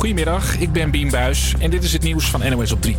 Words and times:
Goedemiddag, 0.00 0.58
ik 0.58 0.72
ben 0.72 0.90
Bien 0.90 1.10
Buis 1.10 1.54
en 1.58 1.70
dit 1.70 1.82
is 1.82 1.92
het 1.92 2.02
nieuws 2.02 2.24
van 2.24 2.50
NOS 2.50 2.72
op 2.72 2.82
3. 2.82 2.96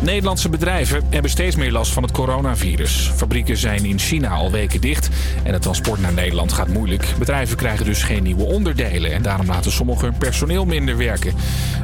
Nederlandse 0.00 0.48
bedrijven 0.48 1.02
hebben 1.10 1.30
steeds 1.30 1.56
meer 1.56 1.72
last 1.72 1.92
van 1.92 2.02
het 2.02 2.12
coronavirus. 2.12 3.10
Fabrieken 3.14 3.56
zijn 3.56 3.84
in 3.84 3.98
China 3.98 4.28
al 4.28 4.50
weken 4.50 4.80
dicht 4.80 5.08
en 5.42 5.52
het 5.52 5.62
transport 5.62 6.00
naar 6.00 6.12
Nederland 6.12 6.52
gaat 6.52 6.68
moeilijk. 6.68 7.14
Bedrijven 7.18 7.56
krijgen 7.56 7.84
dus 7.84 8.02
geen 8.02 8.22
nieuwe 8.22 8.44
onderdelen 8.44 9.12
en 9.12 9.22
daarom 9.22 9.46
laten 9.46 9.72
sommigen 9.72 10.04
hun 10.04 10.18
personeel 10.18 10.64
minder 10.64 10.96
werken. 10.96 11.34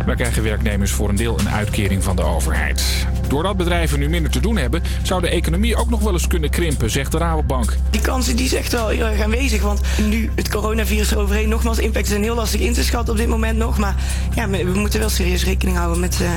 Maar 0.06 0.16
krijgen 0.16 0.42
werknemers 0.42 0.90
voor 0.90 1.08
een 1.08 1.16
deel 1.16 1.38
een 1.38 1.50
uitkering 1.50 2.04
van 2.04 2.16
de 2.16 2.22
overheid. 2.22 3.06
Doordat 3.28 3.56
bedrijven 3.56 3.98
nu 3.98 4.08
minder 4.08 4.30
te 4.30 4.40
doen 4.40 4.56
hebben, 4.56 4.82
zou 5.02 5.20
de 5.20 5.28
economie 5.28 5.76
ook 5.76 5.90
nog 5.90 6.00
wel 6.00 6.12
eens 6.12 6.26
kunnen 6.26 6.50
krimpen, 6.50 6.90
zegt 6.90 7.12
de 7.12 7.18
Rabobank. 7.18 7.76
Die 7.90 8.00
kansen 8.00 8.36
die 8.36 8.44
is 8.44 8.54
echt 8.54 8.72
wel 8.72 8.88
heel 8.88 9.06
erg 9.06 9.20
aanwezig, 9.20 9.62
want 9.62 9.80
nu 10.08 10.30
het 10.34 10.48
coronavirus 10.48 11.10
eroverheen, 11.10 11.48
nogmaals, 11.48 11.78
impact 11.78 12.08
zijn 12.08 12.22
heel 12.22 12.34
lastig 12.34 12.60
in 12.60 12.72
te 12.72 12.84
schatten 12.84 13.12
op 13.12 13.18
dit 13.18 13.28
moment 13.28 13.58
nog. 13.58 13.78
Maar 13.78 13.94
ja, 14.34 14.48
we 14.48 14.72
moeten 14.74 15.00
wel 15.00 15.08
serieus 15.08 15.44
rekening 15.44 15.76
houden 15.76 16.00
met, 16.00 16.18
uh, 16.22 16.28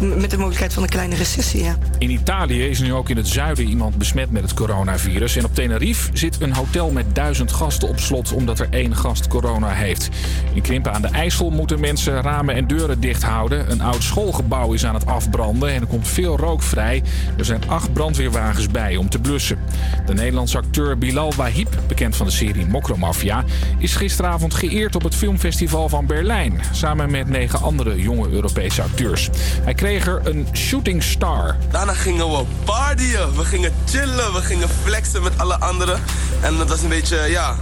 met 0.00 0.30
de 0.30 0.36
mogelijkheid 0.36 0.72
van 0.72 0.82
een 0.82 0.88
kleine 0.88 1.14
recessie. 1.14 1.62
Ja. 1.62 1.76
In 1.98 2.10
Italië 2.10 2.68
is 2.68 2.80
nu 2.80 2.92
ook 2.92 3.08
in 3.08 3.16
het 3.16 3.28
zuiden 3.28 3.64
iemand 3.64 3.98
besmet 3.98 4.30
met 4.30 4.42
het 4.42 4.54
coronavirus. 4.54 5.36
En 5.36 5.44
op 5.44 5.54
Tenerife 5.54 6.10
zit 6.12 6.40
een 6.40 6.54
hotel 6.54 6.90
met 6.90 7.14
duizend 7.14 7.52
gasten 7.52 7.88
op 7.88 8.00
slot 8.00 8.32
omdat 8.32 8.58
er 8.58 8.66
één 8.70 8.96
gast 8.96 9.28
corona 9.28 9.68
heeft. 9.68 10.08
In 10.54 10.62
Krimpen 10.62 10.92
aan 10.92 11.02
de 11.02 11.08
IJssel 11.08 11.50
moeten 11.50 11.80
mensen 11.80 12.22
ramen 12.22 12.54
en 12.54 12.66
deuren 12.66 13.00
dicht 13.00 13.22
houden. 13.22 13.70
Een 13.70 13.80
oud 13.80 14.02
schoolgebouw 14.02 14.72
is 14.72 14.84
aan 14.84 14.94
het 14.94 15.06
afbranden 15.06 15.68
en 15.68 15.80
er 15.80 15.86
komt 15.86 16.08
veel 16.08 16.36
rook 16.36 16.62
vrij. 16.62 17.02
Er 17.38 17.44
zijn 17.44 17.68
acht 17.68 17.92
brandweerwagens 17.92 18.68
bij 18.68 18.96
om 18.96 19.08
te 19.08 19.18
blussen. 19.18 19.58
De 20.06 20.14
Nederlandse 20.14 20.58
acteur 20.58 20.98
Bilal 20.98 21.32
Wahib, 21.36 21.68
bekend 21.88 22.16
van 22.16 22.26
de 22.26 22.32
serie 22.32 22.66
Mokromafia, 22.66 23.44
is 23.78 23.96
gisteravond 23.96 24.54
geëerd 24.54 24.94
op 24.94 25.02
het 25.02 25.14
filmfestival 25.14 25.88
van 25.88 26.06
Berlijn. 26.06 26.60
Samen 26.72 27.10
met 27.10 27.28
negen 27.28 27.60
andere 27.60 28.02
jonge 28.02 28.28
Europese 28.28 28.82
acteurs. 28.82 29.28
Hij 29.64 29.74
een 29.96 30.46
shooting 30.52 31.02
star. 31.02 31.56
Daarna 31.70 31.92
gingen 31.92 32.30
we 32.30 32.44
partyen, 32.64 33.36
we 33.36 33.44
gingen 33.44 33.72
chillen, 33.84 34.32
we 34.32 34.42
gingen 34.42 34.68
flexen 34.68 35.22
met 35.22 35.38
alle 35.38 35.58
anderen. 35.58 36.00
En 36.40 36.56
dat 36.56 36.68
was 36.68 36.82
een 36.82 36.88
beetje, 36.88 37.16
ja, 37.16 37.56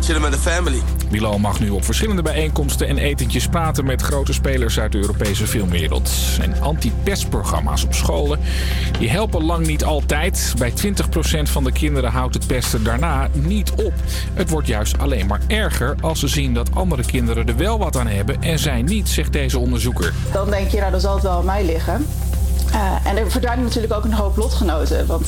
chillen 0.00 0.22
met 0.22 0.32
de 0.32 0.38
family. 0.38 0.82
Bilal 1.10 1.38
mag 1.38 1.60
nu 1.60 1.70
op 1.70 1.84
verschillende 1.84 2.22
bijeenkomsten 2.22 2.88
en 2.88 2.98
etentjes 2.98 3.48
praten 3.48 3.84
met 3.84 4.02
grote 4.02 4.32
spelers 4.32 4.78
uit 4.80 4.92
de 4.92 4.98
Europese 4.98 5.46
filmwereld. 5.46 6.10
En 6.40 6.60
anti-pestprogramma's 6.60 7.84
op 7.84 7.94
scholen 7.94 8.38
die 8.98 9.10
helpen 9.10 9.44
lang 9.44 9.66
niet 9.66 9.84
altijd. 9.84 10.54
Bij 10.58 10.70
20% 10.70 10.74
van 11.42 11.64
de 11.64 11.72
kinderen 11.72 12.10
houdt 12.10 12.34
het 12.34 12.46
pesten 12.46 12.84
daarna 12.84 13.28
niet 13.32 13.70
op. 13.70 13.92
Het 14.34 14.50
wordt 14.50 14.66
juist 14.66 14.98
alleen 14.98 15.26
maar 15.26 15.40
erger 15.46 15.96
als 16.00 16.20
ze 16.20 16.28
zien 16.28 16.54
dat 16.54 16.74
andere 16.74 17.04
kinderen 17.04 17.48
er 17.48 17.56
wel 17.56 17.78
wat 17.78 17.96
aan 17.96 18.06
hebben 18.06 18.42
en 18.42 18.58
zij 18.58 18.82
niet, 18.82 19.08
zegt 19.08 19.32
deze 19.32 19.58
onderzoeker. 19.58 20.12
Dan 20.32 20.50
denk 20.50 20.70
je, 20.70 20.78
nou 20.78 20.90
dan 20.90 21.00
zal 21.00 21.14
het 21.14 21.22
wel 21.22 21.38
aan 21.38 21.44
mij 21.44 21.64
liggen. 21.64 22.06
Uh, 22.74 22.92
en 23.04 23.16
er 23.16 23.30
verdwijnen 23.30 23.64
natuurlijk 23.64 23.92
ook 23.92 24.04
een 24.04 24.12
hoop 24.12 24.36
lotgenoten. 24.36 25.06
Want 25.06 25.26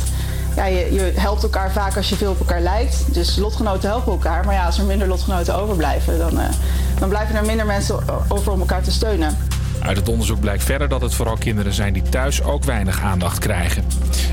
ja, 0.59 0.67
je, 0.67 0.93
je, 0.93 1.13
helpt 1.15 1.43
elkaar 1.43 1.73
vaak 1.73 1.97
als 1.97 2.09
je 2.09 2.17
veel 2.17 2.31
op 2.31 2.39
elkaar 2.39 2.61
lijkt. 2.61 3.15
Dus 3.15 3.37
lotgenoten 3.37 3.89
helpen 3.89 4.13
elkaar. 4.13 4.45
Maar 4.45 4.55
ja, 4.55 4.67
als 4.67 4.79
er 4.79 4.85
minder 4.85 5.09
lotgenoten 5.09 5.55
overblijven, 5.55 6.19
dan, 6.19 6.35
uh, 6.35 6.45
dan 6.99 7.09
blijven 7.09 7.37
er 7.37 7.45
minder 7.45 7.67
mensen 7.67 7.99
over 8.29 8.53
om 8.53 8.61
elkaar 8.61 8.83
te 8.83 8.93
steunen. 8.93 9.37
Uit 9.81 9.97
het 9.97 10.09
onderzoek 10.09 10.41
blijkt 10.41 10.65
verder 10.65 10.89
dat 10.89 11.01
het 11.01 11.15
vooral 11.15 11.37
kinderen 11.37 11.73
zijn 11.73 11.93
die 11.93 12.03
thuis 12.03 12.43
ook 12.43 12.65
weinig 12.65 13.01
aandacht 13.01 13.39
krijgen. 13.39 13.85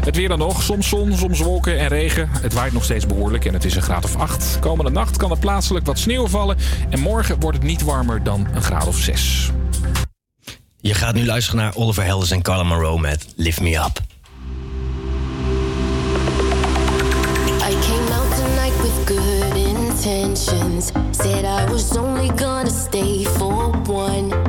Het 0.06 0.16
weer 0.16 0.28
dan 0.28 0.40
nog. 0.40 0.64
Soms 0.64 0.90
zon, 0.90 1.14
soms 1.14 1.40
wolken 1.40 1.80
en 1.80 1.88
regen. 1.88 2.30
Het 2.32 2.54
waait 2.54 2.74
nog 2.74 2.84
steeds 2.84 3.06
behoorlijk 3.06 3.46
en 3.46 3.54
het 3.54 3.66
is 3.66 3.76
een 3.76 3.82
graad 3.82 4.04
of 4.04 4.16
8. 4.16 4.58
Komende 4.60 4.92
nacht 4.92 5.18
kan 5.18 5.32
er 5.32 5.38
plaatselijk 5.38 5.86
wat 5.86 6.00
sneeuw 6.00 6.28
vallen. 6.28 6.58
En 6.90 7.00
morgen 7.00 7.40
wordt 7.40 7.58
het 7.58 7.68
niet 7.68 7.84
warmer 7.84 8.24
dan 8.24 8.48
een 8.54 8.64
graad 8.64 8.88
of 8.88 8.98
6. 8.98 9.52
Je 10.82 10.94
gaat 10.94 11.14
nu 11.14 11.26
luisteren 11.26 11.60
naar 11.60 11.76
Oliver 11.76 12.04
Helders 12.04 12.32
en 12.32 12.42
Carla 12.42 12.64
Monroe 12.64 13.00
met 13.00 13.34
Lift 13.36 13.62
Me 13.62 13.76
Up. 13.76 14.15
Intentions. 20.48 20.92
Said 21.12 21.46
I 21.46 21.70
was 21.72 21.96
only 21.98 22.30
gonna 22.30 22.70
stay 22.70 23.24
for 23.24 23.72
one. 23.88 24.45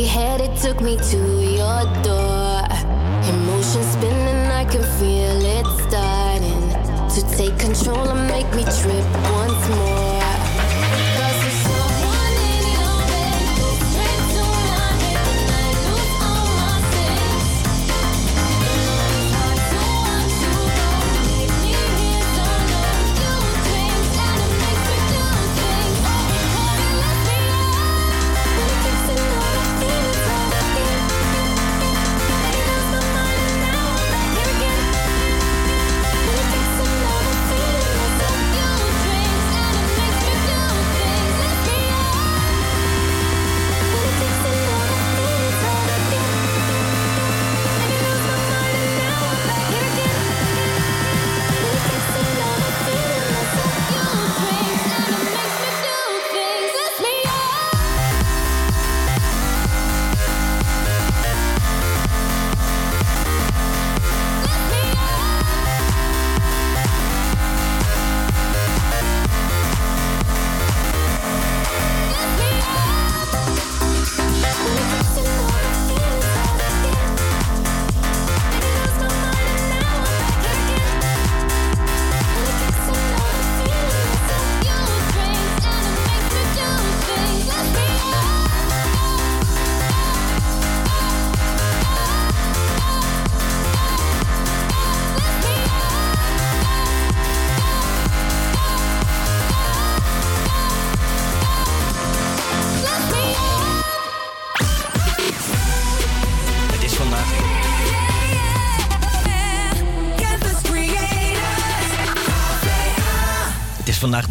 Heavy 0.00 0.44
it 0.44 0.56
took 0.56 0.80
me 0.80 0.96
to 0.96 1.18
your 1.42 1.82
door. 2.02 2.62
Emotions 3.28 3.86
spinning, 3.92 4.50
I 4.50 4.64
can 4.64 4.82
feel 4.98 5.40
it 5.58 5.66
starting 5.86 6.70
to 7.14 7.36
take 7.36 7.58
control 7.58 8.08
and 8.08 8.26
make 8.28 8.48
me 8.54 8.64
trip 8.64 9.06
once 9.36 9.68
more. 9.68 9.91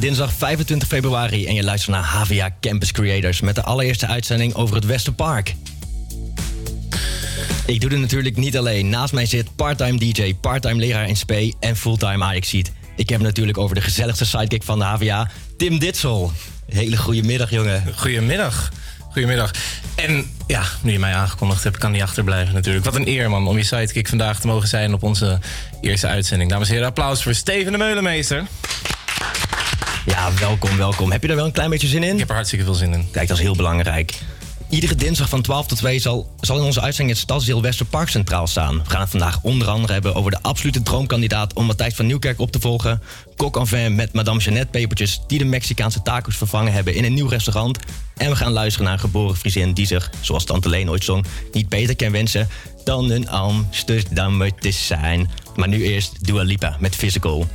Dinsdag 0.01 0.33
25 0.33 0.87
februari 0.87 1.45
en 1.45 1.53
je 1.53 1.63
luistert 1.63 1.95
naar 1.95 2.03
HVA 2.03 2.49
Campus 2.61 2.91
Creators 2.91 3.41
met 3.41 3.55
de 3.55 3.63
allereerste 3.63 4.07
uitzending 4.07 4.53
over 4.53 4.75
het 4.75 4.85
Westerpark. 4.85 5.55
Ik 7.65 7.81
doe 7.81 7.89
dit 7.89 7.99
natuurlijk 7.99 8.37
niet 8.37 8.57
alleen. 8.57 8.89
Naast 8.89 9.13
mij 9.13 9.25
zit 9.25 9.55
part-time 9.55 9.97
DJ, 9.97 10.33
part-time 10.33 10.79
leraar 10.79 11.07
in 11.07 11.17
SP 11.21 11.31
en 11.59 11.75
fulltime 11.75 12.23
Ajaxiet. 12.23 12.71
Ik 12.95 13.09
heb 13.09 13.21
natuurlijk 13.21 13.57
over 13.57 13.75
de 13.75 13.81
gezelligste 13.81 14.25
sidekick 14.25 14.63
van 14.63 14.79
de 14.79 14.85
HVA, 14.85 15.29
Tim 15.57 15.79
Ditsel. 15.79 16.31
Hele 16.69 16.97
goede 16.97 17.23
middag, 17.23 17.49
jongen. 17.49 17.83
Goedemiddag. 17.95 18.71
Goedemiddag. 19.11 19.51
En 19.95 20.25
ja, 20.47 20.63
nu 20.81 20.91
je 20.91 20.99
mij 20.99 21.13
aangekondigd 21.13 21.63
hebt, 21.63 21.77
kan 21.77 21.91
niet 21.91 22.01
achterblijven 22.01 22.53
natuurlijk. 22.53 22.85
Wat 22.85 22.95
een 22.95 23.07
eer, 23.07 23.29
man, 23.29 23.47
om 23.47 23.57
je 23.57 23.63
sidekick 23.63 24.07
vandaag 24.07 24.39
te 24.39 24.47
mogen 24.47 24.67
zijn 24.67 24.93
op 24.93 25.03
onze 25.03 25.39
eerste 25.81 26.07
uitzending. 26.07 26.49
Dames 26.49 26.67
en 26.67 26.73
heren, 26.73 26.89
applaus 26.89 27.23
voor 27.23 27.33
Steven 27.33 27.71
de 27.71 27.77
Meulenmeester. 27.77 28.43
Ja, 30.05 30.33
welkom, 30.39 30.77
welkom. 30.77 31.11
Heb 31.11 31.21
je 31.21 31.27
er 31.27 31.35
wel 31.35 31.45
een 31.45 31.51
klein 31.51 31.69
beetje 31.69 31.87
zin 31.87 32.03
in? 32.03 32.13
Ik 32.13 32.19
heb 32.19 32.29
er 32.29 32.35
hartstikke 32.35 32.65
veel 32.65 32.73
zin 32.73 32.93
in. 32.93 33.07
Kijk, 33.11 33.27
dat 33.27 33.37
is 33.37 33.43
heel 33.43 33.55
belangrijk. 33.55 34.19
Iedere 34.69 34.95
dinsdag 34.95 35.29
van 35.29 35.41
12 35.41 35.67
tot 35.67 35.77
2 35.77 35.99
zal, 35.99 36.35
zal 36.39 36.57
in 36.57 36.63
onze 36.63 36.81
uitzending 36.81 37.17
het 37.17 37.27
stadsdeel 37.27 37.61
Westerpark 37.61 38.09
centraal 38.09 38.47
staan. 38.47 38.77
We 38.83 38.89
gaan 38.89 39.01
het 39.01 39.09
vandaag 39.09 39.39
onder 39.41 39.67
andere 39.67 39.93
hebben 39.93 40.15
over 40.15 40.31
de 40.31 40.41
absolute 40.41 40.83
droomkandidaat 40.83 41.53
om 41.53 41.65
Matthijs 41.65 41.95
van 41.95 42.05
Nieuwkerk 42.05 42.39
op 42.39 42.51
te 42.51 42.59
volgen. 42.59 43.01
Kok 43.35 43.57
en 43.57 43.67
vin 43.67 43.95
met 43.95 44.13
Madame 44.13 44.39
Jeannette 44.39 44.69
pepertjes 44.71 45.21
die 45.27 45.37
de 45.37 45.45
Mexicaanse 45.45 46.01
tacos 46.01 46.37
vervangen 46.37 46.73
hebben 46.73 46.95
in 46.95 47.03
een 47.03 47.13
nieuw 47.13 47.27
restaurant. 47.27 47.79
En 48.17 48.29
we 48.29 48.35
gaan 48.35 48.51
luisteren 48.51 48.85
naar 48.85 48.93
een 48.93 48.99
geboren 48.99 49.35
Friesin 49.35 49.73
die 49.73 49.85
zich, 49.85 50.11
zoals 50.21 50.43
Tante 50.43 50.69
Leen 50.69 50.89
ooit 50.89 51.03
zong, 51.03 51.25
niet 51.51 51.69
beter 51.69 51.95
kan 51.95 52.11
wensen 52.11 52.47
dan 52.83 53.11
een 53.11 53.29
Amsterdammer 53.29 54.55
te 54.55 54.71
zijn. 54.71 55.29
Maar 55.55 55.67
nu 55.67 55.83
eerst 55.83 56.25
Dua 56.25 56.43
Lipa 56.43 56.75
met 56.79 56.95
Physical. 56.95 57.47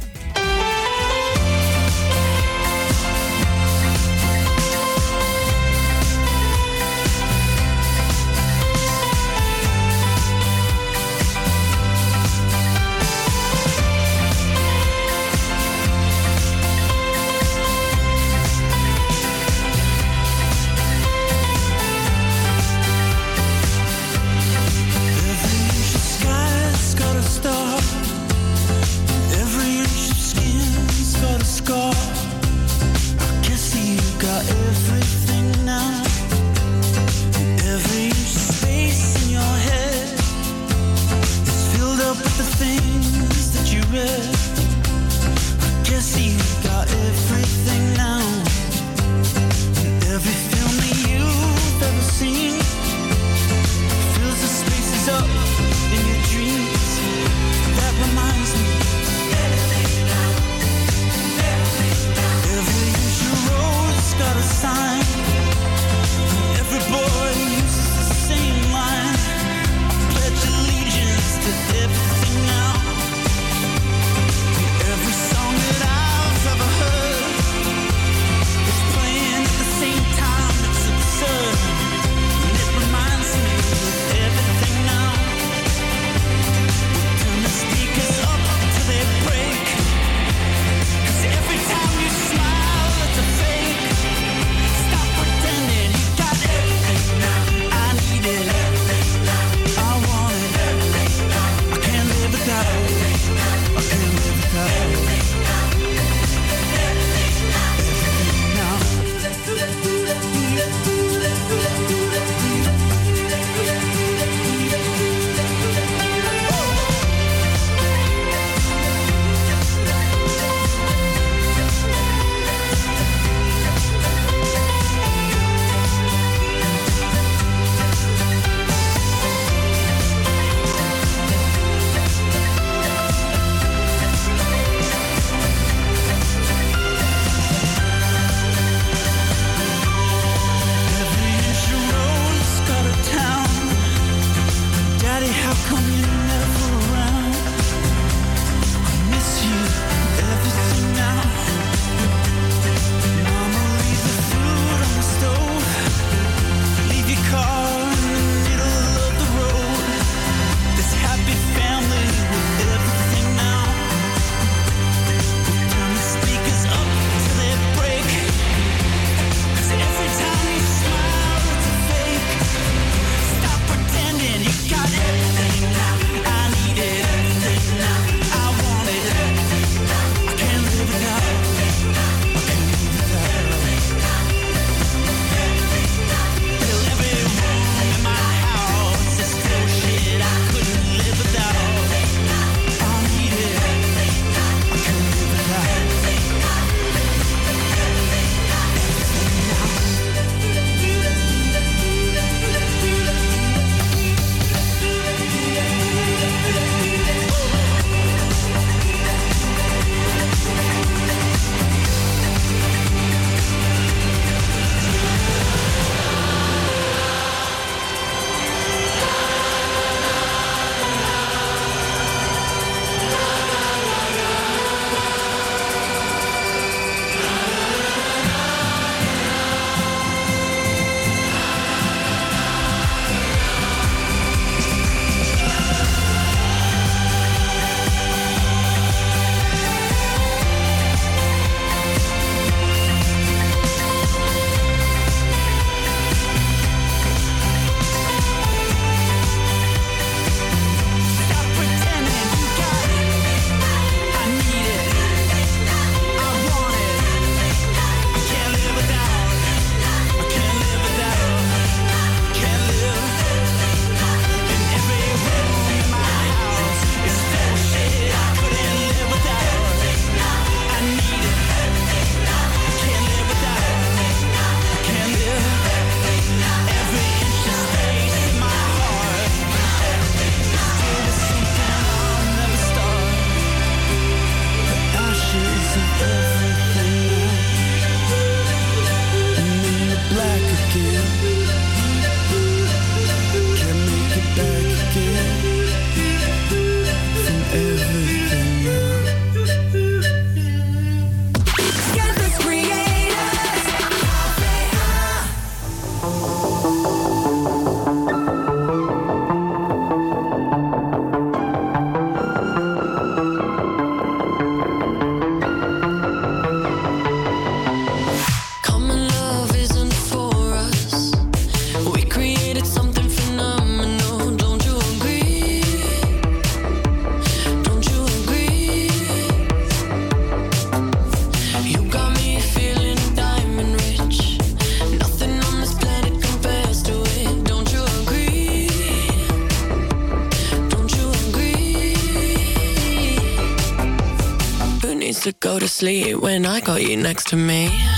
Next 347.03 347.29
to 347.29 347.37
me. 347.37 347.96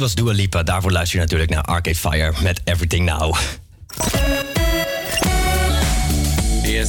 Was 0.00 0.14
Dua 0.14 0.32
Lipa. 0.32 0.62
Daarvoor 0.62 0.92
luister 0.92 1.18
je 1.18 1.24
natuurlijk 1.24 1.50
naar 1.50 1.62
Arcade 1.62 1.96
Fire 1.96 2.32
met 2.42 2.60
Everything 2.64 3.04
Now. 3.04 3.36
Yes. 6.62 6.88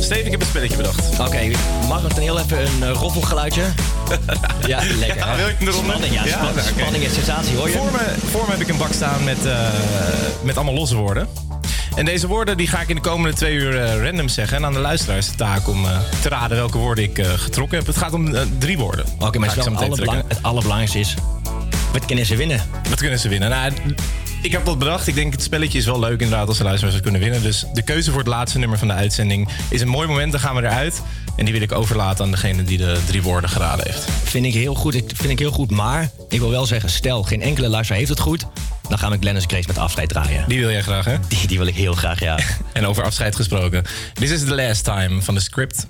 Steven, 0.00 0.24
ik 0.24 0.30
heb 0.30 0.40
een 0.40 0.46
spelletje 0.46 0.76
bedacht. 0.76 1.20
Oké, 1.20 1.50
mag 1.88 2.02
het 2.02 2.10
dan 2.10 2.20
heel 2.22 2.38
even 2.38 2.60
een 2.60 2.82
eh, 2.82 2.90
roffelgeluidje? 2.90 3.62
ja, 4.66 4.80
lekker. 4.98 5.16
Ja, 5.16 5.28
hè? 5.28 5.36
wil 5.36 5.46
je 5.46 5.54
hem 5.58 5.68
eronder? 5.68 5.94
Spanning, 5.94 6.14
ja, 6.14 6.24
Ja, 6.24 6.50
span- 6.52 6.64
spanning 6.64 7.04
en 7.04 7.10
sensatie, 7.10 7.56
hoor 7.56 7.68
je? 7.68 7.76
Voor 7.76 7.90
me, 7.92 8.14
voor 8.30 8.44
me 8.44 8.50
heb 8.50 8.60
ik 8.60 8.68
een 8.68 8.76
bak 8.78 8.92
staan 8.92 9.24
met, 9.24 9.46
eh, 9.46 9.68
met 10.42 10.56
allemaal 10.56 10.74
losse 10.74 10.96
woorden. 10.96 11.28
En 11.94 12.04
deze 12.04 12.26
woorden 12.26 12.56
die 12.56 12.66
ga 12.66 12.80
ik 12.80 12.88
in 12.88 12.94
de 12.94 13.00
komende 13.00 13.36
twee 13.36 13.54
uur 13.54 13.82
eh, 13.82 14.02
random 14.02 14.28
zeggen. 14.28 14.56
En 14.56 14.64
aan 14.64 14.72
de 14.72 14.78
luisteraars 14.78 15.30
de 15.30 15.34
taak 15.34 15.68
om 15.68 15.86
te 16.22 16.28
raden 16.28 16.56
welke 16.56 16.78
woorden 16.78 17.04
ik 17.04 17.24
getrokken 17.36 17.78
heb. 17.78 17.86
Het 17.86 17.96
gaat 17.96 18.12
om 18.12 18.34
drie 18.58 18.78
woorden. 18.78 19.04
Oké, 19.18 19.38
maar 19.38 19.50
Ga 19.50 19.72
het, 19.72 19.98
ik 19.98 20.10
het 20.28 20.42
allerbelangrijkste 20.42 20.98
is... 20.98 21.14
Wat 21.96 22.06
kunnen 22.06 22.26
ze 22.26 22.36
winnen? 22.36 22.60
Wat 22.88 22.98
kunnen 22.98 23.18
ze 23.18 23.28
winnen? 23.28 23.50
Nou, 23.50 23.72
ik 24.42 24.52
heb 24.52 24.64
dat 24.64 24.78
bedacht. 24.78 25.06
Ik 25.06 25.14
denk 25.14 25.32
het 25.32 25.42
spelletje 25.42 25.78
is 25.78 25.84
wel 25.84 25.98
leuk 25.98 26.20
inderdaad 26.20 26.48
als 26.48 26.58
de 26.58 26.64
luisteraars 26.64 26.94
het 26.94 27.02
kunnen 27.02 27.20
winnen. 27.20 27.42
Dus 27.42 27.64
de 27.72 27.82
keuze 27.82 28.10
voor 28.10 28.18
het 28.18 28.28
laatste 28.28 28.58
nummer 28.58 28.78
van 28.78 28.88
de 28.88 28.94
uitzending 28.94 29.48
is 29.68 29.80
een 29.80 29.88
mooi 29.88 30.08
moment. 30.08 30.32
Dan 30.32 30.40
gaan 30.40 30.54
we 30.54 30.62
eruit. 30.62 31.02
En 31.36 31.44
die 31.44 31.54
wil 31.54 31.62
ik 31.62 31.72
overlaten 31.72 32.24
aan 32.24 32.30
degene 32.30 32.64
die 32.64 32.78
de 32.78 32.98
drie 33.06 33.22
woorden 33.22 33.50
geraden 33.50 33.86
heeft. 33.86 34.04
Vind 34.24 34.46
ik 34.46 34.54
heel 34.54 34.74
goed, 34.74 34.94
ik, 34.94 35.10
vind 35.14 35.30
ik 35.30 35.38
heel 35.38 35.50
goed. 35.50 35.70
Maar 35.70 36.10
ik 36.28 36.40
wil 36.40 36.50
wel 36.50 36.66
zeggen, 36.66 36.90
stel 36.90 37.22
geen 37.22 37.42
enkele 37.42 37.68
luisteraar 37.68 37.98
heeft 37.98 38.10
het 38.10 38.20
goed... 38.20 38.46
dan 38.88 38.98
gaan 38.98 39.10
we 39.10 39.16
Glennis 39.20 39.44
Grace 39.46 39.66
met 39.66 39.78
afscheid 39.78 40.08
draaien. 40.08 40.44
Die 40.48 40.58
wil 40.58 40.70
jij 40.70 40.82
graag, 40.82 41.04
hè? 41.04 41.16
Die, 41.28 41.46
die 41.46 41.58
wil 41.58 41.66
ik 41.66 41.74
heel 41.74 41.94
graag, 41.94 42.20
ja. 42.20 42.38
En 42.72 42.86
over 42.86 43.04
afscheid 43.04 43.36
gesproken. 43.36 43.84
This 44.12 44.30
is 44.30 44.44
the 44.44 44.54
last 44.54 44.84
time 44.84 45.22
van 45.22 45.34
de 45.34 45.40
script. 45.40 45.86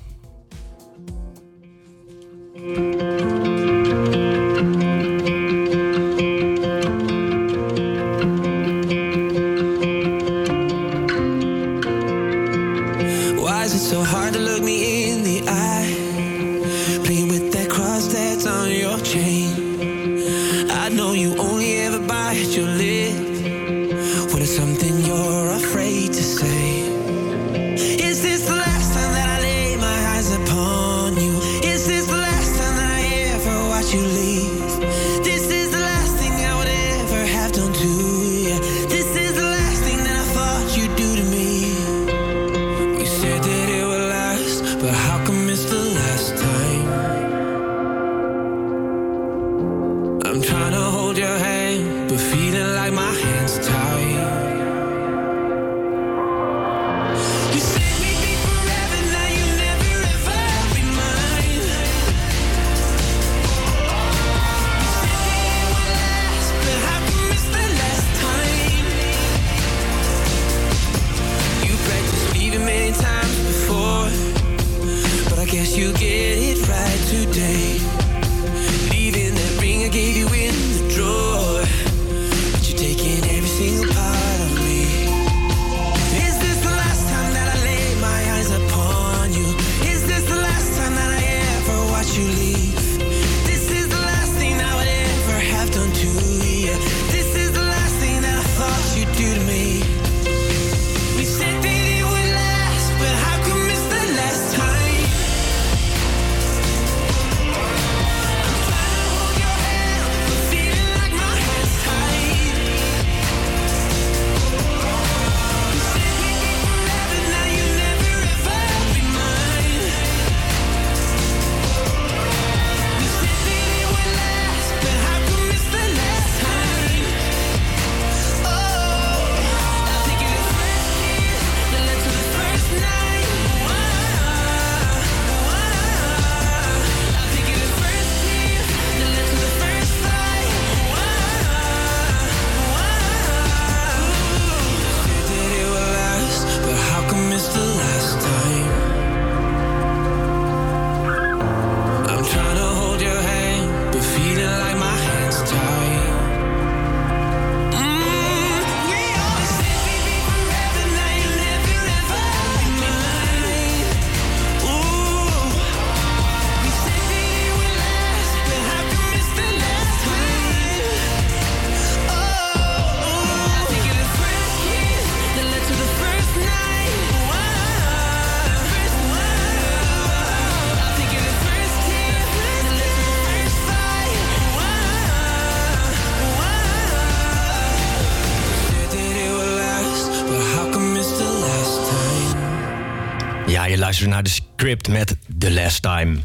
Met 194.88 195.16
The 195.38 195.52
Last 195.52 195.82
Time. 195.82 196.16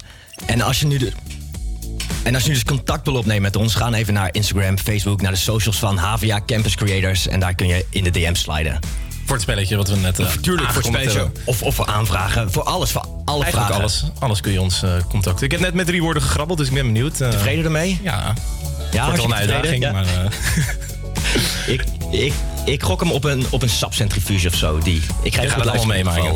En 0.45 0.61
als 0.61 0.79
je 0.79 0.85
nu 0.85 0.97
de... 0.97 1.11
En 2.23 2.35
als 2.35 2.43
je 2.43 2.49
dus 2.49 2.63
contact 2.63 3.05
wil 3.05 3.15
opnemen 3.15 3.41
met 3.41 3.55
ons, 3.55 3.75
ga 3.75 3.93
even 3.93 4.13
naar 4.13 4.29
Instagram, 4.31 4.77
Facebook, 4.77 5.21
naar 5.21 5.31
de 5.31 5.37
socials 5.37 5.77
van 5.79 5.97
HVA 5.97 6.41
Campus 6.45 6.75
Creators. 6.75 7.27
En 7.27 7.39
daar 7.39 7.55
kun 7.55 7.67
je 7.67 7.85
in 7.89 8.03
de 8.03 8.09
DM 8.09 8.33
sliden. 8.35 8.79
Voor 9.25 9.33
het 9.33 9.41
spelletje 9.41 9.75
wat 9.75 9.89
we 9.89 9.95
net 9.95 10.19
uh, 10.19 10.27
Tuurlijk, 10.41 10.67
voor 10.71 10.81
het 10.83 10.85
spelletje. 10.91 11.31
Of, 11.45 11.61
of 11.63 11.75
voor 11.75 11.85
aanvragen. 11.85 12.51
Voor 12.51 12.63
alles, 12.63 12.91
voor 12.91 13.05
alle 13.25 13.43
Eigenlijk 13.43 13.51
vragen. 13.51 13.75
alles. 13.75 14.03
Alles 14.19 14.41
kun 14.41 14.51
je 14.51 14.61
ons 14.61 14.83
eh, 14.83 14.91
contacten. 15.09 15.45
Ik 15.45 15.51
heb 15.51 15.59
net 15.59 15.73
met 15.73 15.85
drie 15.85 16.01
woorden 16.01 16.23
gegrabbeld, 16.23 16.57
dus 16.57 16.67
ik 16.67 16.73
ben 16.73 16.85
benieuwd. 16.85 17.21
eh. 17.21 17.29
Tevreden 17.29 17.65
ermee? 17.65 17.99
Ja. 18.03 18.33
Ja, 18.91 19.05
Wordt 19.05 19.17
wel 19.17 19.25
een 19.25 19.33
uitdaging, 19.35 19.91
maar... 19.91 20.05
Ik, 21.67 21.83
ik, 22.11 22.33
ik 22.65 22.83
gok 22.83 22.99
hem 22.99 23.11
op 23.11 23.23
een, 23.23 23.45
op 23.49 23.61
een 23.61 23.69
sapcentrifuge 23.69 24.47
of 24.47 24.55
zo. 24.55 24.77
Die. 24.79 25.01
Ik 25.23 25.35
ga 25.35 25.41
het 25.41 25.53
allemaal 25.53 25.85
meemaken. 25.85 26.35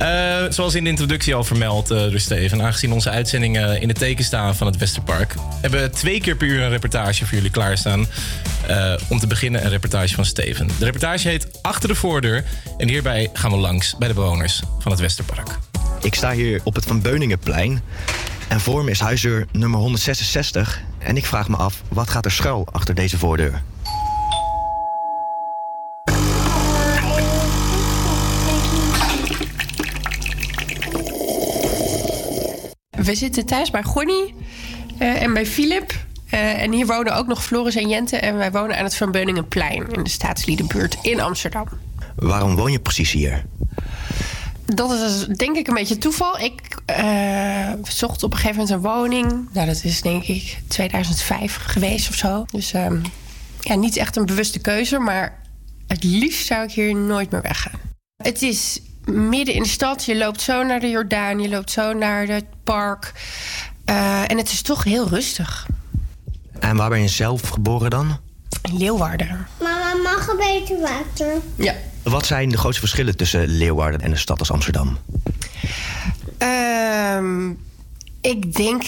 Eh, 0.00 0.44
zoals 0.48 0.74
in 0.74 0.84
de 0.84 0.90
introductie 0.90 1.34
al 1.34 1.44
vermeld, 1.44 1.90
uh, 1.90 1.98
dus 1.98 2.22
Steven, 2.22 2.62
aangezien 2.62 2.92
onze 2.92 3.10
uitzendingen 3.10 3.80
in 3.80 3.88
het 3.88 3.98
teken 3.98 4.24
staan 4.24 4.56
van 4.56 4.66
het 4.66 4.76
Westerpark, 4.76 5.34
hebben 5.60 5.80
we 5.80 5.90
twee 5.90 6.20
keer 6.20 6.36
per 6.36 6.46
uur 6.46 6.62
een 6.62 6.68
reportage 6.68 7.26
voor 7.26 7.34
jullie 7.34 7.50
klaarstaan. 7.50 8.06
Eh, 8.66 8.94
om 9.08 9.18
te 9.18 9.26
beginnen 9.26 9.64
een 9.64 9.70
reportage 9.70 10.14
van 10.14 10.24
Steven. 10.24 10.66
De 10.78 10.84
reportage 10.84 11.28
heet 11.28 11.62
Achter 11.62 11.88
de 11.88 11.94
voordeur 11.94 12.44
en 12.78 12.88
hierbij 12.88 13.30
gaan 13.32 13.50
we 13.50 13.56
langs 13.56 13.96
bij 13.98 14.08
de 14.08 14.14
bewoners 14.14 14.62
van 14.78 14.90
het 14.90 15.00
Westerpark. 15.00 15.58
Ik 16.02 16.14
sta 16.14 16.32
hier 16.32 16.60
op 16.64 16.74
het 16.74 16.84
Van 16.84 17.00
Beuningenplein. 17.00 17.82
En 18.48 18.60
voor 18.60 18.84
me 18.84 18.90
is 18.90 19.00
huisdeur 19.00 19.46
nummer 19.52 19.80
166. 19.80 20.80
En 20.98 21.16
ik 21.16 21.26
vraag 21.26 21.48
me 21.48 21.56
af, 21.56 21.82
wat 21.88 22.10
gaat 22.10 22.24
er 22.24 22.32
schuil 22.32 22.68
achter 22.72 22.94
deze 22.94 23.18
voordeur? 23.18 23.62
We 33.04 33.14
zitten 33.14 33.46
thuis 33.46 33.70
bij 33.70 33.82
Gonnie 33.82 34.34
eh, 34.98 35.22
en 35.22 35.34
bij 35.34 35.46
Filip. 35.46 35.92
Eh, 36.30 36.62
en 36.62 36.72
hier 36.72 36.86
wonen 36.86 37.16
ook 37.16 37.26
nog 37.26 37.44
Floris 37.44 37.76
en 37.76 37.88
Jente. 37.88 38.16
En 38.16 38.36
wij 38.36 38.52
wonen 38.52 38.76
aan 38.76 38.84
het 38.84 38.96
Van 38.96 39.10
Beuningenplein 39.10 39.88
in 39.88 40.02
de 40.02 40.10
staatsliedenbuurt 40.10 40.96
in 41.02 41.20
Amsterdam. 41.20 41.66
Waarom 42.16 42.56
woon 42.56 42.72
je 42.72 42.80
precies 42.80 43.12
hier? 43.12 43.44
Dat 44.64 44.92
is 44.92 45.26
denk 45.26 45.56
ik 45.56 45.68
een 45.68 45.74
beetje 45.74 45.98
toeval. 45.98 46.38
Ik 46.38 46.60
eh, 46.86 47.72
zocht 47.82 48.22
op 48.22 48.32
een 48.32 48.38
gegeven 48.38 48.60
moment 48.60 48.84
een 48.84 48.90
woning. 48.90 49.48
Nou, 49.52 49.66
dat 49.66 49.84
is 49.84 50.00
denk 50.00 50.24
ik 50.24 50.58
2005 50.68 51.56
geweest 51.56 52.08
of 52.08 52.14
zo. 52.14 52.44
Dus 52.50 52.72
ehm, 52.72 53.00
ja, 53.60 53.74
niet 53.74 53.96
echt 53.96 54.16
een 54.16 54.26
bewuste 54.26 54.58
keuze. 54.58 54.98
Maar 54.98 55.42
het 55.86 56.04
liefst 56.04 56.46
zou 56.46 56.62
ik 56.62 56.72
hier 56.72 56.94
nooit 56.94 57.30
meer 57.30 57.42
weggaan. 57.42 57.80
Het 58.16 58.42
is 58.42 58.80
midden 59.12 59.54
in 59.54 59.62
de 59.62 59.68
stad. 59.68 60.04
Je 60.04 60.16
loopt 60.16 60.40
zo 60.40 60.62
naar 60.62 60.80
de 60.80 60.90
Jordaan. 60.90 61.40
Je 61.40 61.48
loopt 61.48 61.70
zo 61.70 61.92
naar 61.92 62.26
het 62.26 62.44
park. 62.64 63.12
Eh, 63.84 64.30
en 64.30 64.36
het 64.36 64.50
is 64.50 64.62
toch 64.62 64.84
heel 64.84 65.08
rustig. 65.08 65.66
En 66.58 66.76
waar 66.76 66.88
ben 66.88 67.00
je 67.00 67.08
zelf 67.08 67.48
geboren 67.48 67.90
dan? 67.90 68.18
In 68.62 68.76
Leeuwarden. 68.76 69.46
Mama, 69.60 69.94
mag 70.02 70.28
een 70.28 70.36
beetje 70.36 70.80
water? 70.80 71.34
Ja. 71.54 71.74
Wat 72.02 72.26
zijn 72.26 72.48
de 72.48 72.58
grootste 72.58 72.80
verschillen 72.80 73.16
tussen 73.16 73.46
Leeuwarden 73.46 74.00
en 74.00 74.10
een 74.10 74.18
stad 74.18 74.38
als 74.38 74.50
Amsterdam? 74.50 74.98
Ehm, 76.38 77.50
ik 78.20 78.54
denk. 78.54 78.84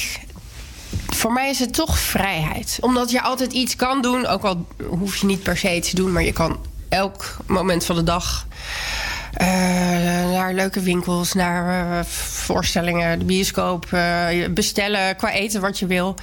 Voor 1.07 1.33
mij 1.33 1.51
is 1.51 1.59
het 1.59 1.75
toch 1.75 1.99
vrijheid. 1.99 2.79
Omdat 2.81 3.11
je 3.11 3.23
altijd 3.23 3.53
iets 3.53 3.77
kan 3.77 4.03
doen. 4.03 4.27
Ook 4.27 4.43
al 4.43 4.67
hoef 4.89 5.17
je 5.17 5.27
niet 5.27 5.43
per 5.43 5.57
se 5.57 5.77
iets 5.77 5.91
te 5.91 5.97
doen. 5.97 6.13
Maar 6.13 6.23
je 6.23 6.33
kan 6.33 6.59
elk 6.89 7.37
moment 7.47 7.85
van 7.85 7.97
de 7.97 8.03
dag. 8.03 8.47
Eh, 9.33 9.47
naar 10.31 10.55
leuke 10.55 10.81
winkels, 10.81 11.33
naar 11.33 11.99
eh, 11.99 12.05
voorstellingen, 12.05 13.19
de 13.19 13.25
bioscoop. 13.25 13.93
eh, 13.93 14.49
bestellen 14.51 15.17
qua 15.17 15.33
eten 15.33 15.61
wat 15.61 15.79
je 15.79 15.87
wil. 15.87 16.15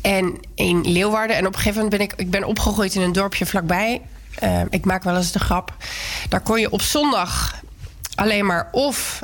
En 0.00 0.40
in 0.54 0.92
Leeuwarden. 0.92 1.36
En 1.36 1.46
op 1.46 1.54
een 1.54 1.60
gegeven 1.60 1.82
moment 1.82 1.98
ben 1.98 2.06
ik, 2.06 2.12
ik 2.16 2.30
ben 2.30 2.44
opgegroeid 2.44 2.94
in 2.94 3.02
een 3.02 3.12
dorpje 3.12 3.46
vlakbij. 3.46 4.00
Ik 4.70 4.84
maak 4.84 5.02
wel 5.02 5.16
eens 5.16 5.32
de 5.32 5.38
grap. 5.38 5.76
Daar 6.28 6.40
kon 6.40 6.60
je 6.60 6.70
op 6.70 6.82
zondag 6.82 7.60
alleen 8.14 8.46
maar 8.46 8.68
of 8.72 9.22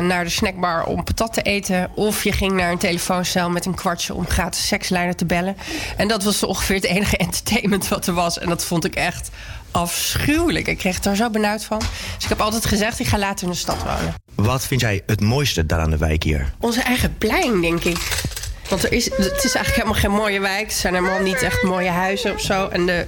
naar 0.00 0.24
de 0.24 0.30
snackbar 0.30 0.84
om 0.84 1.04
patat 1.04 1.32
te 1.32 1.42
eten... 1.42 1.90
of 1.94 2.24
je 2.24 2.32
ging 2.32 2.52
naar 2.52 2.70
een 2.70 2.78
telefooncel 2.78 3.50
met 3.50 3.66
een 3.66 3.74
kwartje 3.74 4.14
om 4.14 4.26
gratis 4.26 4.66
sekslijnen 4.66 5.16
te 5.16 5.24
bellen. 5.24 5.56
En 5.96 6.08
dat 6.08 6.24
was 6.24 6.42
ongeveer 6.42 6.76
het 6.76 6.84
enige 6.84 7.16
entertainment 7.26 7.88
wat 7.88 8.06
er 8.06 8.14
was. 8.14 8.38
En 8.38 8.48
dat 8.48 8.64
vond 8.64 8.84
ik 8.84 8.94
echt 8.94 9.30
afschuwelijk. 9.74 10.66
Ik 10.66 10.78
kreeg 10.78 11.04
er 11.04 11.16
zo 11.16 11.30
benauwd 11.30 11.64
van. 11.64 11.78
Dus 11.78 12.22
ik 12.22 12.28
heb 12.28 12.40
altijd 12.40 12.66
gezegd, 12.66 12.98
ik 12.98 13.06
ga 13.06 13.18
later 13.18 13.44
in 13.46 13.52
de 13.52 13.56
stad 13.56 13.78
wonen. 13.78 14.14
Wat 14.34 14.66
vind 14.66 14.80
jij 14.80 15.02
het 15.06 15.20
mooiste 15.20 15.66
daar 15.66 15.78
aan 15.78 15.90
de 15.90 15.96
wijk 15.96 16.22
hier? 16.22 16.52
Onze 16.60 16.82
eigen 16.82 17.18
plein, 17.18 17.60
denk 17.60 17.84
ik. 17.84 18.22
Want 18.68 18.84
er 18.84 18.92
is, 18.92 19.04
het 19.04 19.44
is 19.44 19.54
eigenlijk 19.54 19.74
helemaal 19.74 19.94
geen 19.94 20.10
mooie 20.10 20.40
wijk. 20.40 20.66
Het 20.66 20.76
zijn 20.76 20.94
helemaal 20.94 21.20
niet 21.20 21.42
echt 21.42 21.62
mooie 21.62 21.88
huizen 21.88 22.34
of 22.34 22.40
zo. 22.40 22.68
En 22.68 22.86
de, 22.86 23.06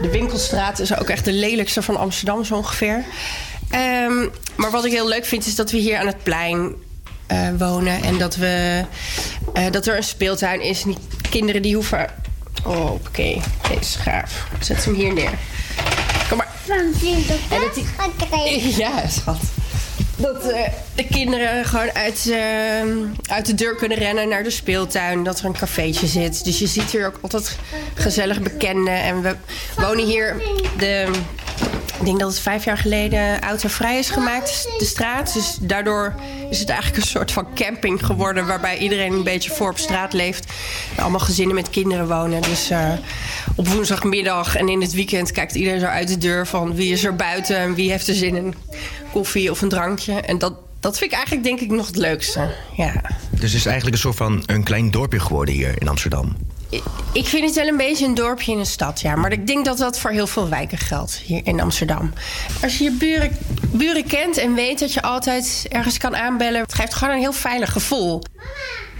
de 0.00 0.10
winkelstraat 0.10 0.78
is 0.78 0.98
ook 0.98 1.08
echt 1.08 1.24
de 1.24 1.32
lelijkste 1.32 1.82
van 1.82 1.96
Amsterdam 1.96 2.44
zo 2.44 2.54
ongeveer. 2.54 3.04
Ehm, 3.70 4.28
maar 4.56 4.70
wat 4.70 4.84
ik 4.84 4.92
heel 4.92 5.08
leuk 5.08 5.24
vind 5.24 5.46
is 5.46 5.54
dat 5.54 5.70
we 5.70 5.78
hier 5.78 5.98
aan 5.98 6.06
het 6.06 6.22
plein 6.22 6.74
eh, 7.26 7.48
wonen. 7.58 8.02
En 8.02 8.18
dat, 8.18 8.36
we, 8.36 8.84
eh, 9.54 9.70
dat 9.70 9.86
er 9.86 9.96
een 9.96 10.02
speeltuin 10.02 10.60
is. 10.60 10.84
Kinderen 11.30 11.62
die 11.62 11.74
hoeven... 11.74 12.24
Oh, 12.66 12.90
oké. 12.92 13.40
Deze 13.68 13.80
is 13.80 13.96
gaaf. 13.96 14.46
Zet 14.60 14.84
hem 14.84 14.94
hier 14.94 15.12
neer. 15.12 15.30
Kom 16.28 16.36
maar. 16.38 16.48
Van 16.66 16.76
En 16.76 17.60
dat 17.60 17.74
die- 17.74 17.86
gekregen. 18.18 18.76
Ja, 18.78 19.08
schat. 19.08 19.36
Dat 20.16 20.50
eh, 20.50 20.60
de 20.94 21.06
kinderen 21.06 21.64
gewoon 21.64 21.90
uit, 21.92 22.30
eh, 22.30 23.30
uit 23.34 23.46
de 23.46 23.54
deur 23.54 23.74
kunnen 23.76 23.98
rennen 23.98 24.28
naar 24.28 24.42
de 24.42 24.50
speeltuin. 24.50 25.22
Dat 25.24 25.38
er 25.38 25.44
een 25.44 25.52
cafeetje 25.58 26.06
zit. 26.06 26.44
Dus 26.44 26.58
je 26.58 26.66
ziet 26.66 26.90
hier 26.90 27.06
ook 27.06 27.18
altijd 27.20 27.58
gezellig 27.94 28.40
bekenden. 28.40 28.94
En 29.02 29.22
we 29.22 29.36
wonen 29.76 30.04
hier 30.06 30.36
de... 30.78 31.10
Ik 31.98 32.04
denk 32.04 32.20
dat 32.20 32.30
het 32.30 32.40
vijf 32.40 32.64
jaar 32.64 32.78
geleden 32.78 33.40
autovrij 33.40 33.98
is 33.98 34.10
gemaakt, 34.10 34.68
de 34.78 34.84
straat. 34.84 35.32
Dus 35.34 35.58
daardoor 35.60 36.14
is 36.50 36.58
het 36.58 36.68
eigenlijk 36.68 37.02
een 37.02 37.08
soort 37.08 37.32
van 37.32 37.46
camping 37.54 38.06
geworden... 38.06 38.46
waarbij 38.46 38.78
iedereen 38.78 39.12
een 39.12 39.22
beetje 39.22 39.50
voor 39.50 39.70
op 39.70 39.78
straat 39.78 40.12
leeft. 40.12 40.52
Allemaal 40.96 41.20
gezinnen 41.20 41.54
met 41.54 41.70
kinderen 41.70 42.08
wonen. 42.08 42.42
Dus 42.42 42.70
eh, 42.70 42.92
op 43.54 43.68
woensdagmiddag 43.68 44.56
en 44.56 44.68
in 44.68 44.80
het 44.80 44.92
weekend 44.92 45.32
kijkt 45.32 45.54
iedereen 45.54 45.80
zo 45.80 45.86
uit 45.86 46.08
de 46.08 46.18
deur... 46.18 46.46
van 46.46 46.74
wie 46.74 46.92
is 46.92 47.04
er 47.04 47.16
buiten 47.16 47.56
en 47.56 47.74
wie 47.74 47.90
heeft 47.90 48.08
er 48.08 48.14
zin 48.14 48.36
in 48.36 48.54
koffie 49.12 49.50
of 49.50 49.62
een 49.62 49.68
drankje. 49.68 50.20
En 50.20 50.38
dat, 50.38 50.54
dat 50.80 50.98
vind 50.98 51.10
ik 51.10 51.16
eigenlijk 51.16 51.46
denk 51.46 51.60
ik 51.60 51.70
nog 51.70 51.86
het 51.86 51.96
leukste. 51.96 52.54
Ja. 52.76 52.92
Dus 53.30 53.52
het 53.52 53.60
is 53.60 53.66
eigenlijk 53.66 53.96
een 53.96 54.02
soort 54.02 54.16
van 54.16 54.42
een 54.46 54.62
klein 54.62 54.90
dorpje 54.90 55.20
geworden 55.20 55.54
hier 55.54 55.74
in 55.78 55.88
Amsterdam. 55.88 56.36
Ik- 57.12 57.26
vind 57.26 57.44
het 57.44 57.54
wel 57.54 57.66
een 57.66 57.76
beetje 57.76 58.06
een 58.06 58.14
dorpje 58.14 58.52
in 58.52 58.58
een 58.58 58.66
stad, 58.66 59.00
ja. 59.00 59.16
Maar 59.16 59.32
ik 59.32 59.46
denk 59.46 59.64
dat 59.64 59.78
dat 59.78 59.98
voor 59.98 60.10
heel 60.10 60.26
veel 60.26 60.48
wijken 60.48 60.78
geldt 60.78 61.20
hier 61.24 61.40
in 61.44 61.60
Amsterdam. 61.60 62.12
Als 62.62 62.78
je 62.78 62.84
je 62.84 62.90
buren, 62.90 63.36
buren 63.60 64.06
kent 64.06 64.36
en 64.36 64.54
weet 64.54 64.78
dat 64.78 64.92
je 64.92 65.02
altijd 65.02 65.66
ergens 65.68 65.98
kan 65.98 66.16
aanbellen... 66.16 66.60
het 66.60 66.74
geeft 66.74 66.94
gewoon 66.94 67.14
een 67.14 67.20
heel 67.20 67.32
veilig 67.32 67.72
gevoel. 67.72 68.22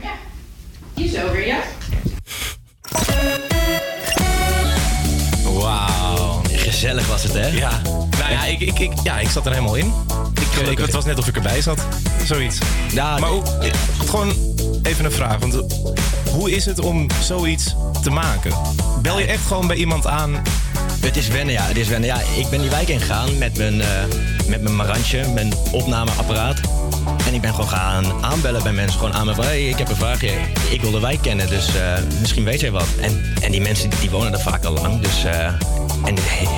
Ja, 0.03 0.11
hier 0.95 1.09
zo 1.21 1.33
weer, 1.33 1.47
ja? 1.47 1.59
Wauw. 5.45 6.41
Gezellig 6.53 7.07
was 7.09 7.23
het, 7.23 7.33
hè? 7.33 7.47
Ja. 7.47 7.81
Nou 8.19 8.31
ja, 8.33 8.45
ik, 8.45 8.61
ik, 8.61 8.79
ik, 8.79 8.93
ja, 9.03 9.19
ik 9.19 9.29
zat 9.29 9.47
er 9.47 9.53
helemaal 9.53 9.75
in. 9.77 9.93
Ik, 10.41 10.63
eh, 10.63 10.71
ik, 10.71 10.79
het 10.79 10.93
was 10.93 11.05
net 11.05 11.19
of 11.19 11.27
ik 11.29 11.37
erbij 11.37 11.61
zat. 11.63 11.79
Zoiets. 12.25 12.59
Ja, 12.93 13.19
Maar 13.19 13.29
hoe, 13.31 13.43
gewoon 14.07 14.35
even 14.83 15.05
een 15.05 15.13
vraag. 15.13 15.39
Want 15.39 15.55
eh, 15.55 15.61
hoe 16.37 16.51
is 16.51 16.65
het 16.65 16.79
om 16.79 17.07
zoiets 17.23 17.75
te 18.03 18.11
maken? 18.11 18.53
Bel 19.03 19.19
je 19.19 19.27
echt 19.27 19.47
gewoon 19.47 19.67
bij 19.67 19.77
iemand 19.77 20.07
aan? 20.07 20.43
Het 21.01 21.17
is 21.17 21.29
wennen, 21.29 21.55
ja. 21.55 21.63
Het 21.63 21.77
is 21.77 21.89
wennen. 21.89 22.09
Ja, 22.09 22.21
ik 22.37 22.49
ben 22.51 22.61
die 22.61 22.71
wijk 22.71 22.89
ingegaan 22.89 23.39
met 23.39 23.59
mijn, 23.59 23.81
eh, 23.81 23.89
met 24.49 24.63
mijn 24.63 24.77
marantje, 24.77 25.29
mijn 25.29 25.53
opnameapparaat. 25.73 26.61
En 27.27 27.35
ik 27.35 27.41
ben 27.41 27.51
gewoon 27.51 27.69
gaan 27.69 28.25
aanbellen 28.25 28.63
bij 28.63 28.73
mensen. 28.73 28.99
Gewoon 28.99 29.15
aan 29.15 29.27
me 29.27 29.35
van, 29.35 29.45
hey, 29.45 29.69
ik 29.69 29.79
heb 29.79 29.89
een 29.89 29.97
vraagje. 29.97 30.33
Ik 30.71 30.81
wil 30.81 30.91
de 30.91 31.01
wijk 31.01 31.23
kennen, 31.23 31.49
dus 31.49 31.75
eh, 31.77 31.93
misschien 32.21 32.45
weet 32.45 32.61
jij 32.61 32.71
wat. 32.71 32.89
En, 33.01 33.25
en 33.43 33.51
die 33.51 33.61
mensen 33.61 33.91
die 34.01 34.11
wonen 34.11 34.33
er 34.33 34.41
vaak 34.41 34.65
al 34.65 34.73
lang. 34.73 35.01
Dus, 35.01 35.25
eh, 35.25 35.53
en 36.05 36.15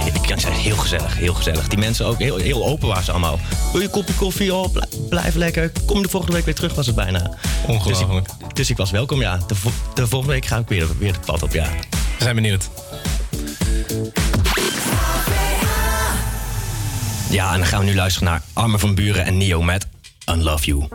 ik 0.06 0.22
kan 0.26 0.40
zeggen, 0.40 0.60
heel 0.62 0.76
gezellig, 0.76 1.16
heel 1.16 1.34
gezellig. 1.34 1.68
Die 1.68 1.78
mensen 1.78 2.06
ook 2.06 2.18
heel, 2.18 2.36
heel 2.36 2.66
open 2.66 2.88
waren 2.88 3.04
ze 3.04 3.10
allemaal. 3.10 3.38
Wil 3.72 3.80
je 3.80 3.86
een 3.86 3.92
kopje 3.92 4.14
koffie? 4.14 4.54
Oh, 4.54 4.72
blij- 4.72 4.88
blijf 5.08 5.34
lekker. 5.34 5.72
Kom 5.86 6.02
de 6.02 6.08
volgende 6.08 6.36
week 6.36 6.44
weer 6.44 6.54
terug, 6.54 6.74
was 6.74 6.86
het 6.86 6.94
bijna. 6.94 7.30
Ongelooflijk. 7.66 8.24
Dus 8.26 8.46
ik, 8.48 8.54
dus 8.56 8.70
ik 8.70 8.76
was 8.76 8.90
welkom, 8.90 9.20
ja. 9.20 9.38
De, 9.46 9.54
vo- 9.54 9.70
de 9.94 10.06
volgende 10.06 10.34
week 10.34 10.46
ga 10.46 10.56
ik 10.56 10.68
weer, 10.68 10.86
weer 10.98 11.12
het 11.12 11.24
pad 11.24 11.42
op, 11.42 11.52
ja. 11.52 11.66
We 11.90 12.24
zijn 12.24 12.34
benieuwd. 12.34 12.68
Ja, 17.30 17.52
en 17.52 17.58
dan 17.58 17.66
gaan 17.68 17.80
we 17.80 17.86
nu 17.86 17.94
luisteren 17.94 18.28
naar 18.28 18.42
Armen 18.52 18.80
van 18.80 18.94
Buren 18.94 19.24
en 19.24 19.36
Neo 19.38 19.62
met 19.62 19.86
Unlove 20.30 20.64
You. 20.64 20.88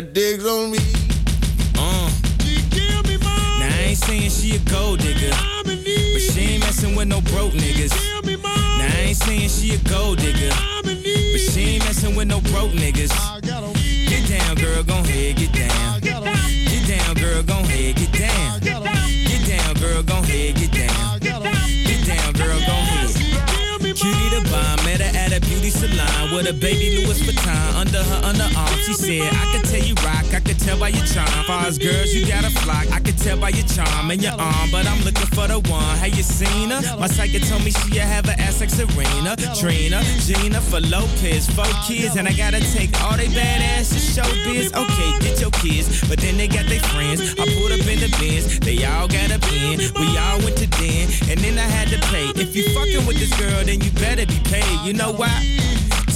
That 0.00 0.14
digs 0.14 0.46
on 0.46 0.70
me. 0.70 0.78
Uh. 1.76 2.10
Now 3.58 3.68
I 3.68 3.88
ain't 3.88 3.98
saying 3.98 4.30
she 4.30 4.56
a 4.56 4.58
gold 4.70 5.00
digger, 5.00 5.30
but 5.64 5.76
she 5.76 6.40
ain't 6.40 6.60
messing 6.60 6.96
with 6.96 7.08
no 7.08 7.20
broke 7.20 7.52
niggas. 7.52 7.92
Now 8.24 8.88
I 8.88 9.12
ain't 9.12 9.16
saying 9.16 9.48
she 9.48 9.74
a 9.74 9.78
gold 9.88 10.18
digger, 10.18 10.54
but 10.82 10.96
she 10.96 11.76
ain't 11.76 11.84
messing 11.84 12.16
with 12.16 12.28
no 12.28 12.40
broke 12.52 12.72
niggas. 12.72 13.12
Get 14.08 14.28
down, 14.28 14.56
girl, 14.56 14.82
gon' 14.84 15.04
head, 15.04 15.36
a 26.50 26.52
baby 26.52 26.98
Louis 26.98 27.22
Vuitton 27.22 27.74
under 27.78 28.02
her 28.02 28.20
underarm. 28.22 28.74
She 28.82 28.92
said, 28.92 29.32
I 29.32 29.46
can 29.54 29.62
tell 29.62 29.82
you 29.82 29.94
rock, 30.02 30.26
I 30.34 30.40
can 30.40 30.56
tell 30.58 30.78
by 30.78 30.88
your 30.88 31.06
charm. 31.06 31.30
Far 31.46 31.66
as 31.66 31.78
girls, 31.78 32.12
you 32.12 32.26
got 32.26 32.44
a 32.44 32.50
flock. 32.50 32.90
I 32.90 32.98
can 32.98 33.14
tell 33.14 33.38
by 33.38 33.50
your 33.50 33.66
charm 33.66 34.10
and 34.10 34.20
your 34.20 34.32
arm, 34.32 34.68
but 34.72 34.86
I'm 34.86 35.00
looking 35.04 35.30
for 35.30 35.46
the 35.46 35.60
one. 35.70 35.96
Have 36.02 36.14
you 36.16 36.24
seen 36.24 36.70
her? 36.70 36.82
My 36.98 37.06
psychic 37.06 37.46
told 37.46 37.64
me 37.64 37.70
she 37.70 37.98
have 37.98 38.26
an 38.26 38.38
ass 38.40 38.60
like 38.60 38.70
Serena, 38.70 39.36
Trina, 39.54 40.02
Gina 40.26 40.60
for 40.60 40.80
Lopez, 40.80 41.46
four 41.54 41.70
kids, 41.86 42.16
and 42.16 42.26
I 42.26 42.32
gotta 42.32 42.60
take 42.74 42.90
all 43.02 43.16
they 43.16 43.28
badass 43.28 43.94
to 43.94 44.00
show 44.02 44.26
biz. 44.42 44.72
Okay, 44.74 45.10
get 45.20 45.40
your 45.40 45.54
kids, 45.62 46.02
but 46.08 46.18
then 46.18 46.36
they 46.36 46.48
got 46.48 46.66
their 46.66 46.82
friends. 46.90 47.38
I 47.38 47.46
pulled 47.54 47.70
up 47.70 47.86
in 47.86 48.02
the 48.02 48.10
bins, 48.18 48.58
they 48.58 48.84
all 48.84 49.06
got 49.06 49.30
a 49.30 49.38
pen. 49.38 49.78
We 49.94 50.18
all 50.18 50.38
went 50.42 50.58
to 50.58 50.66
den, 50.66 51.06
and 51.30 51.38
then 51.38 51.58
I 51.58 51.68
had 51.70 51.88
to 51.94 51.98
pay. 52.10 52.26
If 52.34 52.56
you 52.56 52.66
fucking 52.74 53.06
with 53.06 53.18
this 53.22 53.32
girl, 53.38 53.62
then 53.62 53.80
you 53.80 53.90
better 54.02 54.26
be 54.26 54.40
paid. 54.50 54.80
You 54.82 54.94
know 54.94 55.12
why? 55.12 55.30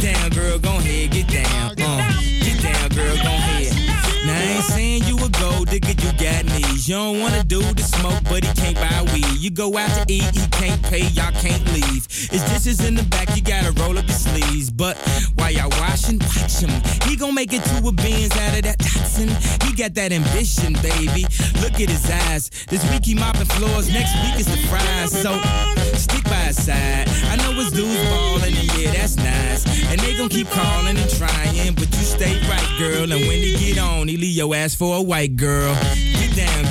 Down, 0.00 0.30
girl, 0.30 0.58
gon' 0.58 0.80
head, 0.80 1.10
get 1.10 1.28
down. 1.28 1.72
Uh, 1.72 2.12
get 2.40 2.62
down, 2.62 2.88
girl, 2.88 3.16
gon' 3.16 3.40
head. 3.52 3.72
Now 4.24 4.32
I 4.32 4.42
ain't 4.56 4.64
saying 4.64 5.04
you 5.04 5.09
got. 6.80 6.88
You 6.88 6.94
don't 6.94 7.20
wanna 7.20 7.44
do 7.44 7.60
the 7.60 7.82
smoke, 7.82 8.22
but 8.24 8.44
he 8.44 8.52
can't 8.54 8.76
buy 8.76 9.12
weed. 9.12 9.38
You 9.38 9.50
go 9.50 9.76
out 9.76 9.90
to 9.90 10.12
eat, 10.12 10.24
he 10.34 10.46
can't 10.50 10.82
pay, 10.82 11.06
y'all 11.08 11.32
can't 11.32 11.64
leave. 11.72 12.06
His 12.10 12.42
dishes 12.50 12.84
in 12.84 12.94
the 12.94 13.02
back, 13.04 13.34
you 13.36 13.42
gotta 13.42 13.72
roll 13.72 13.98
up 13.98 14.06
your 14.06 14.16
sleeves. 14.16 14.70
But 14.70 14.96
while 15.36 15.50
y'all 15.50 15.70
washing, 15.80 16.18
watch 16.18 16.60
him. 16.60 16.70
He 17.08 17.16
gon' 17.16 17.34
make 17.34 17.52
it 17.52 17.64
to 17.64 17.86
a 17.86 17.92
beans 17.92 18.32
out 18.36 18.56
of 18.56 18.62
that 18.62 18.78
toxin. 18.78 19.28
He 19.66 19.74
got 19.74 19.94
that 19.94 20.12
ambition, 20.12 20.74
baby. 20.82 21.26
Look 21.60 21.80
at 21.80 21.88
his 21.90 22.10
eyes. 22.10 22.50
This 22.68 22.82
week 22.90 23.04
he 23.04 23.14
mopping 23.14 23.46
floors, 23.46 23.92
next 23.92 24.14
week 24.22 24.40
is 24.40 24.46
the 24.46 24.58
fries. 24.68 25.10
So 25.10 25.40
stick 25.96 26.24
by 26.24 26.50
his 26.50 26.62
side. 26.62 27.08
I 27.30 27.36
know 27.36 27.52
his 27.52 27.72
dudes 27.72 28.00
ballin', 28.08 28.54
and 28.54 28.78
yeah, 28.78 28.92
that's 28.92 29.16
nice. 29.16 29.66
And 29.90 30.00
they 30.00 30.16
gon' 30.16 30.28
keep 30.28 30.48
calling 30.50 30.96
and 30.96 31.10
trying, 31.10 31.74
but 31.74 31.88
you 31.96 32.04
stay 32.04 32.40
right, 32.48 32.70
girl. 32.78 33.12
And 33.12 33.26
when 33.26 33.38
he 33.38 33.56
get 33.56 33.78
on, 33.78 34.08
he 34.08 34.16
leave 34.16 34.36
your 34.36 34.54
ass 34.54 34.74
for 34.74 34.96
a 34.96 35.02
white 35.02 35.36
girl. 35.36 35.74
Get 36.20 36.36
down, 36.36 36.69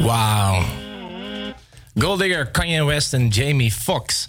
Wauw. 0.00 0.64
Gold 1.98 2.18
Digger, 2.20 2.46
Kanye 2.50 2.84
West 2.84 3.12
en 3.14 3.28
Jamie 3.28 3.72
Foxx. 3.72 4.26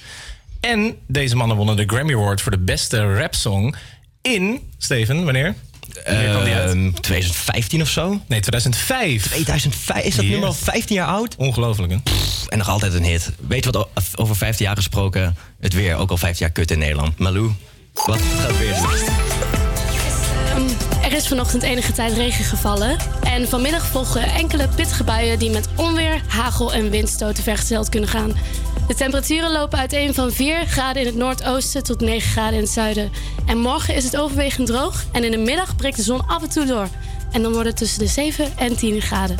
En 0.59 0.97
deze 1.07 1.35
mannen 1.35 1.57
wonnen 1.57 1.75
de 1.75 1.83
Grammy 1.87 2.13
Award 2.13 2.41
voor 2.41 2.51
de 2.51 2.59
beste 2.59 3.13
rapsong 3.15 3.75
in... 4.21 4.69
Steven, 4.77 5.23
wanneer? 5.23 5.55
Wanneer 6.05 6.29
kwam 6.29 6.43
die 6.43 6.53
uit? 6.53 6.73
Ehm, 6.73 6.91
2015 6.91 7.81
of 7.81 7.89
zo? 7.89 8.09
Nee, 8.27 8.39
2005. 8.39 9.27
2005? 9.27 10.03
Is 10.03 10.15
dat 10.15 10.21
Yes. 10.23 10.31
nummer 10.31 10.47
al 10.49 10.53
15 10.55 10.95
jaar 10.95 11.07
oud? 11.07 11.35
Ongelooflijk, 11.35 11.91
hè? 11.91 11.97
En 12.47 12.57
nog 12.57 12.69
altijd 12.69 12.93
een 12.93 13.03
hit. 13.03 13.31
Weet 13.47 13.63
je 13.63 13.71
wat 13.71 13.87
over 14.15 14.35
15 14.35 14.65
jaar 14.65 14.75
gesproken? 14.75 15.35
Het 15.59 15.73
weer 15.73 15.95
ook 15.95 16.09
al 16.09 16.17
15 16.17 16.45
jaar 16.45 16.55
kut 16.55 16.71
in 16.71 16.79
Nederland. 16.79 17.17
Malou, 17.17 17.51
wat 17.93 18.19
gaat 18.41 18.57
weer 18.57 18.73
doen? 18.75 18.87
Er 21.09 21.15
is 21.15 21.27
vanochtend 21.27 21.63
enige 21.63 21.91
tijd 21.91 22.13
regen 22.13 22.45
gevallen. 22.45 22.97
En 23.23 23.47
vanmiddag 23.47 23.85
volgen 23.85 24.21
enkele 24.21 24.67
pittige 24.75 25.03
buien 25.03 25.39
die 25.39 25.49
met 25.49 25.67
onweer, 25.75 26.21
hagel 26.27 26.73
en 26.73 26.89
windstoten 26.89 27.43
vergezeld 27.43 27.89
kunnen 27.89 28.09
gaan. 28.09 28.33
De 28.87 28.95
temperaturen 28.95 29.51
lopen 29.51 29.79
uiteen 29.79 30.13
van 30.13 30.31
4 30.31 30.65
graden 30.65 31.01
in 31.01 31.07
het 31.07 31.15
noordoosten 31.15 31.83
tot 31.83 31.99
9 31.99 32.29
graden 32.31 32.53
in 32.53 32.61
het 32.61 32.69
zuiden. 32.69 33.11
En 33.45 33.57
morgen 33.57 33.95
is 33.95 34.03
het 34.03 34.17
overwegend 34.17 34.67
droog 34.67 35.03
en 35.11 35.23
in 35.23 35.31
de 35.31 35.37
middag 35.37 35.75
breekt 35.75 35.95
de 35.95 36.03
zon 36.03 36.27
af 36.27 36.43
en 36.43 36.49
toe 36.49 36.65
door. 36.65 36.87
En 37.31 37.41
dan 37.41 37.51
wordt 37.51 37.67
het 37.67 37.77
tussen 37.77 37.99
de 37.99 38.07
7 38.07 38.57
en 38.57 38.75
10 38.75 39.01
graden. 39.01 39.37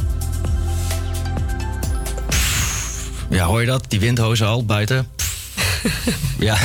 Ja, 3.29 3.45
hoor 3.45 3.61
je 3.61 3.67
dat? 3.67 3.85
Die 3.87 3.99
windhozen 3.99 4.47
al 4.47 4.65
buiten. 4.65 5.07
Ja. 6.39 6.57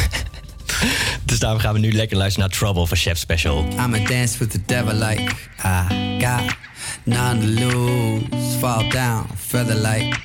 Dus 1.34 1.42
daarom 1.42 1.60
gaan 1.60 1.72
we 1.72 1.78
nu 1.78 1.92
lekker 1.92 2.16
luisteren 2.16 2.48
naar 2.48 2.58
Trouble 2.58 2.86
van 2.86 2.96
Chef 2.96 3.18
Special. 3.18 3.66
I'ma 3.70 3.98
dance 3.98 4.38
with 4.38 4.50
the 4.50 4.60
devil 4.66 4.94
like 4.94 5.34
I 5.64 6.18
got 6.20 6.56
none 7.04 7.40
to 7.40 7.46
lose. 7.46 8.58
Fall 8.58 8.88
down, 8.88 9.26
feather 9.36 9.74
like 9.74 10.16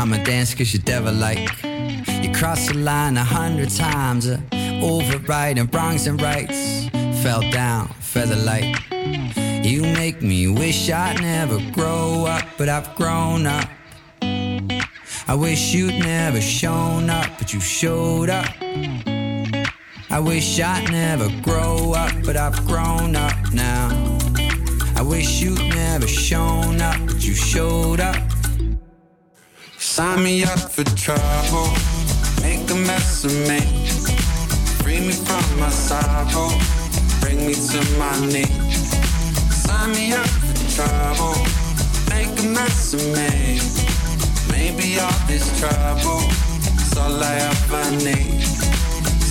I'ma 0.00 0.16
dance 0.22 0.56
cause 0.56 0.70
you 0.72 0.82
devil 0.82 1.12
like. 1.12 1.50
You 2.22 2.30
crossed 2.30 2.66
the 2.66 2.74
line 2.74 3.20
a 3.20 3.24
hundred 3.24 3.76
times 3.76 4.26
uh, 4.26 4.38
Overriding 4.82 5.68
wrongs 5.70 6.06
and 6.06 6.20
rights. 6.20 6.88
Fell 7.22 7.50
down, 7.50 7.88
feather 8.00 8.36
like 8.36 8.82
You 9.62 9.82
make 9.82 10.22
me 10.22 10.48
wish 10.48 10.90
I'd 10.90 11.20
never 11.20 11.60
grow 11.72 12.26
up 12.26 12.44
But 12.56 12.68
I've 12.68 12.94
grown 12.96 13.46
up. 13.46 13.68
I 15.28 15.34
wish 15.34 15.72
you'd 15.74 15.98
never 15.98 16.40
shown 16.40 17.10
up 17.10 17.38
But 17.38 17.52
you 17.52 17.60
showed 17.60 18.28
up 18.28 19.15
I 20.10 20.20
wish 20.20 20.60
I'd 20.60 20.90
never 20.90 21.28
grow 21.42 21.92
up, 21.92 22.12
but 22.24 22.36
I've 22.36 22.66
grown 22.66 23.16
up 23.16 23.36
now. 23.52 23.88
I 24.96 25.02
wish 25.02 25.40
you'd 25.40 25.58
never 25.74 26.06
shown 26.06 26.80
up, 26.80 26.98
but 27.06 27.24
you 27.26 27.34
showed 27.34 28.00
up. 28.00 28.16
Sign 29.78 30.22
me 30.22 30.44
up 30.44 30.58
for 30.58 30.84
trouble, 30.84 31.68
make 32.42 32.70
a 32.70 32.76
mess 32.86 33.24
of 33.24 33.32
me. 33.48 33.60
Free 34.82 35.00
me 35.00 35.12
from 35.12 35.60
my 35.60 35.70
sorrow, 35.70 36.50
bring 37.20 37.46
me 37.46 37.54
to 37.54 37.98
my 37.98 38.26
knees. 38.26 38.90
Sign 39.64 39.92
me 39.92 40.12
up 40.12 40.26
for 40.26 40.76
trouble. 40.76 41.36
Make 42.10 42.38
a 42.38 42.48
mess 42.48 42.94
of 42.94 43.04
me. 43.16 43.60
Maybe 44.50 44.98
all 44.98 45.12
this 45.26 45.46
trouble 45.60 46.20
is 46.80 46.96
all 46.96 47.22
I 47.22 47.34
ever 47.50 47.90
need. 48.04 48.46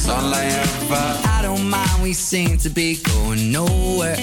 It's 0.08 0.14
all 0.14 0.36
I 0.36 0.44
ever. 0.46 1.30
I 1.30 1.42
don't 1.42 1.68
mind. 1.68 2.04
We 2.04 2.14
seem 2.14 2.60
to 2.60 2.70
be 2.70 3.02
going 3.02 3.52
nowhere. 3.52 4.18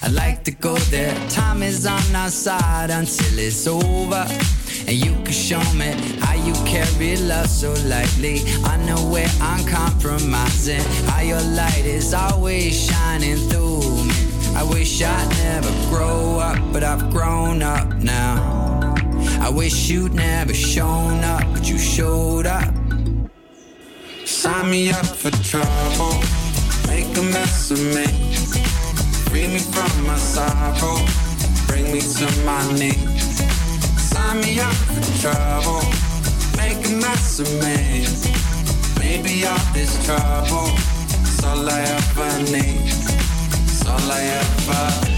I 0.00 0.06
like 0.06 0.44
to 0.44 0.52
go 0.52 0.76
there. 0.94 1.12
Time 1.28 1.60
is 1.60 1.86
on 1.86 2.14
our 2.14 2.30
side 2.30 2.90
until 2.90 3.36
it's 3.40 3.66
over. 3.66 4.24
And 4.86 4.92
you 4.92 5.10
can 5.24 5.32
show 5.32 5.58
me 5.74 5.90
how 6.20 6.34
you 6.34 6.52
carry 6.64 7.16
love 7.16 7.48
so 7.48 7.72
lightly. 7.88 8.42
I 8.62 8.76
know 8.86 9.10
where 9.10 9.28
I'm 9.40 9.66
compromising. 9.66 10.84
How 11.10 11.22
your 11.22 11.42
light 11.42 11.84
is 11.84 12.14
always 12.14 12.86
shining 12.86 13.38
through 13.48 14.04
me. 14.04 14.14
I 14.54 14.62
wish 14.62 15.02
I'd 15.02 15.28
never 15.42 15.72
grow 15.90 16.38
up, 16.38 16.60
but 16.72 16.84
I've 16.84 17.10
grown 17.10 17.60
up 17.60 17.92
now. 17.94 18.94
I 19.40 19.50
wish 19.50 19.90
you'd 19.90 20.14
never 20.14 20.54
shown 20.54 21.24
up, 21.24 21.42
but 21.52 21.68
you 21.68 21.76
showed 21.76 22.46
up. 22.46 22.72
Sign 24.26 24.70
me 24.70 24.90
up 24.90 25.04
for 25.04 25.30
trouble, 25.42 26.18
make 26.86 27.16
a 27.16 27.22
mess 27.22 27.70
of 27.70 27.78
me. 27.78 28.06
Free 29.28 29.48
me 29.48 29.58
from 29.58 30.06
my 30.06 30.16
sorrow, 30.16 30.96
bring 31.66 31.92
me 31.92 32.00
to 32.00 32.26
my 32.44 32.72
knees. 32.72 33.42
Sign 34.00 34.40
me 34.40 34.58
up 34.60 34.72
for 34.72 35.20
trouble, 35.20 35.82
make 36.56 36.86
a 36.86 36.92
mess 36.96 37.38
of 37.38 37.48
me. 37.62 38.06
Maybe 38.98 39.46
all 39.46 39.58
this 39.74 39.92
trouble 40.06 40.68
is 41.22 41.44
all 41.44 41.68
I 41.68 41.80
ever 41.82 42.42
need. 42.50 42.80
It's 42.82 43.86
all 43.86 44.10
I 44.10 44.22
ever. 44.22 45.13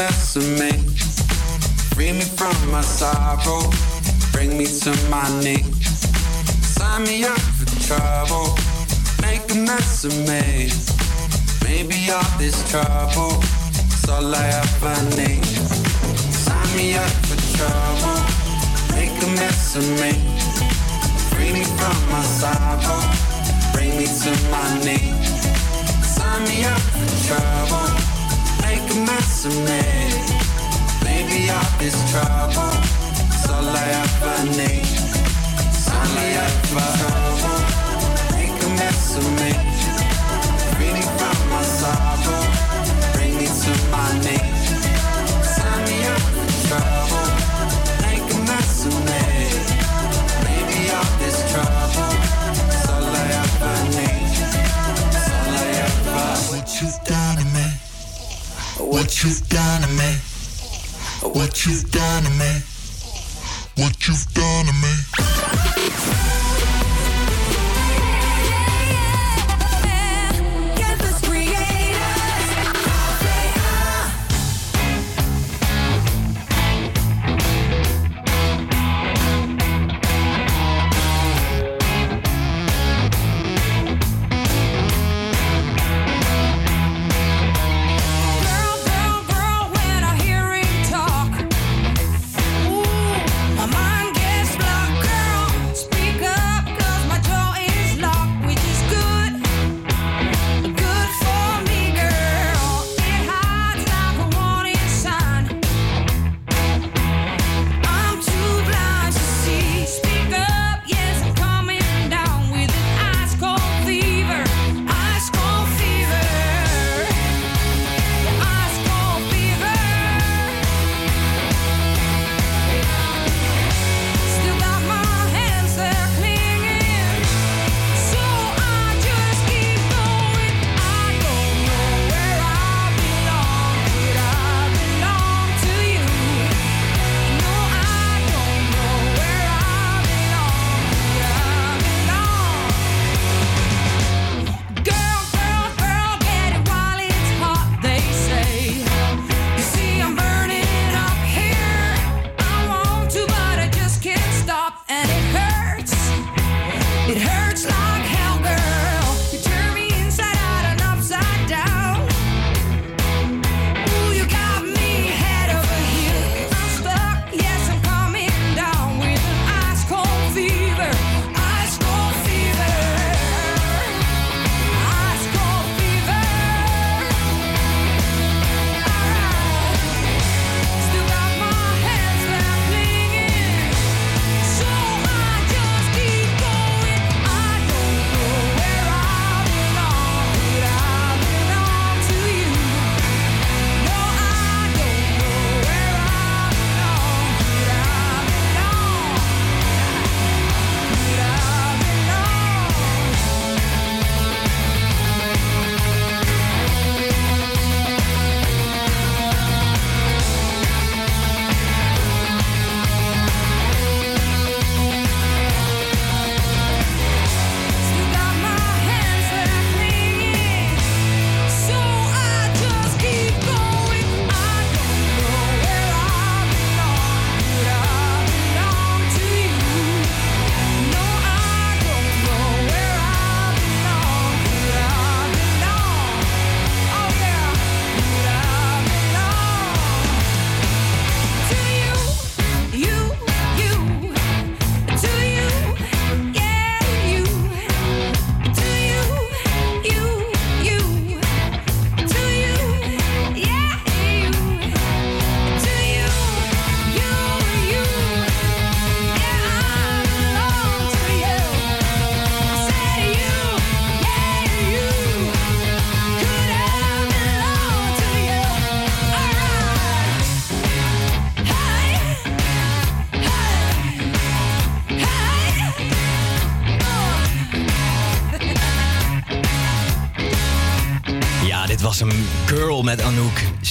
Mess 0.00 0.34
of 0.34 0.48
me. 0.58 0.72
Free 1.92 2.12
me 2.12 2.24
from 2.38 2.56
my 2.72 2.80
sorrow, 2.80 3.68
bring 4.32 4.56
me 4.56 4.64
to 4.64 4.92
my 5.10 5.28
knees. 5.44 6.08
Sign 6.76 7.02
me 7.04 7.24
up 7.24 7.44
for 7.58 7.68
trouble, 7.86 8.56
make 9.20 9.44
a 9.52 9.58
mess 9.68 10.04
of 10.08 10.16
me. 10.28 10.72
Maybe 11.68 11.98
all 12.10 12.30
this 12.38 12.56
trouble 12.70 13.44
is 13.92 14.08
all 14.08 14.34
I 14.34 14.46
ever 14.62 14.96
need. 15.20 15.44
Sign 16.46 16.70
me 16.78 16.96
up 16.96 17.14
for 17.28 17.38
trouble, 17.58 18.20
make 18.96 19.12
a 19.22 19.28
mess 19.36 19.76
of 19.76 19.84
me. 20.00 20.12
Free 21.28 21.52
me 21.52 21.64
from 21.76 21.98
my 22.12 22.22
sorrow, 22.40 23.00
bring 23.74 23.92
me 23.98 24.06
to 24.22 24.30
my 24.54 24.66
knees. 24.80 25.28
Sign 26.16 26.40
me 26.48 26.64
up 26.64 26.84
for 26.96 27.10
trouble, 27.28 27.88
make 28.70 28.90
a 28.94 28.98
mess 29.10 29.44
of 29.46 29.54
me. 29.66 29.82
Maybe 31.04 31.50
all 31.50 31.70
this 31.82 31.98
trouble 32.10 32.74
is 33.34 33.46
all 33.50 33.68
I 33.82 33.86
ever 34.02 34.38
need. 34.58 34.88
Me 36.14 36.26
up 36.44 36.56
for 36.70 36.88
trouble, 37.00 37.60
make 38.36 38.58
a 38.66 38.70
mess 38.80 39.16
of 39.20 39.26
me. 39.40 39.52
Me 40.78 41.02
from 41.18 41.38
my 41.52 41.62
sorrow, 41.78 42.42
bring 43.14 43.34
me 43.38 43.46
to 43.62 43.72
my 43.94 44.08
knees. 44.24 44.70
Sign 45.54 45.86
all 46.10 46.24
all 52.92 53.14
I 53.20 53.26
ever 53.42 53.76
need. 53.96 54.34
All 55.38 55.54
I 55.60 55.70
ever. 55.86 56.20
What 56.50 56.68
you've 56.80 57.00
done 57.04 57.36
to 57.38 57.44
me. 57.56 57.69
What 58.80 59.22
you've 59.22 59.46
done 59.48 59.82
to 59.82 59.88
me. 59.88 60.16
What 61.22 61.66
you've 61.66 61.90
done 61.90 62.24
to 62.24 62.30
me. 62.30 62.62
What 63.76 64.08
you've 64.08 64.26
done 64.32 64.66
to 64.66 64.72
me. 64.72 65.39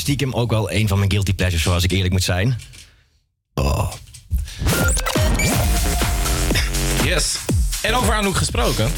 Stiekem 0.09 0.33
ook 0.33 0.51
wel 0.51 0.71
een 0.71 0.87
van 0.87 0.97
mijn 0.97 1.11
guilty 1.11 1.33
pleasures, 1.33 1.63
zoals 1.63 1.83
ik 1.83 1.91
eerlijk 1.91 2.11
moet 2.11 2.23
zijn. 2.23 2.59
Oh. 3.53 3.91
Yes. 7.03 7.37
En 7.81 7.95
over 7.95 8.13
Anouk 8.13 8.35
gesproken. 8.35 8.91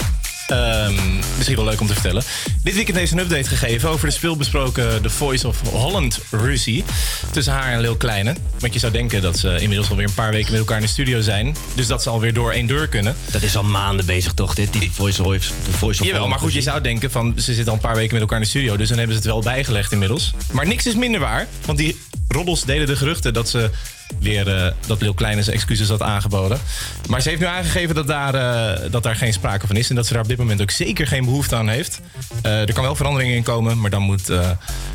Ehm, 0.47 1.15
misschien 1.35 1.55
wel 1.55 1.65
leuk 1.65 1.81
om 1.81 1.87
te 1.87 1.93
vertellen. 1.93 2.23
Dit 2.63 2.73
weekend 2.73 2.97
heeft 2.97 3.09
ze 3.09 3.17
een 3.17 3.23
update 3.23 3.49
gegeven 3.49 3.89
over 3.89 4.07
de 4.07 4.13
speelbesproken 4.13 5.01
The 5.01 5.09
Voice 5.09 5.47
of 5.47 5.61
Holland 5.69 6.19
ruzie. 6.29 6.83
Tussen 7.31 7.53
haar 7.53 7.73
en 7.73 7.79
Lil 7.79 7.95
Kleine. 7.95 8.35
Want 8.59 8.73
je 8.73 8.79
zou 8.79 8.91
denken 8.91 9.21
dat 9.21 9.37
ze 9.37 9.57
inmiddels 9.59 9.89
alweer 9.89 10.07
een 10.07 10.13
paar 10.13 10.31
weken 10.31 10.51
met 10.51 10.59
elkaar 10.59 10.77
in 10.77 10.83
de 10.83 10.89
studio 10.89 11.21
zijn. 11.21 11.55
Dus 11.75 11.87
dat 11.87 12.03
ze 12.03 12.09
alweer 12.09 12.33
door 12.33 12.51
één 12.51 12.67
deur 12.67 12.87
kunnen. 12.87 13.15
Dat 13.31 13.41
is 13.41 13.55
al 13.55 13.63
maanden 13.63 14.05
bezig 14.05 14.33
toch, 14.33 14.55
dit? 14.55 14.73
Die 14.73 14.91
Voice 14.91 15.23
of, 15.23 15.37
the 15.37 15.71
voice 15.71 16.01
of 16.01 16.07
Jawel, 16.07 16.27
maar 16.27 16.39
goed, 16.39 16.53
je 16.53 16.61
zou 16.61 16.81
denken 16.81 17.11
van 17.11 17.33
ze 17.35 17.53
zitten 17.53 17.67
al 17.67 17.73
een 17.73 17.79
paar 17.79 17.95
weken 17.95 18.11
met 18.11 18.21
elkaar 18.21 18.37
in 18.37 18.43
de 18.43 18.49
studio. 18.49 18.77
Dus 18.77 18.87
dan 18.87 18.97
hebben 18.97 19.15
ze 19.15 19.21
het 19.21 19.31
wel 19.31 19.41
bijgelegd 19.41 19.91
inmiddels. 19.91 20.31
Maar 20.51 20.67
niks 20.67 20.85
is 20.85 20.95
minder 20.95 21.19
waar. 21.19 21.47
Want 21.65 21.77
die 21.77 21.99
roddels 22.27 22.65
deden 22.65 22.87
de 22.87 22.95
geruchten 22.95 23.33
dat 23.33 23.49
ze 23.49 23.69
weer 24.19 24.55
eh, 24.55 24.71
dat 24.87 25.01
Lil 25.01 25.13
Kleine 25.13 25.43
zijn 25.43 25.55
excuses 25.55 25.89
had 25.89 26.01
aangeboden. 26.01 26.59
Maar 27.09 27.21
ze 27.21 27.29
heeft 27.29 27.41
nu 27.41 27.47
aangegeven 27.47 27.95
dat 27.95 28.07
daar, 28.07 28.33
eh, 28.35 28.91
dat 28.91 29.03
daar 29.03 29.15
geen 29.15 29.33
sprake 29.33 29.67
van 29.67 29.75
is. 29.75 29.89
En 29.89 29.95
dat 29.95 30.05
ze 30.07 30.13
daar 30.13 30.21
op 30.21 30.27
dit 30.27 30.37
moment 30.37 30.61
ook 30.61 30.71
zeker 30.71 31.07
geen 31.07 31.25
behoefte 31.25 31.55
aan 31.55 31.69
heeft. 31.69 31.99
Eh, 32.41 32.59
er 32.61 32.73
kan 32.73 32.83
wel 32.83 32.95
verandering 32.95 33.33
in 33.33 33.43
komen. 33.43 33.79
Maar 33.79 33.89
dan 33.89 34.01
moet 34.01 34.29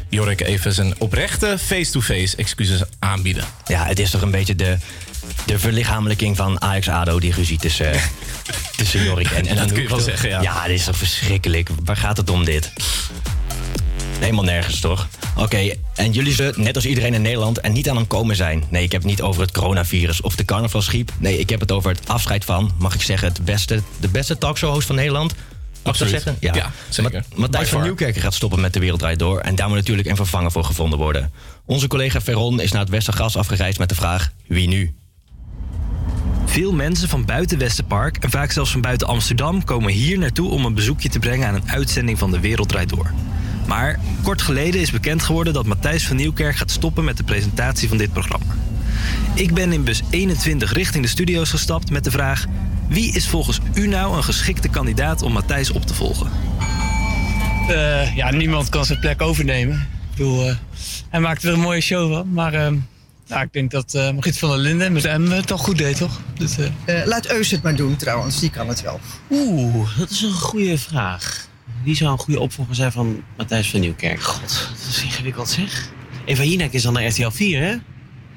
Jorik 0.09 0.41
even 0.41 0.73
zijn 0.73 0.95
oprechte 0.99 1.57
face-to-face 1.59 2.37
excuses 2.37 2.81
aanbieden. 2.99 3.45
Ja, 3.67 3.85
het 3.85 3.99
is 3.99 4.11
toch 4.11 4.21
een 4.23 4.31
beetje 4.31 4.55
de, 4.55 4.77
de 5.47 5.59
verlichamelijking 5.59 6.37
van 6.37 6.61
Ajax-ADO, 6.63 7.21
die 7.21 7.33
ruzie 7.33 7.59
tussen, 7.59 7.93
eh, 7.93 8.03
tussen 8.77 9.05
Jorik 9.05 9.31
en, 9.31 9.47
en 9.47 9.57
Dat 9.57 9.73
kun 9.73 9.83
je 9.83 9.89
wel 9.89 9.97
toch? 9.97 10.07
zeggen, 10.07 10.29
ja. 10.29 10.43
Ja, 10.43 10.67
dit 10.67 10.79
is 10.79 10.85
toch 10.85 10.97
verschrikkelijk. 10.97 11.69
Waar 11.85 11.97
gaat 11.97 12.17
het 12.17 12.31
om 12.31 12.45
dit? 12.45 12.73
Helemaal 14.19 14.45
nergens, 14.45 14.81
toch? 14.81 15.09
Oké, 15.37 15.71
en 15.95 16.13
jullie 16.13 16.33
zullen 16.35 16.63
net 16.63 16.75
als 16.75 16.87
iedereen 16.87 17.15
in 17.15 17.23
Nederland 17.23 17.65
er 17.65 17.71
niet 17.71 17.91
aan 17.91 17.97
hem 17.97 18.07
komen 18.07 18.37
zijn. 18.37 18.65
Nee, 18.69 18.83
ik 18.83 18.93
heb 18.93 19.01
het 19.03 19.11
niet 19.11 19.23
over 19.23 19.43
het 19.43 19.51
coronavirus 19.53 20.21
of 20.21 20.37
de 20.37 20.45
carnavalsgriep. 20.45 21.13
Nee, 21.19 21.39
ik 21.39 21.51
heb 21.51 21.61
het 21.61 21.73
over 21.73 21.91
het 21.91 22.09
afscheid 22.09 22.45
van, 22.45 22.71
mag 22.79 22.95
ik 22.95 23.03
zeggen, 23.03 23.29
het 23.29 23.45
beste, 23.45 23.83
de 24.01 24.09
beste 24.09 24.39
talkshow-host 24.39 24.87
van 24.87 24.97
Nederland. 24.97 25.35
Mag 25.83 25.95
ik 25.95 26.01
dat 26.01 26.09
zeggen? 26.09 26.37
Ja, 26.41 26.73
zeker. 26.89 27.25
Ma- 27.31 27.37
Matthijs 27.37 27.69
van 27.69 27.79
far. 27.79 27.83
Nieuwkerk 27.87 28.17
gaat 28.17 28.35
stoppen 28.35 28.61
met 28.61 28.73
De 28.73 28.81
Wereld 28.81 28.99
Draait 29.01 29.19
Door. 29.19 29.41
En 29.41 29.55
daar 29.55 29.69
moet 29.69 29.77
natuurlijk 29.77 30.09
een 30.09 30.17
vervanger 30.17 30.51
voor 30.53 30.65
gevonden 30.65 30.99
worden. 30.99 31.33
Onze 31.65 31.87
collega 31.87 32.21
Veron 32.21 32.61
is 32.61 32.73
naar 32.73 32.81
het 32.81 32.91
Westergas 32.91 33.37
afgereisd 33.37 33.79
met 33.79 33.89
de 33.89 33.95
vraag: 33.95 34.33
wie 34.47 34.69
nu? 34.69 34.95
Veel 36.45 36.73
mensen 36.73 37.09
van 37.09 37.25
buiten 37.25 37.59
Westerpark 37.59 38.17
en 38.17 38.31
vaak 38.31 38.53
zelfs 38.53 38.71
van 38.71 38.81
buiten 38.81 39.07
Amsterdam 39.07 39.65
komen 39.65 39.93
hier 39.93 40.19
naartoe 40.19 40.51
om 40.51 40.65
een 40.65 40.75
bezoekje 40.75 41.09
te 41.09 41.19
brengen 41.19 41.49
aan 41.49 41.55
een 41.55 41.71
uitzending 41.71 42.19
van 42.19 42.31
De 42.31 42.41
Wereld 42.41 42.69
Draait 42.69 42.89
Door. 42.89 43.11
Maar 43.67 43.99
kort 44.23 44.43
geleden 44.43 44.81
is 44.81 44.91
bekend 44.91 45.23
geworden 45.23 45.53
dat 45.53 45.67
Matthijs 45.67 46.07
van 46.07 46.17
Nieuwkerk 46.17 46.57
gaat 46.57 46.71
stoppen 46.71 47.05
met 47.05 47.17
de 47.17 47.23
presentatie 47.25 47.89
van 47.89 47.97
dit 47.97 48.13
programma. 48.13 48.55
Ik 49.35 49.55
ben 49.55 49.73
in 49.73 49.85
bus 49.85 50.03
21 50.11 50.73
richting 50.73 51.05
de 51.05 51.11
studio's 51.11 51.51
gestapt 51.51 51.91
met 51.91 52.05
de 52.05 52.11
vraag: 52.11 52.45
wie 52.89 53.13
is 53.13 53.29
volgens 53.29 53.59
u 53.75 53.87
nou 53.87 54.17
een 54.17 54.25
geschikte 54.25 54.69
kandidaat 54.69 55.23
om 55.23 55.33
Matthijs 55.33 55.71
op 55.71 55.87
te 55.87 55.95
volgen? 55.95 56.31
Eh, 57.69 58.17
ja, 58.17 58.31
niemand 58.31 58.69
kan 58.69 58.85
zijn 58.85 59.01
plek 59.01 59.23
overnemen. 59.23 59.77
Ik 59.77 60.17
bedoel, 60.17 60.49
eh, 60.49 60.57
hij 61.11 61.21
maakte 61.21 61.47
er 61.47 61.53
een 61.53 61.61
mooie 61.61 61.81
show 61.81 62.13
van. 62.13 62.33
Maar 62.33 62.55
ehm, 62.55 62.77
nou, 63.29 63.43
ik 63.43 63.53
denk 63.53 63.71
dat 63.71 63.95
eh 63.95 64.11
Margriet 64.11 64.39
van 64.39 64.49
der 64.49 64.59
Linden 64.59 64.93
met 64.93 65.03
hem 65.03 65.31
het 65.31 65.51
al 65.53 65.59
goed 65.59 65.79
deed, 65.79 65.97
toch? 65.97 66.21
Dus, 66.39 66.57
eh, 66.59 67.01
Eh, 67.01 67.07
laat 67.07 67.27
Eus 67.27 67.51
het 67.51 67.63
maar 67.63 67.77
doen 67.77 67.97
trouwens, 67.97 68.41
die 68.41 68.51
kan 68.51 68.69
het 68.69 68.83
wel. 68.83 69.01
Oeh, 69.31 69.99
dat 69.99 70.11
is 70.11 70.23
een 70.23 70.33
goede 70.33 70.79
vraag. 70.79 71.47
Wie 71.87 71.97
zou 71.97 72.11
een 72.11 72.19
goede 72.19 72.41
opvolger 72.41 72.75
zijn 72.75 72.93
van 72.93 73.23
Matthijs 73.37 73.71
van 73.71 73.81
Nieuwkerk? 73.81 74.23
God, 74.23 74.71
dat 74.71 74.89
is 74.89 75.03
ingewikkeld 75.03 75.49
zeg. 75.49 75.91
Eva 76.25 76.43
Jinek 76.43 76.73
is 76.73 76.83
dan 76.83 76.93
naar 76.93 77.07
RTL 77.07 77.29
4, 77.29 77.63
hè? 77.63 77.75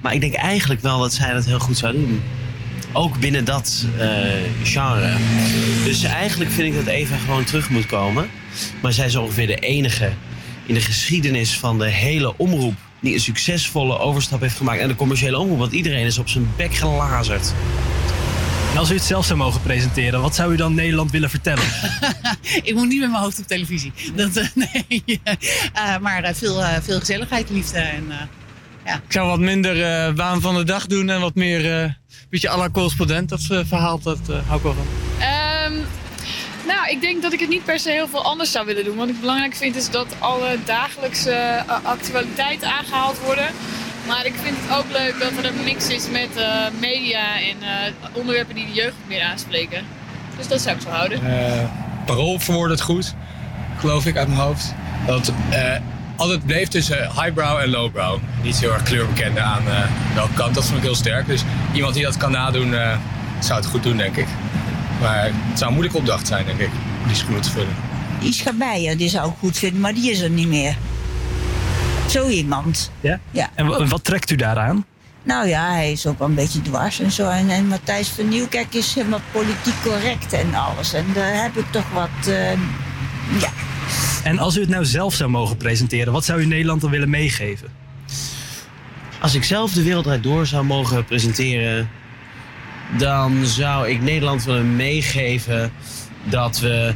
Maar 0.01 0.13
ik 0.13 0.21
denk 0.21 0.33
eigenlijk 0.33 0.81
wel 0.81 0.99
dat 0.99 1.13
zij 1.13 1.33
dat 1.33 1.45
heel 1.45 1.59
goed 1.59 1.77
zou 1.77 1.93
doen. 1.93 2.21
Ook 2.93 3.19
binnen 3.19 3.45
dat 3.45 3.85
eh, 3.97 4.09
genre. 4.63 5.15
Dus 5.83 6.03
eigenlijk 6.03 6.51
vind 6.51 6.67
ik 6.67 6.85
dat 6.85 6.93
Eva 6.93 7.17
gewoon 7.17 7.43
terug 7.43 7.69
moet 7.69 7.85
komen. 7.85 8.29
Maar 8.81 8.93
zij 8.93 9.05
is 9.05 9.15
ongeveer 9.15 9.47
de 9.47 9.59
enige 9.59 10.11
in 10.65 10.73
de 10.73 10.81
geschiedenis 10.81 11.57
van 11.57 11.79
de 11.79 11.89
hele 11.89 12.37
omroep... 12.37 12.75
die 12.99 13.13
een 13.13 13.19
succesvolle 13.19 13.99
overstap 13.99 14.41
heeft 14.41 14.57
gemaakt 14.57 14.79
naar 14.79 14.87
de 14.87 14.95
commerciële 14.95 15.37
omroep. 15.37 15.57
Want 15.59 15.71
iedereen 15.71 16.05
is 16.05 16.17
op 16.17 16.29
zijn 16.29 16.49
bek 16.55 16.73
gelazerd. 16.75 17.53
En 18.71 18.77
als 18.77 18.91
u 18.91 18.93
het 18.93 19.03
zelf 19.03 19.25
zou 19.25 19.39
mogen 19.39 19.61
presenteren, 19.61 20.21
wat 20.21 20.35
zou 20.35 20.53
u 20.53 20.55
dan 20.55 20.73
Nederland 20.73 21.11
willen 21.11 21.29
vertellen? 21.29 21.63
ik 22.69 22.73
moet 22.73 22.87
niet 22.87 22.99
met 22.99 23.09
mijn 23.09 23.23
hoofd 23.23 23.39
op 23.39 23.47
televisie. 23.47 23.93
Dat, 24.15 24.35
eh, 24.35 24.47
nee. 24.87 25.21
Eh, 25.73 25.97
maar 25.97 26.23
eh, 26.23 26.33
veel, 26.33 26.63
eh, 26.63 26.81
veel 26.81 26.99
gezelligheid, 26.99 27.49
liefde. 27.49 27.77
En, 27.77 28.11
eh, 28.11 28.17
ja. 28.85 28.95
ik 28.95 29.11
zou 29.11 29.27
wat 29.27 29.39
minder 29.39 29.83
eh 29.83 30.15
waan 30.15 30.41
van 30.41 30.55
de 30.55 30.63
dag 30.63 30.85
doen 30.85 31.09
en 31.09 31.19
wat 31.19 31.35
meer 31.35 31.81
eh 31.83 31.89
beetje 32.29 32.49
à 32.49 32.57
la 32.57 32.69
correspondent. 32.69 33.29
Dat 33.29 33.47
eh, 33.49 33.59
verhaal, 33.65 33.99
dat 33.99 34.19
eh, 34.29 34.35
hou 34.47 34.57
ik 34.57 34.63
wel 34.63 34.73
van. 34.73 34.85
Ehm, 35.19 35.73
nou, 36.67 36.89
ik 36.89 37.01
denk 37.01 37.21
dat 37.21 37.33
ik 37.33 37.39
het 37.39 37.49
niet 37.49 37.65
per 37.65 37.79
se 37.79 37.91
heel 37.91 38.07
veel 38.07 38.23
anders 38.23 38.51
zou 38.51 38.65
willen 38.65 38.85
doen. 38.85 38.97
Wat 38.97 39.09
ik 39.09 39.19
belangrijk 39.19 39.55
vind 39.55 39.75
is 39.75 39.89
dat 39.89 40.07
alle 40.19 40.57
dagelijkse 40.65 41.63
actualiteiten 41.83 42.71
aangehaald 42.71 43.19
worden. 43.19 43.47
Maar 44.09 44.25
ik 44.25 44.33
vind 44.43 44.57
het 44.59 44.77
ook 44.77 44.91
leuk 44.91 45.15
dat 45.19 45.31
er 45.43 45.45
een 45.45 45.63
mix 45.63 45.89
is 45.89 46.09
met 46.09 46.35
eh, 46.35 46.45
media 46.79 47.39
en 47.39 47.57
eh, 47.61 47.93
onderwerpen 48.13 48.55
die 48.55 48.65
de 48.65 48.73
jeugd 48.73 48.95
meer 49.07 49.21
aanspreken. 49.21 49.83
Dus 50.37 50.47
dat 50.47 50.61
zou 50.61 50.75
ik 50.75 50.81
zo 50.81 50.89
houden. 50.89 51.19
Eh 51.25 51.87
Parool 52.09 52.39
verwoordde 52.39 52.73
het 52.73 52.83
goed, 52.83 53.13
geloof 53.79 54.05
ik 54.05 54.17
uit 54.17 54.27
mijn 54.27 54.39
hoofd. 54.39 54.73
Dat 55.07 55.31
eh, 55.49 55.75
altijd 56.15 56.45
bleef 56.45 56.67
tussen 56.67 56.97
highbrow 56.97 57.57
en 57.57 57.69
lowbrow. 57.69 58.19
Niet 58.43 58.59
heel 58.59 58.73
erg 58.73 58.83
kleurbekende 58.83 59.39
aan 59.39 59.67
eh, 59.67 59.83
welke 60.15 60.33
kant. 60.33 60.55
Dat 60.55 60.65
vond 60.65 60.77
ik 60.77 60.83
heel 60.83 60.95
sterk. 60.95 61.27
Dus 61.27 61.43
iemand 61.73 61.93
die 61.93 62.03
dat 62.03 62.17
kan 62.17 62.31
nadoen, 62.31 62.73
eh, 62.73 62.97
zou 63.39 63.59
het 63.59 63.69
goed 63.69 63.83
doen, 63.83 63.97
denk 63.97 64.15
ik. 64.15 64.27
Maar 65.01 65.23
het 65.23 65.57
zou 65.57 65.65
een 65.65 65.75
moeilijke 65.75 65.97
opdracht 65.99 66.27
zijn, 66.27 66.45
denk 66.45 66.59
ik, 66.59 66.69
om 67.01 67.07
die 67.07 67.15
schoenen 67.15 67.41
te 67.41 67.49
vullen. 67.49 67.75
Ischa 68.21 68.51
Meijer, 68.51 68.97
die 68.97 69.09
zou 69.09 69.29
ik 69.29 69.35
goed 69.39 69.57
vinden, 69.57 69.81
maar 69.81 69.93
die 69.93 70.11
is 70.11 70.19
er 70.19 70.29
niet 70.29 70.47
meer. 70.47 70.75
Zo 72.09 72.27
iemand. 72.27 72.91
Ja? 73.01 73.19
Ja. 73.31 73.49
En 73.55 73.67
wa- 73.67 73.85
wat 73.85 74.03
trekt 74.03 74.29
u 74.31 74.35
daaraan? 74.35 74.85
Nou 75.23 75.47
ja, 75.47 75.71
hij 75.71 75.91
is 75.91 76.05
ook 76.07 76.19
wel 76.19 76.27
een 76.27 76.35
beetje 76.35 76.61
dwars 76.61 76.99
en 76.99 77.11
zo. 77.11 77.29
En, 77.29 77.49
en 77.49 77.67
Matthijs 77.67 78.07
van 78.07 78.27
Nieuwkerk 78.27 78.73
is 78.73 78.93
helemaal 78.93 79.21
politiek 79.31 79.73
correct 79.83 80.33
en 80.33 80.53
alles. 80.55 80.93
En 80.93 81.05
daar 81.13 81.41
heb 81.43 81.57
ik 81.57 81.65
toch 81.71 81.91
wat, 81.93 82.27
eh, 82.27 82.51
ja. 83.39 83.49
En 84.23 84.39
als 84.39 84.57
u 84.57 84.59
het 84.59 84.69
nou 84.69 84.85
zelf 84.85 85.13
zou 85.13 85.29
mogen 85.29 85.57
presenteren, 85.57 86.13
wat 86.13 86.25
zou 86.25 86.41
u 86.41 86.45
Nederland 86.45 86.81
dan 86.81 86.89
willen 86.89 87.09
meegeven? 87.09 87.67
Als 89.21 89.35
ik 89.35 89.43
zelf 89.43 89.71
de 89.73 89.83
wereld 89.83 90.23
door 90.23 90.45
zou 90.45 90.65
mogen 90.65 91.05
presenteren, 91.05 91.89
dan 92.97 93.45
zou 93.45 93.89
ik 93.89 94.01
Nederland 94.01 94.43
willen 94.43 94.75
meegeven 94.75 95.71
dat 96.23 96.59
we 96.59 96.93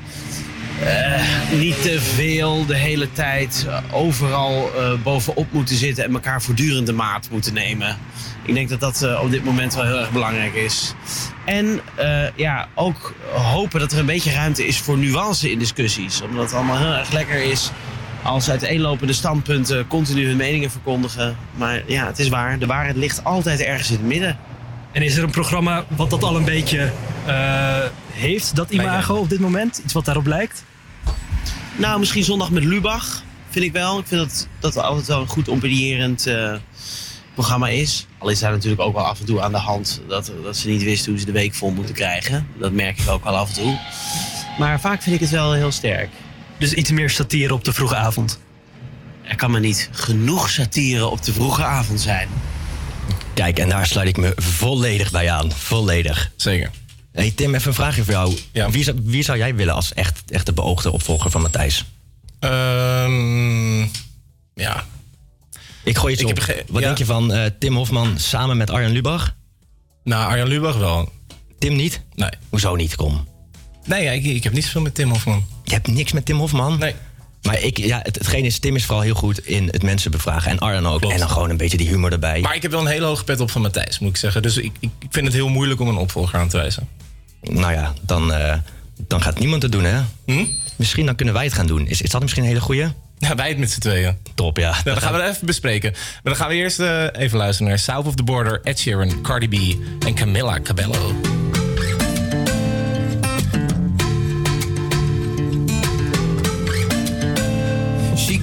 eh, 0.82 1.22
niet 1.60 1.82
te 1.82 2.02
veel 2.02 2.66
de 2.66 2.76
hele 2.76 3.12
tijd 3.12 3.68
overal 3.92 4.72
eh, 4.76 4.94
bovenop 5.04 5.48
moeten 5.52 5.76
zitten 5.76 6.04
en 6.04 6.14
elkaar 6.14 6.42
voortdurend 6.42 6.86
de 6.86 6.94
maat 6.94 7.28
moeten 7.32 7.54
nemen. 7.54 7.98
Ik 8.46 8.54
denk 8.54 8.70
dat 8.70 8.80
dat 8.80 9.02
eh, 9.02 9.22
op 9.24 9.32
dit 9.32 9.44
moment 9.44 9.76
wel 9.76 9.86
heel 9.86 10.00
erg 10.00 10.12
belangrijk 10.12 10.54
is. 10.54 10.94
En 11.46 11.82
ja, 12.36 12.68
ook 12.76 13.14
hopen 13.32 13.80
dat 13.80 13.92
er 13.92 14.00
een 14.00 14.06
beetje 14.06 14.32
ruimte 14.32 14.68
is 14.68 14.78
voor 14.78 14.98
nuance 14.98 15.52
in 15.52 15.60
discussies. 15.60 16.22
Omdat 16.22 16.44
het 16.44 16.54
allemaal 16.54 16.78
heel 16.78 16.94
erg 16.94 17.12
lekker 17.12 17.44
is 17.44 17.72
als 18.24 18.50
uiteenlopende 18.50 19.14
standpunten 19.14 19.88
continu 19.88 20.28
hun 20.28 20.38
meningen 20.38 20.72
verkondigen. 20.72 21.38
Maar 21.56 21.84
ja, 21.88 22.06
het 22.06 22.20
is 22.20 22.30
waar. 22.30 22.60
De 22.60 22.66
waarheid 22.66 22.96
ligt 22.96 23.24
altijd 23.24 23.60
ergens 23.60 23.90
in 23.90 23.96
het 23.96 24.06
midden. 24.06 24.38
En 24.94 25.02
is 25.02 25.18
er 25.18 25.24
een 25.24 25.32
programma 25.32 25.86
wat 25.88 26.10
dat 26.10 26.24
al 26.24 26.36
een 26.36 26.46
beetje 26.46 26.92
eh, 27.26 27.78
heeft, 28.12 28.56
dat 28.56 28.72
imago 28.72 29.16
op 29.16 29.30
dit 29.30 29.40
moment? 29.40 29.82
Iets 29.84 29.94
wat 29.94 30.06
daarop 30.06 30.26
lijkt? 30.26 30.64
Nou, 31.76 32.00
misschien 32.00 32.24
zondag 32.24 32.52
met 32.52 32.64
Lubach, 32.64 33.24
vind 33.50 33.66
ik 33.66 33.72
wel. 33.72 34.00
Ik 34.00 34.08
vind 34.08 34.22
dat 34.22 34.48
dat 34.60 34.78
altijd 34.78 35.08
wel 35.08 35.22
een 35.22 35.28
goed 35.28 35.50
opererend 35.50 36.28
eh, 36.28 36.54
programma 37.34 37.68
is. 37.68 38.08
Al 38.18 38.30
is 38.30 38.40
daar 38.40 38.52
natuurlijk 38.52 38.82
ook 38.82 38.94
wel 38.94 39.06
af 39.06 39.20
en 39.20 39.26
toe 39.26 39.42
aan 39.42 39.52
de 39.52 39.58
hand 39.58 40.02
dat, 40.08 40.32
dat 40.44 40.58
ze 40.58 40.70
niet 40.70 40.84
wisten 40.84 41.12
hoe 41.12 41.20
ze 41.20 41.26
de 41.26 41.32
week 41.32 41.54
vol 41.54 41.72
moeten 41.72 41.96
krijgen. 41.96 42.48
Dat 42.58 42.72
merk 42.72 43.00
ik 43.00 43.10
ook 43.10 43.24
wel 43.24 43.38
af 43.38 43.48
en 43.48 43.64
toe. 43.64 43.80
Maar 44.58 44.80
vaak 44.80 45.02
vind 45.02 45.16
ik 45.16 45.22
het 45.22 45.30
wel 45.30 45.54
heel 45.54 45.72
sterk. 45.72 46.10
Dus 46.58 46.74
iets 46.74 46.92
meer 46.92 47.10
satire 47.10 47.54
op 47.54 47.64
de 47.64 47.74
vroege 47.74 47.96
avond? 47.96 48.40
Er 49.24 49.36
kan 49.36 49.52
maar 49.52 49.60
niet 49.60 49.90
genoeg 49.92 50.50
satire 50.50 51.08
op 51.08 51.24
de 51.24 51.34
vroege 51.34 51.64
avond 51.64 52.02
zijn. 52.02 52.30
Kijk, 53.34 53.60
en 53.60 53.70
daar 53.70 53.86
sluit 53.88 54.08
ik 54.08 54.18
me 54.18 54.34
volledig 54.36 55.12
bij 55.12 55.32
aan. 55.32 55.52
Volledig. 55.52 56.32
Zeker. 56.36 56.72
Hey 57.12 57.32
Tim, 57.32 57.56
even 57.56 57.68
een 57.68 57.74
vraagje 57.74 58.04
voor 58.04 58.14
jou. 58.14 58.38
Wie, 58.72 58.84
zou, 58.84 58.98
wie 59.04 59.24
zou 59.24 59.38
jij 59.38 59.56
willen 59.56 59.74
als 59.74 59.94
echt, 59.94 60.22
echt 60.32 60.46
de 60.46 60.54
beoogde 60.54 60.92
opvolger 60.92 61.32
van 61.32 61.42
Matthijs? 61.42 61.86
Ehm, 62.40 63.80
ja. 64.54 64.84
Ik 65.84 65.98
gooi 65.98 66.14
iets 66.14 66.22
Ik 66.22 66.28
op. 66.30 66.36
heb 66.36 66.44
ge- 66.44 66.64
Wat 66.68 66.82
ja. 66.82 66.86
denk 66.88 66.98
je 66.98 67.06
van 67.06 67.34
eh, 67.34 67.46
Tim 67.60 67.76
Hofman 67.76 68.20
samen 68.20 68.58
met 68.58 68.70
Arjan 68.70 68.92
Lubach? 68.92 69.36
Nou, 70.04 70.30
Arjan 70.32 70.48
Lubach 70.48 70.78
wel. 70.78 71.12
Tim 71.60 71.76
niet? 71.76 72.02
Nee. 72.16 72.30
Hoezo 72.50 72.76
niet? 72.76 72.96
Kom. 72.96 73.28
Nee, 73.86 74.16
ik, 74.20 74.26
ik 74.26 74.44
heb 74.44 74.54
niet 74.54 74.64
zoveel 74.66 74.82
met 74.82 74.96
Tim 74.96 75.10
Hofman. 75.10 75.46
Je 75.64 75.74
hebt 75.74 75.88
niks 75.88 76.12
met 76.12 76.26
Tim 76.26 76.38
Hofman? 76.38 76.78
Nee. 76.80 76.94
Maar 77.44 77.62
ik, 77.62 77.78
ja, 77.78 78.00
het, 78.04 78.16
hetgeen 78.16 78.46
is, 78.46 78.60
Tim 78.60 78.76
is 78.76 78.86
vooral 78.86 79.04
heel 79.04 79.14
goed 79.14 79.48
in 79.48 79.68
het 79.72 79.84
mensen 79.84 80.12
bevragen. 80.12 80.52
En 80.52 80.60
Arjan 80.60 80.88
ook. 80.88 81.02
En 81.02 81.18
dan 81.18 81.30
gewoon 81.30 81.50
een 81.50 81.58
beetje 81.58 81.78
die 81.78 81.88
humor 81.88 82.12
erbij. 82.12 82.42
Maar 82.42 82.56
ik 82.56 82.62
heb 82.62 82.72
wel 82.72 82.80
een 82.80 82.88
hele 82.88 83.06
hoge 83.06 83.24
pet 83.24 83.40
op 83.40 83.52
van 83.52 83.62
Matthijs, 83.62 84.00
moet 84.00 84.10
ik 84.10 84.18
zeggen. 84.18 84.42
Dus 84.42 84.58
ik, 84.58 84.72
ik 84.80 84.90
vind 85.10 85.26
het 85.26 85.36
heel 85.36 85.50
moeilijk 85.50 85.80
om 85.80 85.88
een 85.88 85.98
opvolger 85.98 86.40
aan 86.40 86.48
te 86.48 86.58
wijzen. 86.58 86.88
Nou 87.42 87.74
ja, 87.74 87.94
dan, 88.02 88.34
eh, 88.34 88.58
dan 89.08 89.22
gaat 89.22 89.40
niemand 89.40 89.62
het 89.62 89.72
doen, 89.72 89.84
hè? 89.84 90.02
Hm? 90.26 90.46
Misschien 90.76 91.06
dan 91.06 91.16
kunnen 91.16 91.34
wij 91.34 91.44
het 91.44 91.54
gaan 91.54 91.68
doen. 91.68 91.88
Is, 91.88 92.02
is 92.02 92.10
dat 92.10 92.22
misschien 92.22 92.44
een 92.44 92.50
hele 92.50 92.62
goeie? 92.62 92.88
Ja, 93.18 93.36
wij 93.36 93.50
het 93.50 93.58
met 93.58 93.72
z'n 93.72 93.80
tweeën. 93.80 94.18
Top, 94.36 94.58
ja. 94.58 94.70
Nou, 94.72 94.84
dan 94.84 94.98
gaan 94.98 95.14
we 95.14 95.20
dat 95.20 95.30
even 95.30 95.46
bespreken. 95.46 95.92
Maar 95.92 96.22
dan 96.24 96.36
gaan 96.36 96.48
we 96.48 96.56
eerst 96.56 96.80
eh, 96.80 97.06
even 97.12 97.38
luisteren 97.38 97.70
naar 97.70 97.80
South 97.80 98.06
of 98.06 98.16
the 98.16 98.24
Border, 98.24 98.62
Ed 98.64 98.80
Sheeran, 98.80 99.22
Cardi 99.22 99.48
B 99.48 99.84
en 100.06 100.16
Camilla 100.16 100.60
Cabello. 100.62 101.43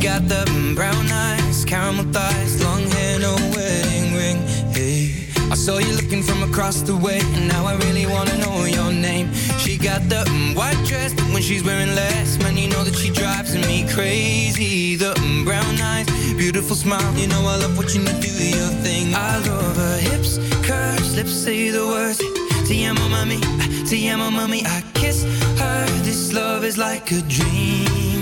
Got 0.00 0.26
the 0.28 0.44
brown 0.74 1.06
eyes, 1.12 1.64
caramel 1.66 2.04
thighs, 2.10 2.62
long 2.64 2.82
hair, 2.90 3.18
no 3.20 3.34
wedding 3.54 4.14
ring. 4.14 4.38
Hey, 4.72 5.28
I 5.50 5.54
saw 5.54 5.76
you 5.78 5.92
looking 5.94 6.22
from 6.22 6.42
across 6.42 6.80
the 6.80 6.96
way, 6.96 7.20
and 7.34 7.46
now 7.46 7.66
I 7.66 7.74
really 7.84 8.06
wanna 8.06 8.36
know 8.38 8.64
your 8.64 8.92
name. 8.92 9.30
She 9.58 9.76
got 9.76 10.08
the 10.08 10.24
white 10.56 10.82
dress, 10.86 11.12
but 11.12 11.26
when 11.34 11.42
she's 11.42 11.62
wearing 11.62 11.94
less, 11.94 12.38
man, 12.38 12.56
you 12.56 12.68
know 12.68 12.82
that 12.82 12.94
she 12.94 13.10
drives 13.10 13.54
me 13.54 13.86
crazy. 13.92 14.96
The 14.96 15.12
brown 15.44 15.78
eyes, 15.80 16.06
beautiful 16.34 16.76
smile, 16.76 17.12
you 17.14 17.26
know 17.28 17.42
I 17.46 17.56
love 17.56 17.76
watching 17.76 18.06
you 18.06 18.14
do 18.20 18.32
your 18.58 18.72
thing. 18.84 19.14
I 19.14 19.38
love 19.46 19.76
her 19.76 19.98
hips, 19.98 20.38
curves, 20.66 21.14
lips 21.14 21.32
say 21.32 21.70
the 21.70 21.86
words. 21.86 22.18
Te 22.66 22.84
amo, 22.86 23.06
mami, 23.14 23.40
te 23.86 24.08
amo, 24.08 24.30
mami. 24.30 24.64
I 24.64 24.82
kiss 24.94 25.24
her. 25.60 25.86
This 26.04 26.32
love 26.32 26.64
is 26.64 26.78
like 26.78 27.12
a 27.12 27.20
dream. 27.22 28.19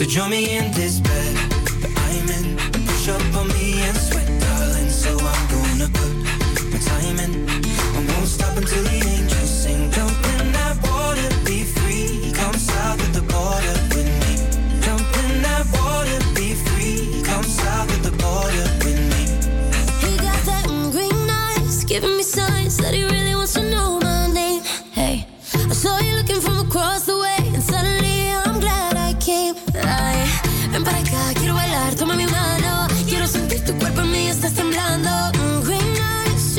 So 0.00 0.06
join 0.06 0.30
me 0.30 0.56
in 0.56 0.72
this 0.72 0.98
bed 0.98 1.34
that 1.82 1.92
I'm 2.08 2.28
in. 2.32 2.56
Push 2.86 3.08
up 3.10 3.20
on 3.36 3.48
me 3.48 3.82
and 3.82 3.94
sweat, 3.94 4.26
darling. 4.40 4.88
So 4.88 5.10
I'm 5.12 5.44
gonna 5.52 5.88
put 5.92 6.72
my 6.72 6.78
time 6.78 7.18
in. 7.20 7.46
I 7.46 8.00
won't 8.08 8.26
stop 8.26 8.56
until 8.56 8.82
the 8.82 8.96
angels 8.96 9.50
sing. 9.62 9.90
Jump 9.90 10.16
in 10.40 10.52
that 10.52 10.80
water, 10.88 11.28
be 11.44 11.64
free. 11.64 12.32
Come 12.32 12.54
south 12.54 12.98
of 12.98 13.12
the 13.12 13.20
border 13.28 13.76
with 13.92 14.08
me. 14.24 14.32
Jump 14.80 15.04
in 15.20 15.42
that 15.42 15.68
water, 15.76 16.18
be 16.34 16.54
free. 16.54 17.22
Come 17.22 17.44
south 17.44 17.92
of 17.92 18.02
the 18.02 18.14
border 18.24 18.66
with 18.80 19.00
me. 19.12 19.22
He 20.00 20.16
got 20.16 20.40
that 20.48 20.64
green 20.92 21.28
eyes, 21.28 21.84
giving 21.84 22.16
me 22.16 22.22
signs 22.22 22.39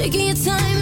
taking 0.02 0.26
your 0.26 0.36
time, 0.36 0.81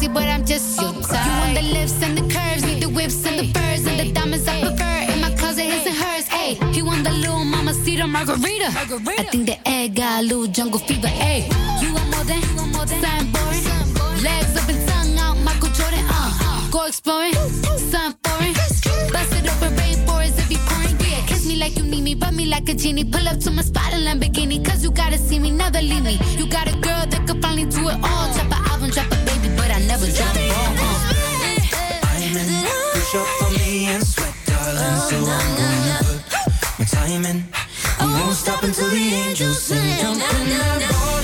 crazy, 0.00 0.12
but 0.12 0.28
I'm 0.28 0.44
just 0.44 0.80
your 0.80 0.92
type. 1.02 1.26
You 1.26 1.32
want 1.40 1.54
the 1.54 1.62
lips 1.62 2.02
and 2.02 2.16
the 2.16 2.22
curves, 2.34 2.64
need 2.64 2.82
the 2.82 2.88
whips 2.88 3.24
and 3.26 3.38
the 3.38 3.46
furs 3.52 3.86
and 3.86 3.98
the 4.00 4.12
diamonds 4.12 4.48
I 4.48 4.60
prefer. 4.60 5.12
In 5.12 5.20
my 5.20 5.30
closet, 5.36 5.64
his 5.64 5.86
and 5.86 5.96
hers. 5.96 6.26
Hey, 6.26 6.54
he 6.72 6.82
want 6.82 7.04
the 7.04 7.10
little 7.10 7.44
mama 7.44 7.74
cedar 7.74 8.06
margarita. 8.06 8.66
I 8.66 9.24
think 9.30 9.46
the 9.46 9.58
egg 9.68 9.96
got 9.96 10.20
a 10.20 10.22
little 10.22 10.46
jungle 10.46 10.80
fever. 10.80 11.08
Hey, 11.08 11.48
you 11.82 11.92
want 11.94 12.10
more 12.10 12.24
than, 12.24 12.42
something 12.42 13.32
boring. 13.32 14.22
Legs 14.22 14.56
up 14.56 14.68
and 14.68 14.88
tongue 14.88 15.18
out, 15.18 15.36
Michael 15.38 15.70
Jordan. 15.70 16.04
Uh, 16.08 16.70
go 16.70 16.84
exploring, 16.84 17.34
something 17.92 18.16
foreign. 18.24 18.54
Bust 19.12 19.32
it 19.36 19.48
open, 19.52 19.72
rainforest 19.76 20.38
if 20.38 20.50
you 20.50 20.58
pouring. 20.68 20.96
Yeah, 21.00 21.26
kiss 21.26 21.46
me 21.46 21.56
like 21.56 21.76
you 21.76 21.84
need 21.84 22.04
me, 22.04 22.14
rub 22.14 22.34
me 22.34 22.46
like 22.46 22.68
a 22.68 22.74
genie. 22.74 23.04
Pull 23.04 23.28
up 23.28 23.38
to 23.40 23.50
my 23.50 23.62
spot 23.62 23.92
in 23.92 24.00
Lamborghini, 24.00 24.64
cause 24.64 24.82
you 24.82 24.90
gotta 24.90 25.18
see 25.18 25.38
me, 25.38 25.50
never 25.50 25.80
leave 25.80 26.04
me. 26.04 26.18
You 26.38 26.46
got 26.46 26.68
a 26.68 26.76
girl 26.86 27.04
that 27.06 27.26
could 27.26 27.42
finally 27.42 27.66
do 27.66 27.88
it 27.88 27.98
all. 28.02 28.26
Drop 28.34 28.49
album, 28.80 28.90
drop 28.90 29.06
a 29.12 29.24
baby, 29.24 29.54
but 29.56 29.70
I 29.70 29.78
never 29.86 30.06
drop 30.06 30.34
it 30.36 30.50
all. 30.52 30.74
Uh. 30.78 31.12
I'm 32.02 32.36
in. 32.36 32.66
Push 32.92 33.14
up 33.14 33.42
on 33.42 33.52
me 33.54 33.86
and 33.86 34.06
sweat, 34.06 34.34
darling. 34.46 35.00
So 35.08 35.16
I'm 35.16 35.56
gonna 35.56 35.98
put 36.04 36.78
my 36.78 36.84
time 36.84 37.24
in. 37.26 37.44
I 37.98 38.20
won't 38.20 38.34
stop 38.34 38.62
until 38.62 38.88
the 38.88 38.96
angels 38.96 39.62
sing. 39.62 39.98
Jump 40.00 40.14
in 40.14 40.48
that 40.48 41.19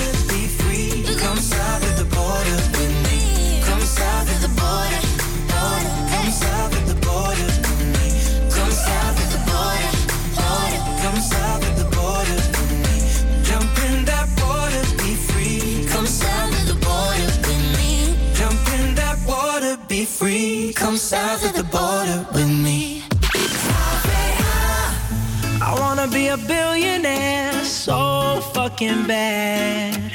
so 27.87 28.41
fucking 28.53 29.07
bad. 29.07 30.11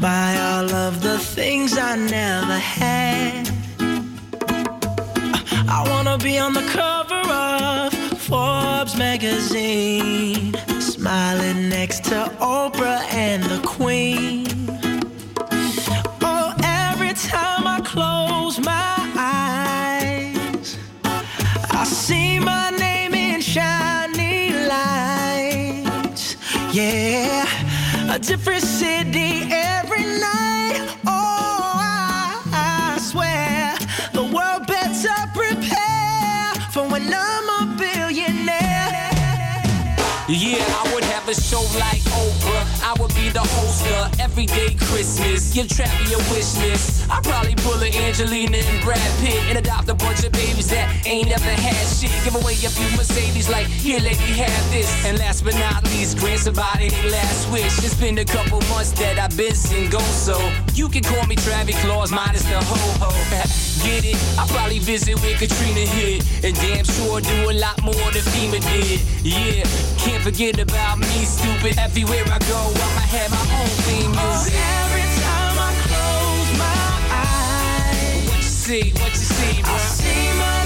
by 0.00 0.36
all 0.38 0.72
of 0.72 1.02
the 1.02 1.18
things 1.18 1.76
I 1.76 1.96
never 1.96 2.58
had. 2.78 3.50
I 5.68 5.80
wanna 5.90 6.18
be 6.18 6.38
on 6.38 6.52
the 6.52 6.66
cover 6.80 7.22
of 7.48 7.92
Forbes 8.26 8.96
magazine, 8.96 10.54
smiling 10.78 11.68
next 11.68 12.04
to 12.10 12.30
Oprah 12.38 13.02
and 13.10 13.42
the 13.42 13.60
Queen. 13.66 14.85
A 28.16 28.18
different 28.18 28.62
city 28.62 29.42
every 29.52 30.04
night. 30.04 30.88
Oh, 31.06 31.72
I, 31.76 32.40
I 32.50 32.98
swear 32.98 33.76
the 34.14 34.24
world 34.34 34.66
better 34.66 35.18
prepare 35.34 36.54
for 36.72 36.88
when 36.88 37.12
I'm 37.12 37.46
a 37.60 37.76
billionaire. 37.76 39.12
Yeah, 40.28 40.64
I 40.80 40.90
would 40.94 41.04
have 41.04 41.28
a 41.28 41.34
show 41.34 41.60
like 41.78 42.00
Oprah, 42.16 42.64
I 42.88 42.94
would 42.98 43.14
be 43.14 43.28
the 43.28 43.44
host 43.44 43.84
of 43.86 44.15
Everyday 44.36 44.74
Christmas. 44.74 45.54
Give 45.54 45.66
Trappy 45.66 46.12
a 46.12 46.18
wish 46.28 46.60
list. 46.60 47.08
I'd 47.10 47.24
probably 47.24 47.54
pull 47.56 47.80
a 47.80 47.88
Angelina 47.88 48.58
and 48.58 48.84
Brad 48.84 49.00
Pitt 49.24 49.40
and 49.48 49.56
adopt 49.56 49.88
a 49.88 49.94
bunch 49.94 50.24
of 50.24 50.32
babies 50.32 50.68
that 50.68 51.06
ain't 51.06 51.30
never 51.30 51.48
had 51.48 51.86
shit. 51.88 52.12
Give 52.22 52.34
away 52.34 52.52
a 52.52 52.68
few 52.68 52.84
Mercedes, 52.98 53.48
like, 53.48 53.66
here, 53.66 53.98
lady, 53.98 54.36
have 54.36 54.70
this. 54.70 54.92
And 55.06 55.18
last 55.18 55.42
but 55.42 55.54
not 55.54 55.84
least, 55.84 56.18
grant 56.18 56.40
somebody 56.40 56.90
their 56.90 57.10
last 57.12 57.50
wish. 57.50 57.78
It's 57.80 57.94
been 57.94 58.18
a 58.18 58.26
couple 58.26 58.60
months 58.68 58.92
that 59.00 59.18
I've 59.18 59.34
been 59.38 59.54
single, 59.54 60.00
so 60.00 60.36
you 60.74 60.90
can 60.90 61.02
call 61.02 61.24
me 61.26 61.36
Travis 61.36 61.80
Claus, 61.80 62.12
minus 62.12 62.42
the 62.42 62.60
ho 62.60 62.76
ho. 63.00 63.10
Get 63.86 64.04
it? 64.04 64.16
I 64.36 64.46
probably 64.48 64.80
visit 64.80 65.16
where 65.22 65.36
Katrina 65.36 65.80
hit, 65.80 66.24
and 66.44 66.54
damn 66.56 66.84
sure 66.84 67.20
do 67.22 67.50
a 67.50 67.54
lot 67.56 67.80
more 67.82 68.08
than 68.12 68.24
FEMA 68.36 68.60
did. 68.60 69.00
Yeah, 69.24 69.64
can't 69.96 70.22
forget 70.22 70.58
about 70.58 70.98
me, 70.98 71.24
stupid. 71.24 71.78
Everywhere 71.78 72.24
I 72.26 72.38
go, 72.50 72.60
I'ma 72.84 73.04
have 73.16 73.30
my 73.30 73.44
own 73.60 73.72
theme 73.86 74.25
music. 74.28 74.54
Every 74.54 75.06
time 75.22 75.56
I 75.58 75.72
close 75.86 76.58
my 76.58 76.90
eyes, 77.12 78.28
What 78.28 78.36
you 78.38 78.42
see? 78.42 78.90
What 79.00 79.10
you 79.10 79.26
see, 79.36 79.62
bro? 79.62 79.74
I 79.74 79.78
see 79.78 80.38
my 80.38 80.65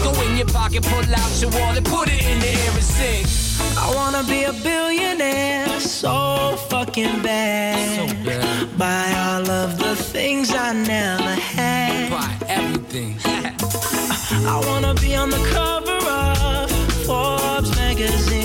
Go 0.03 0.11
in 0.21 0.37
your 0.37 0.47
pocket, 0.47 0.83
pull 0.83 1.15
out 1.15 1.41
your 1.41 1.51
wallet, 1.51 1.83
put 1.83 2.07
it 2.09 2.23
in 2.23 2.39
the 2.39 2.47
air 2.47 2.71
and 2.71 2.83
sing. 2.83 3.25
I 3.77 3.93
wanna 3.95 4.23
be 4.23 4.43
a 4.43 4.53
billionaire 4.53 5.79
so 5.79 6.55
fucking 6.69 7.21
bad. 7.21 8.77
Buy 8.77 9.13
all 9.25 9.49
of 9.49 9.77
the 9.77 9.95
things 9.95 10.53
I 10.53 10.73
never 10.73 11.35
had. 11.55 12.09
Buy 12.09 12.47
everything. 12.47 13.17
I 14.53 14.61
wanna 14.67 14.93
be 14.95 15.15
on 15.15 15.29
the 15.29 15.43
cover 15.53 15.99
of 16.09 16.71
Forbes 17.05 17.75
magazine, 17.75 18.40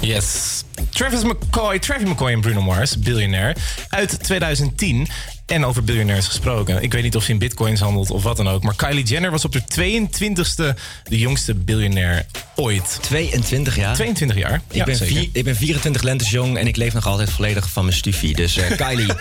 Yes. 0.08 0.64
Travis 0.90 1.22
McCoy, 1.22 1.78
Travis 1.78 2.08
McCoy 2.08 2.32
en 2.32 2.40
Bruno 2.40 2.62
Mars, 2.62 2.98
biljonair, 2.98 3.56
uit 3.88 4.22
2010. 4.22 5.08
En 5.46 5.64
over 5.64 5.84
biljonairs 5.84 6.26
gesproken. 6.26 6.82
Ik 6.82 6.92
weet 6.92 7.02
niet 7.02 7.16
of 7.16 7.22
ze 7.22 7.30
in 7.30 7.38
bitcoins 7.38 7.80
handelt 7.80 8.10
of 8.10 8.22
wat 8.22 8.36
dan 8.36 8.48
ook. 8.48 8.62
Maar 8.62 8.76
Kylie 8.76 9.04
Jenner 9.04 9.30
was 9.30 9.44
op 9.44 9.52
de 9.52 9.62
22e 9.62 10.78
de 11.02 11.18
jongste 11.18 11.54
biljonair 11.54 12.26
ooit. 12.58 12.98
22 13.00 13.76
jaar? 13.76 13.94
22 13.94 14.36
jaar. 14.38 14.54
Ik, 14.70 14.76
Ja, 14.76 14.84
ben, 14.84 14.96
vier- 14.96 15.28
ik 15.32 15.44
ben 15.44 15.56
24 15.56 16.02
lentes 16.02 16.30
jong 16.30 16.58
en 16.58 16.66
ik 16.66 16.76
leef 16.76 16.92
nog 16.94 17.06
altijd 17.06 17.30
volledig 17.30 17.70
van 17.70 17.84
mijn 17.84 17.96
stufie. 17.96 18.34
Dus 18.34 18.56
eh, 18.56 18.76
Kylie, 18.86 19.12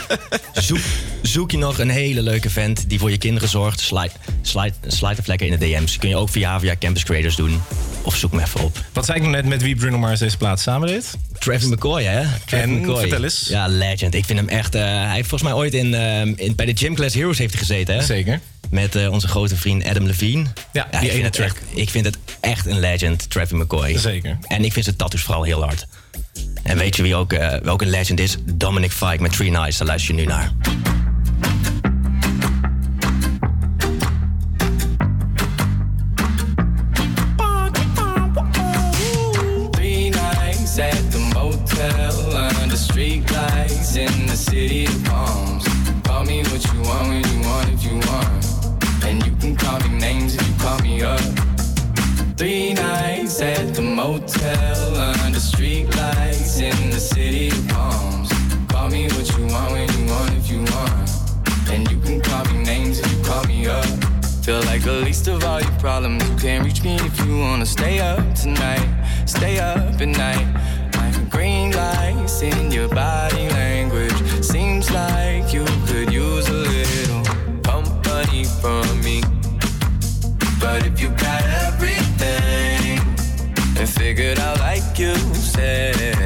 zoek, 0.53 0.79
zoek 1.21 1.51
je 1.51 1.57
nog 1.57 1.79
een 1.79 1.89
hele 1.89 2.21
leuke 2.21 2.49
vent 2.49 2.89
die 2.89 2.99
voor 2.99 3.11
je 3.11 3.17
kinderen 3.17 3.49
zorgt. 3.49 3.79
Slide, 3.79 4.11
slide, 4.41 4.73
slide 4.88 5.15
de 5.15 5.23
vlekken 5.23 5.47
in 5.47 5.59
de 5.59 5.65
DM's. 5.65 5.97
Kun 5.97 6.09
je 6.09 6.15
ook 6.15 6.29
via 6.29 6.59
via 6.59 6.75
Campus 6.79 7.03
Creators 7.03 7.35
doen. 7.35 7.61
Of 8.01 8.15
zoek 8.15 8.31
me 8.33 8.41
even 8.41 8.59
op. 8.63 8.77
Wat 8.93 9.05
zei 9.05 9.17
ik 9.17 9.23
nou 9.23 9.35
net 9.35 9.45
met 9.45 9.61
wie 9.61 9.75
Bruno 9.75 9.97
Mars 9.97 10.19
deze 10.19 10.38
plaat 10.38 10.59
samen 10.59 10.88
deed? 10.88 11.13
Travis 11.39 11.67
McCoy, 11.67 12.03
hè? 12.03 12.23
Travis 12.45 12.67
McCoy. 12.79 12.99
vertel 12.99 13.23
eens. 13.23 13.45
Ja, 13.49 13.67
legend. 13.67 14.13
Ik 14.15 14.25
vind 14.25 14.39
hem 14.39 14.47
echt... 14.49 14.75
eh, 14.75 14.81
hij 14.83 15.15
heeft 15.15 15.29
volgens 15.29 15.49
mij 15.49 15.59
ooit 15.59 15.73
in, 15.73 15.93
eh, 15.93 16.21
in, 16.21 16.53
bij 16.55 16.65
de 16.65 16.77
Gym 16.77 16.95
Class 16.95 17.15
Heroes 17.15 17.38
heeft 17.38 17.51
hij 17.53 17.59
gezeten, 17.61 17.95
hè? 17.95 18.01
Zeker. 18.01 18.39
Met 18.70 18.95
eh, 18.95 19.11
onze 19.11 19.28
grote 19.28 19.55
vriend 19.55 19.86
Adam 19.86 20.05
Levine. 20.05 20.45
Ja, 20.74 20.88
die 20.99 21.11
ene 21.11 21.30
track. 21.30 21.47
echt, 21.47 21.61
ik 21.74 21.89
vind 21.89 22.05
het 22.05 22.18
echt 22.39 22.65
een 22.65 22.80
legend, 22.80 23.30
Travis 23.30 23.51
McCoy. 23.51 23.97
Zeker. 23.97 24.38
En 24.47 24.63
ik 24.63 24.74
vind 24.74 24.86
zijn 24.86 24.97
tattoos 24.97 25.22
vooral 25.22 25.43
heel 25.43 25.63
hard. 25.63 25.88
En 26.63 26.78
weet 26.78 26.95
je 26.95 27.01
wie 27.01 27.15
ook, 27.15 27.34
eh, 27.34 27.59
welke 27.61 27.86
legend 27.86 28.20
is? 28.20 28.38
Dominic 28.45 28.91
Fike 28.91 29.22
met 29.22 29.32
Three 29.32 29.49
Nights. 29.51 29.78
Daar 29.78 29.88
luister 29.88 30.15
je 30.15 30.22
nu 30.22 30.28
naar. 30.28 30.51
The 53.78 53.84
motel 53.84 54.95
under 55.21 55.39
street 55.39 55.86
lights 55.95 56.59
in 56.59 56.89
the 56.89 56.99
city 56.99 57.49
of 57.49 57.67
palms. 57.67 58.32
Call 58.69 58.89
me 58.89 59.03
what 59.09 59.30
you 59.38 59.45
want 59.45 59.71
when 59.71 59.88
you 59.93 60.05
want 60.11 60.34
if 60.34 60.49
you 60.49 60.59
want. 60.73 61.07
And 61.69 61.88
you 61.91 61.99
can 61.99 62.19
call 62.19 62.43
me 62.45 62.63
names 62.63 62.97
if 62.99 63.11
you 63.11 63.23
call 63.23 63.43
me 63.43 63.67
up. 63.67 63.86
Feel 64.43 64.63
like 64.63 64.82
the 64.82 64.93
least 64.93 65.28
of 65.28 65.43
all 65.43 65.61
your 65.61 65.80
problems. 65.80 66.28
You 66.28 66.36
can't 66.38 66.65
reach 66.65 66.84
me 66.84 66.95
if 66.95 67.23
you 67.23 67.38
wanna 67.38 67.67
stay 67.67 67.99
up 67.99 68.25
tonight. 68.34 68.88
Stay 69.28 69.59
up 69.59 70.01
at 70.01 70.07
night. 70.07 70.47
Like 70.97 71.30
green 71.30 71.71
lights 71.71 72.41
in 72.41 72.71
your 72.71 72.88
body 72.88 73.47
language. 73.49 74.19
Seems 74.43 74.89
like 74.89 75.53
you 75.53 75.65
could 75.86 76.11
use 76.11 76.49
a 76.49 76.59
little 76.73 77.23
company 77.61 78.43
from 78.59 79.01
me. 79.01 79.21
But 80.59 80.84
if 80.88 80.99
you 80.99 81.09
got 81.09 81.66
figured 84.18 84.39
out 84.39 84.57
like 84.59 84.97
you 84.97 85.13
say, 85.36 86.16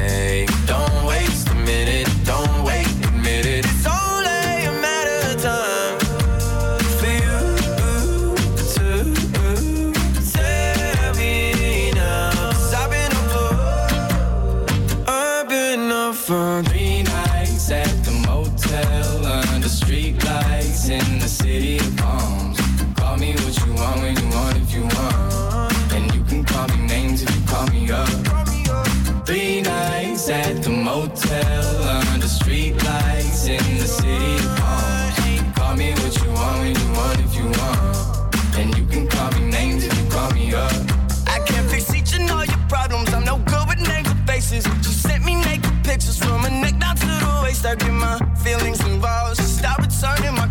stuck 47.62 47.84
in 47.84 47.94
my 47.94 48.18
feelings 48.42 48.80
and 48.80 49.00
walls. 49.00 49.38
Stop 49.38 49.78
returning 49.78 50.34
my 50.34 50.41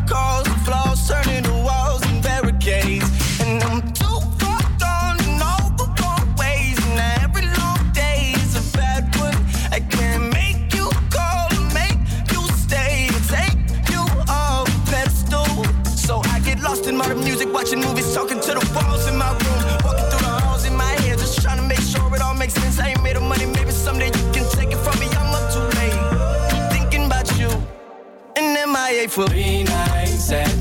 gave 29.02 29.14
three 29.14 29.64
nights 29.64 30.32
and 30.32 30.61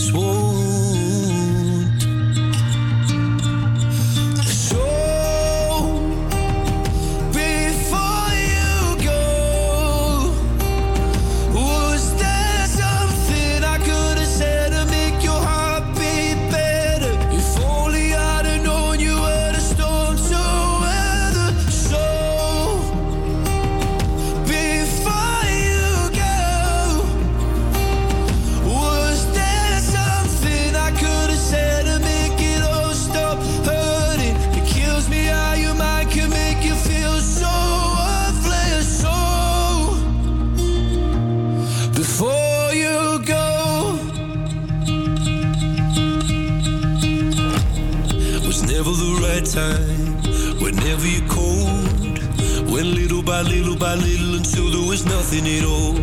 nothing 55.31 55.47
at 55.57 55.63
all. 55.63 55.95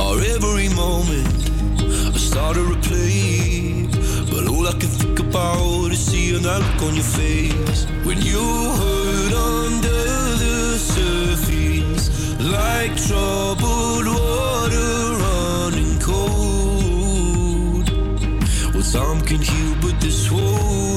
Our 0.00 0.20
every 0.20 0.68
moment, 0.74 1.28
I 2.14 2.18
started 2.18 2.66
to 2.70 2.88
play. 2.88 3.86
But 4.30 4.46
all 4.48 4.66
I 4.66 4.72
can 4.72 4.90
think 5.00 5.18
about 5.20 5.90
is 5.92 5.98
seeing 5.98 6.42
that 6.42 6.60
look 6.60 6.82
on 6.82 6.94
your 6.94 7.04
face. 7.04 7.86
When 8.04 8.20
you 8.20 8.44
hurt 8.80 9.32
under 9.32 10.02
the 10.44 10.76
surface, 10.78 12.10
like 12.40 12.96
troubled 13.06 14.06
water 14.06 15.16
running 15.24 15.98
cold. 16.00 17.88
Well, 18.74 18.82
time 18.92 19.20
can 19.22 19.40
heal, 19.40 19.74
but 19.80 20.00
this 20.00 20.30
wound. 20.30 20.87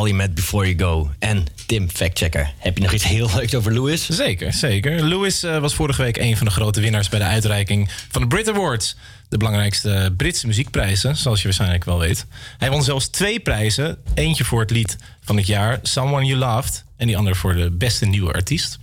Louis 0.00 0.14
met 0.14 0.34
Before 0.34 0.74
You 0.74 0.78
Go. 0.78 1.10
En 1.18 1.46
Tim, 1.66 1.88
factchecker, 1.90 2.52
heb 2.58 2.76
je 2.76 2.82
nog 2.82 2.92
iets 2.92 3.04
heel 3.04 3.30
leuks 3.34 3.54
over 3.54 3.74
Louis? 3.74 4.06
Zeker, 4.08 4.52
zeker. 4.52 5.02
Lewis 5.02 5.42
eh, 5.42 5.58
was 5.58 5.74
vorige 5.74 6.02
week 6.02 6.16
een 6.16 6.36
van 6.36 6.46
de 6.46 6.52
grote 6.52 6.80
winnaars 6.80 7.08
bij 7.08 7.18
de 7.18 7.24
uitreiking 7.24 7.90
van 8.10 8.20
de 8.22 8.28
Brit 8.28 8.48
Awards. 8.48 8.96
De 9.28 9.36
belangrijkste 9.36 10.14
Britse 10.16 10.46
muziekprijzen, 10.46 11.16
zoals 11.16 11.38
je 11.38 11.44
waarschijnlijk 11.44 11.84
wel 11.84 11.98
weet. 11.98 12.26
Hij 12.58 12.70
won 12.70 12.82
zelfs 12.82 13.08
twee 13.08 13.40
prijzen. 13.40 13.98
Eentje 14.14 14.44
voor 14.44 14.60
het 14.60 14.70
lied 14.70 14.96
van 15.20 15.36
het 15.36 15.46
jaar, 15.46 15.78
Someone 15.82 16.26
You 16.26 16.38
Loved. 16.38 16.84
En 16.96 17.06
die 17.06 17.16
andere 17.16 17.36
voor 17.36 17.54
de 17.54 17.70
beste 17.70 18.06
nieuwe 18.06 18.32
artiest. 18.32 18.78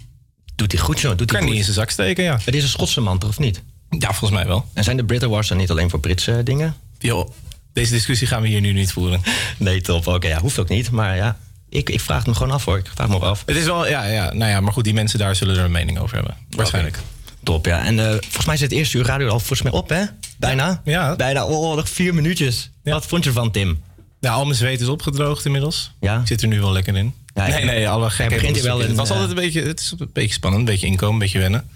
Doet 0.55 0.72
hij 0.72 0.82
goed, 0.82 0.99
joh. 0.99 1.18
Doet 1.18 1.30
hij 1.30 1.39
kan 1.39 1.39
goed. 1.39 1.49
niet 1.49 1.57
in 1.57 1.63
zijn 1.63 1.76
zak 1.76 1.89
steken, 1.89 2.24
ja. 2.24 2.39
Het 2.45 2.55
is 2.55 2.63
een 2.63 2.70
Schotse 2.70 3.01
man, 3.01 3.18
toch, 3.18 3.30
of 3.30 3.39
niet? 3.39 3.61
Ja, 3.89 4.07
volgens 4.07 4.32
mij 4.32 4.47
wel. 4.47 4.65
En 4.74 4.84
zijn 4.84 4.97
de 4.97 5.05
Brit 5.05 5.24
Awards 5.24 5.47
dan 5.47 5.57
niet 5.57 5.72
alleen 5.72 5.89
voor 5.89 5.99
Britse 5.99 6.43
dingen? 6.43 6.76
Yo, 6.99 7.34
deze 7.78 7.91
discussie 7.91 8.28
gaan 8.28 8.41
we 8.41 8.47
hier 8.47 8.61
nu 8.61 8.73
niet 8.73 8.91
voeren. 8.91 9.21
Nee, 9.57 9.82
top. 9.82 10.07
Oké, 10.07 10.28
ja, 10.28 10.39
hoeft 10.39 10.59
ook 10.59 10.69
niet. 10.69 10.91
Maar 10.91 11.15
ja, 11.15 11.38
ik, 11.69 11.89
ik 11.89 11.99
vraag 11.99 12.17
het 12.17 12.28
me 12.28 12.34
gewoon 12.34 12.51
af, 12.51 12.65
hoor. 12.65 12.78
Ik 12.78 12.91
vraag 12.95 13.07
me 13.07 13.15
ook 13.15 13.23
af. 13.23 13.43
Het 13.45 13.55
is 13.55 13.65
wel, 13.65 13.88
ja, 13.88 14.05
ja, 14.05 14.34
nou 14.34 14.51
ja, 14.51 14.61
maar 14.61 14.73
goed, 14.73 14.84
die 14.84 14.93
mensen 14.93 15.19
daar 15.19 15.36
zullen 15.36 15.57
er 15.57 15.63
een 15.63 15.71
mening 15.71 15.99
over 15.99 16.15
hebben. 16.15 16.38
Waarschijnlijk. 16.49 16.99
Top, 17.43 17.65
ja. 17.65 17.86
En 17.86 17.99
eh, 17.99 18.11
volgens 18.11 18.45
mij 18.45 18.57
zit 18.57 18.69
het 18.69 18.80
eerste 18.80 18.97
uur 18.97 19.05
radio 19.05 19.28
al 19.28 19.39
volgens 19.39 19.61
mij 19.61 19.71
op, 19.71 19.89
hè? 19.89 20.03
Bijna? 20.38 20.82
Ja. 20.84 21.15
Bijna. 21.15 21.45
Oh, 21.45 21.75
nog 21.75 21.89
vier 21.89 22.13
minuutjes. 22.13 22.69
Wat 22.84 23.05
vond 23.05 23.23
je 23.23 23.30
ervan, 23.30 23.51
Tim? 23.51 23.84
Ja, 24.19 24.32
al 24.32 24.43
mijn 24.45 24.57
zweet 24.57 24.82
is 24.82 24.88
opgedroogd 24.88 25.45
inmiddels. 25.45 25.91
Ja. 25.99 26.19
Ik 26.19 26.28
zit 26.28 26.41
er 26.41 26.47
nu 26.47 26.59
wel 26.59 26.71
lekker 26.71 26.95
in. 26.95 27.13
Ja, 27.34 27.47
nee, 27.47 27.65
nee, 27.65 27.89
alle 27.89 28.09
gekke 28.09 28.34
begint 28.34 28.55
hier 28.55 28.63
wel 28.63 28.80
Het 28.80 28.89
in, 28.89 28.95
was 28.95 29.09
eh, 29.09 29.13
altijd 29.13 29.30
een 29.30 29.43
beetje, 29.43 29.61
het 29.61 29.80
is 29.80 29.93
een 29.97 30.09
beetje 30.13 30.34
spannend, 30.34 30.67
een 30.67 30.73
beetje 30.73 30.88
inkomen, 30.88 31.13
een 31.13 31.19
beetje 31.19 31.39
wennen. 31.39 31.69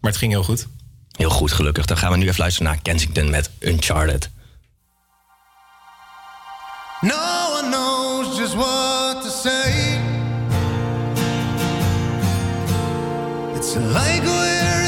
Maar 0.00 0.10
het 0.10 0.20
ging 0.20 0.32
heel 0.32 0.44
goed. 0.44 0.66
Heel 1.16 1.30
goed, 1.30 1.52
gelukkig. 1.52 1.86
Dan 1.86 1.96
gaan 1.96 2.10
we 2.10 2.16
nu 2.16 2.26
even 2.26 2.40
luisteren 2.40 2.72
naar 2.72 2.82
Kensington 2.82 3.30
met 3.30 3.50
Uncharted. 3.60 4.30
No 7.04 7.50
one 7.60 7.70
knows 7.70 8.34
just 8.38 8.56
what 8.56 9.20
to 9.22 9.28
say. 9.28 10.00
It's 13.54 13.76
like 13.76 14.22
we're 14.22 14.83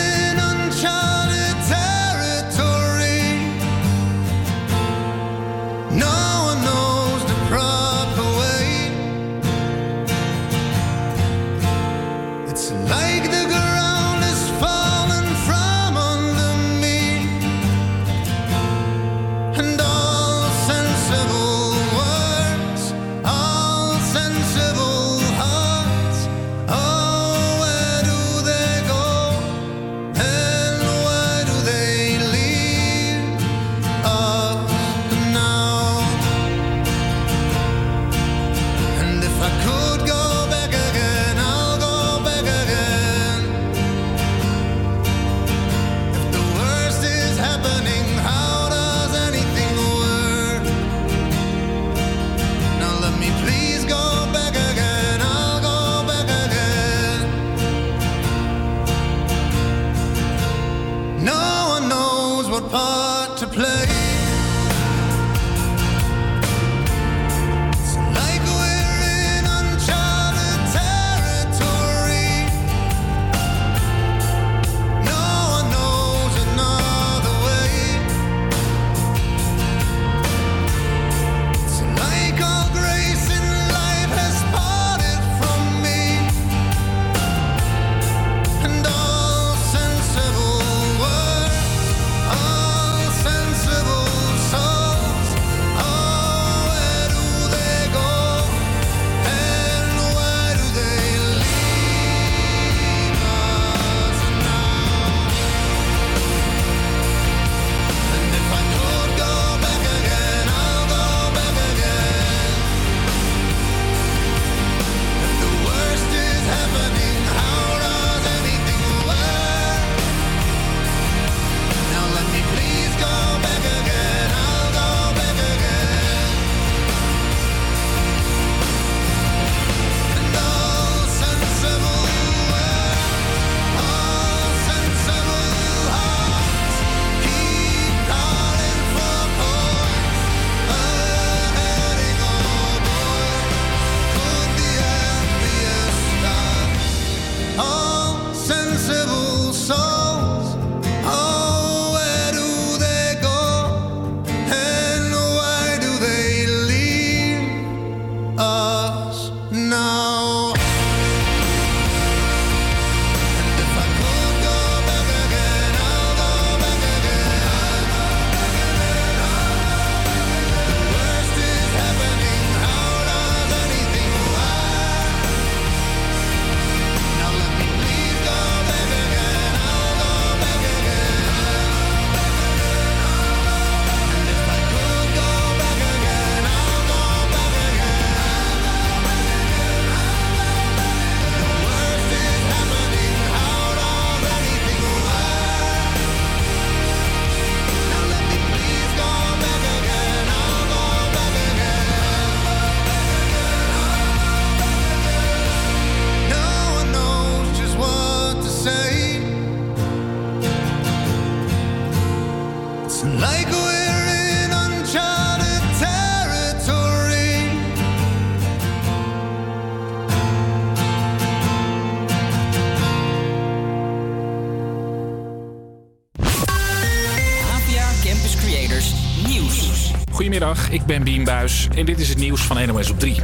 ik 230.86 230.92
ben 230.92 231.04
Bien 231.04 231.24
Buis 231.24 231.68
en 231.74 231.86
dit 231.86 232.00
is 232.00 232.08
het 232.08 232.18
nieuws 232.18 232.40
van 232.40 232.66
NOS 232.66 232.90
op 232.90 232.98
3. 232.98 233.16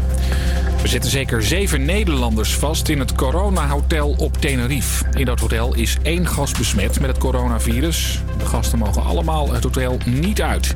We 0.83 0.89
zetten 0.89 1.11
zeker 1.11 1.43
zeven 1.43 1.85
Nederlanders 1.85 2.55
vast 2.55 2.89
in 2.89 2.99
het 2.99 3.15
Corona-hotel 3.15 4.15
op 4.19 4.37
Tenerife. 4.37 5.05
In 5.15 5.25
dat 5.25 5.41
hotel 5.41 5.75
is 5.75 5.97
één 6.03 6.27
gast 6.27 6.59
besmet 6.59 7.01
met 7.01 7.11
het 7.11 7.19
coronavirus. 7.19 8.23
De 8.39 8.45
gasten 8.47 8.79
mogen 8.79 9.05
allemaal 9.05 9.53
het 9.53 9.65
hotel 9.65 9.99
niet 10.07 10.43
uit. 10.43 10.73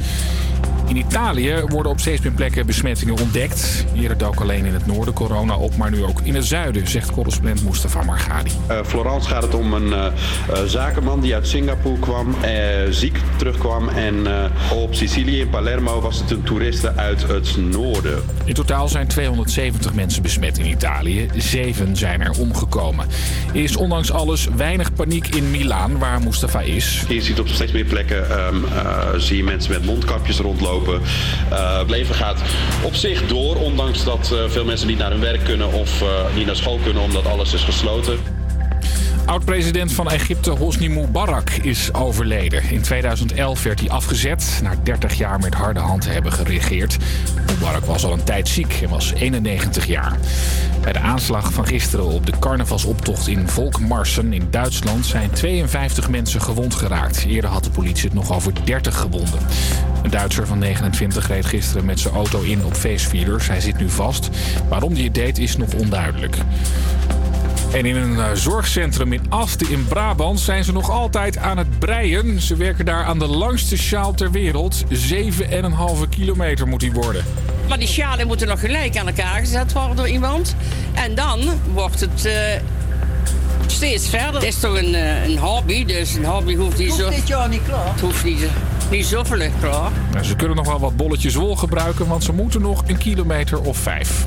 In 0.88 0.96
Italië 0.96 1.62
worden 1.66 1.92
op 1.92 2.00
steeds 2.00 2.20
meer 2.20 2.32
plekken 2.32 2.66
besmettingen 2.66 3.20
ontdekt. 3.20 3.84
Eerder 3.94 4.18
dook 4.18 4.40
alleen 4.40 4.64
in 4.64 4.72
het 4.72 4.86
noorden 4.86 5.14
corona 5.14 5.56
op, 5.56 5.76
maar 5.76 5.90
nu 5.90 6.04
ook 6.04 6.15
in 6.26 6.34
het 6.34 6.44
zuiden, 6.44 6.88
zegt 6.88 7.10
correspondent 7.10 7.64
Mustafa 7.64 8.02
Margadi. 8.02 8.50
Uh, 8.70 8.78
Florence 8.84 9.28
gaat 9.28 9.42
het 9.42 9.54
om 9.54 9.72
een 9.72 9.86
uh, 9.86 10.06
uh, 10.50 10.58
zakenman 10.66 11.20
die 11.20 11.34
uit 11.34 11.48
Singapore 11.48 11.98
kwam, 11.98 12.34
ziek 12.90 13.18
terugkwam. 13.36 13.88
En 13.88 14.26
op 14.74 14.94
Sicilië, 14.94 15.40
in 15.40 15.50
Palermo, 15.50 16.00
was 16.00 16.18
het 16.18 16.30
een 16.30 16.42
toeriste 16.42 16.92
uit 16.96 17.26
het 17.28 17.56
noorden. 17.56 18.22
In 18.44 18.54
totaal 18.54 18.88
zijn 18.88 19.06
270 19.06 19.94
mensen 19.94 20.22
besmet 20.22 20.58
in 20.58 20.66
Italië. 20.66 21.28
Zeven 21.36 21.96
zijn 21.96 22.20
er 22.20 22.38
omgekomen. 22.38 23.06
Er 23.54 23.62
is 23.62 23.76
ondanks 23.76 24.10
alles 24.12 24.48
weinig 24.56 24.92
paniek 24.92 25.28
in 25.28 25.50
Milaan, 25.50 25.98
waar 25.98 26.22
Mustafa 26.22 26.60
is. 26.60 27.04
Je 27.08 27.22
ziet 27.22 27.40
op 27.40 27.48
steeds 27.48 27.72
meer 27.72 27.84
plekken 27.84 28.46
um, 28.46 28.64
zie 29.16 29.36
je 29.36 29.44
mensen 29.44 29.72
met 29.72 29.84
mondkapjes 29.84 30.38
rondlopen. 30.38 31.00
Het 31.54 31.90
leven 31.90 32.14
gaat 32.14 32.40
op 32.82 32.94
zich 32.94 33.26
door, 33.26 33.56
ondanks 33.56 34.04
dat 34.04 34.34
veel 34.48 34.64
mensen 34.64 34.86
niet 34.86 34.98
naar 34.98 35.10
hun 35.10 35.20
werk 35.20 35.44
kunnen 35.44 35.72
of 35.72 36.02
niet 36.34 36.46
naar 36.46 36.56
school 36.56 36.78
kunnen 36.82 37.02
omdat 37.02 37.26
alles 37.26 37.52
is 37.52 37.62
gesloten. 37.62 38.18
Oud-president 39.26 39.92
van 39.92 40.10
Egypte 40.10 40.50
Hosni 40.50 40.88
Mubarak 40.88 41.50
is 41.50 41.94
overleden. 41.94 42.62
In 42.70 42.82
2011 42.82 43.62
werd 43.62 43.80
hij 43.80 43.88
afgezet 43.88 44.60
na 44.62 44.74
30 44.82 45.14
jaar 45.14 45.38
met 45.38 45.54
harde 45.54 45.80
hand 45.80 46.02
te 46.02 46.08
hebben 46.08 46.32
geregeerd. 46.32 46.96
Mubarak 47.46 47.84
was 47.84 48.04
al 48.04 48.12
een 48.12 48.24
tijd 48.24 48.48
ziek 48.48 48.78
en 48.82 48.88
was 48.88 49.12
91 49.12 49.86
jaar. 49.86 50.18
Bij 50.82 50.92
de 50.92 50.98
aanslag 50.98 51.52
van 51.52 51.66
gisteren 51.66 52.06
op 52.06 52.26
de 52.26 52.38
carnavalsoptocht 52.38 53.28
in 53.28 53.48
Volkmarsen 53.48 54.32
in 54.32 54.46
Duitsland 54.50 55.06
zijn 55.06 55.30
52 55.30 56.08
mensen 56.08 56.40
gewond 56.40 56.74
geraakt. 56.74 57.24
Eerder 57.24 57.50
had 57.50 57.64
de 57.64 57.70
politie 57.70 58.04
het 58.04 58.14
nog 58.14 58.32
over 58.32 58.52
30 58.64 58.96
gewonden. 58.96 59.40
Een 60.06 60.12
Duitser 60.12 60.46
van 60.46 60.58
29 60.58 61.28
reed 61.28 61.46
gisteren 61.46 61.84
met 61.84 62.00
zijn 62.00 62.14
auto 62.14 62.40
in 62.40 62.64
op 62.64 62.74
feestvierders. 62.74 63.46
Hij 63.46 63.60
zit 63.60 63.78
nu 63.78 63.90
vast. 63.90 64.28
Waarom 64.68 64.94
hij 64.94 65.04
het 65.04 65.14
deed 65.14 65.38
is 65.38 65.56
nog 65.56 65.72
onduidelijk. 65.74 66.36
En 67.72 67.86
in 67.86 67.96
een 67.96 68.12
uh, 68.12 68.32
zorgcentrum 68.34 69.12
in 69.12 69.20
Asten 69.28 69.70
in 69.70 69.86
Brabant 69.86 70.40
zijn 70.40 70.64
ze 70.64 70.72
nog 70.72 70.90
altijd 70.90 71.38
aan 71.38 71.58
het 71.58 71.78
breien. 71.78 72.40
Ze 72.40 72.56
werken 72.56 72.84
daar 72.84 73.04
aan 73.04 73.18
de 73.18 73.26
langste 73.26 73.76
sjaal 73.76 74.14
ter 74.14 74.30
wereld. 74.30 74.84
7,5 74.84 74.88
kilometer 76.08 76.68
moet 76.68 76.80
die 76.80 76.92
worden. 76.92 77.24
Maar 77.68 77.78
die 77.78 77.88
sjalen 77.88 78.26
moeten 78.26 78.48
nog 78.48 78.60
gelijk 78.60 78.96
aan 78.96 79.06
elkaar 79.06 79.38
gezet 79.38 79.72
worden 79.72 79.96
door 79.96 80.08
iemand. 80.08 80.56
En 80.94 81.14
dan 81.14 81.60
wordt 81.72 82.00
het 82.00 82.26
uh, 82.26 82.32
steeds 83.66 84.08
verder. 84.08 84.34
Het 84.34 84.42
is 84.42 84.60
toch 84.60 84.78
een, 84.78 84.94
uh, 84.94 85.24
een 85.24 85.38
hobby, 85.38 85.84
dus 85.84 86.14
een 86.14 86.24
hobby 86.24 86.56
hoeft 86.56 86.78
niet 86.78 86.88
Hoeft 86.88 87.00
zo... 87.00 87.10
dit 87.10 87.28
jaar 87.28 87.48
niet 87.48 87.62
klaar. 87.66 87.92
Het 87.92 88.00
hoeft 88.00 88.24
niet, 88.24 88.48
niet 88.90 89.06
zo 89.06 89.24
vlug 89.24 89.52
klaar. 89.60 89.90
Nou, 90.12 90.24
ze 90.24 90.36
kunnen 90.36 90.56
nog 90.56 90.66
wel 90.66 90.78
wat 90.78 90.96
bolletjes 90.96 91.34
wol 91.34 91.56
gebruiken, 91.56 92.06
want 92.06 92.24
ze 92.24 92.32
moeten 92.32 92.60
nog 92.60 92.82
een 92.86 92.98
kilometer 92.98 93.60
of 93.60 93.76
vijf. 93.76 94.26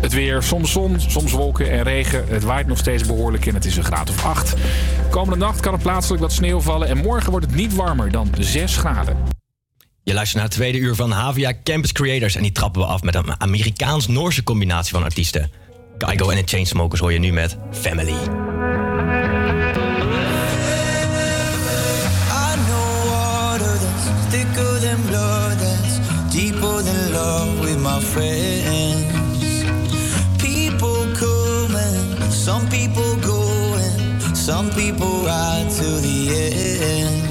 Het 0.00 0.12
weer, 0.12 0.42
soms 0.42 0.72
zon, 0.72 1.00
soms 1.00 1.32
wolken 1.32 1.70
en 1.70 1.82
regen. 1.82 2.24
Het 2.28 2.42
waait 2.42 2.66
nog 2.66 2.78
steeds 2.78 3.06
behoorlijk 3.06 3.46
en 3.46 3.54
het 3.54 3.64
is 3.64 3.76
een 3.76 3.84
graad 3.84 4.10
of 4.10 4.24
8. 4.24 4.54
Komende 5.10 5.44
nacht 5.44 5.60
kan 5.60 5.72
er 5.72 5.78
plaatselijk 5.78 6.22
wat 6.22 6.32
sneeuw 6.32 6.60
vallen 6.60 6.88
en 6.88 6.96
morgen 6.96 7.30
wordt 7.30 7.46
het 7.46 7.54
niet 7.54 7.74
warmer 7.74 8.10
dan 8.10 8.30
6 8.38 8.76
graden. 8.76 9.16
Je 10.02 10.14
luistert 10.14 10.36
naar 10.36 10.48
het 10.48 10.56
tweede 10.56 10.78
uur 10.78 10.94
van 10.94 11.10
Havia 11.10 11.52
Campus 11.64 11.92
Creators 11.92 12.34
en 12.34 12.42
die 12.42 12.52
trappen 12.52 12.80
we 12.80 12.86
af 12.86 13.02
met 13.02 13.14
een 13.14 13.40
Amerikaans-Noorse 13.40 14.42
combinatie 14.42 14.92
van 14.92 15.02
artiesten. 15.02 15.50
Kygo 15.98 16.30
en 16.30 16.36
de 16.36 16.42
Chainsmokers 16.44 17.00
hoor 17.00 17.12
je 17.12 17.18
nu 17.18 17.32
met 17.32 17.56
Family. 17.70 18.45
Than 24.96 25.06
blood, 25.08 25.58
that's 25.58 25.98
deeper 26.32 26.82
than 26.82 27.12
love 27.12 27.60
with 27.60 27.80
my 27.80 28.00
friends. 28.00 29.04
People 30.40 31.06
coming, 31.14 32.30
some 32.30 32.68
people 32.68 33.16
going, 33.16 34.20
some 34.34 34.70
people 34.70 35.24
ride 35.24 35.68
to 35.70 35.88
the 36.06 36.18
end. 36.32 37.22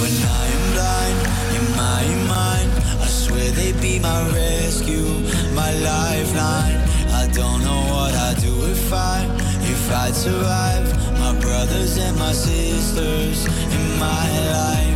When 0.00 0.14
I 0.40 0.44
am 0.56 0.64
blind 0.74 1.18
in 1.58 1.66
my 1.76 2.04
mind, 2.34 2.70
I 3.00 3.06
swear 3.06 3.50
they 3.52 3.72
be 3.80 3.98
my 3.98 4.20
rescue, 4.32 5.08
my 5.54 5.72
lifeline. 5.90 6.80
I 7.12 7.28
don't 7.32 7.62
know 7.64 7.80
what 7.94 8.14
I'd 8.14 8.38
do 8.40 8.66
if 8.66 8.92
I, 8.92 9.24
if 9.62 9.92
I'd 9.92 10.14
survive. 10.14 10.86
My 11.18 11.34
brothers 11.40 11.96
and 11.98 12.16
my 12.18 12.32
sisters 12.32 13.46
in 13.46 13.98
my 13.98 14.26
life. 14.52 14.95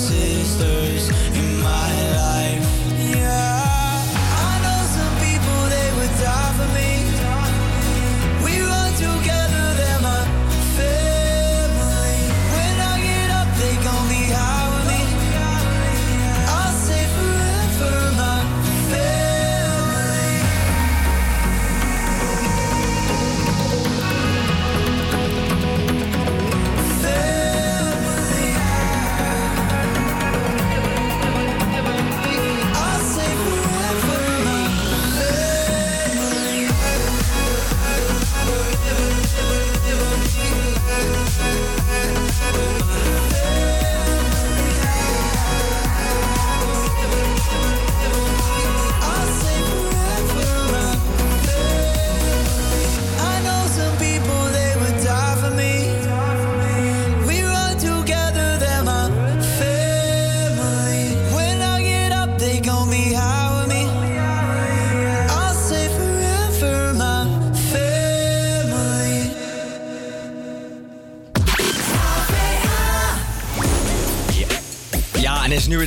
Sisters 0.00 0.99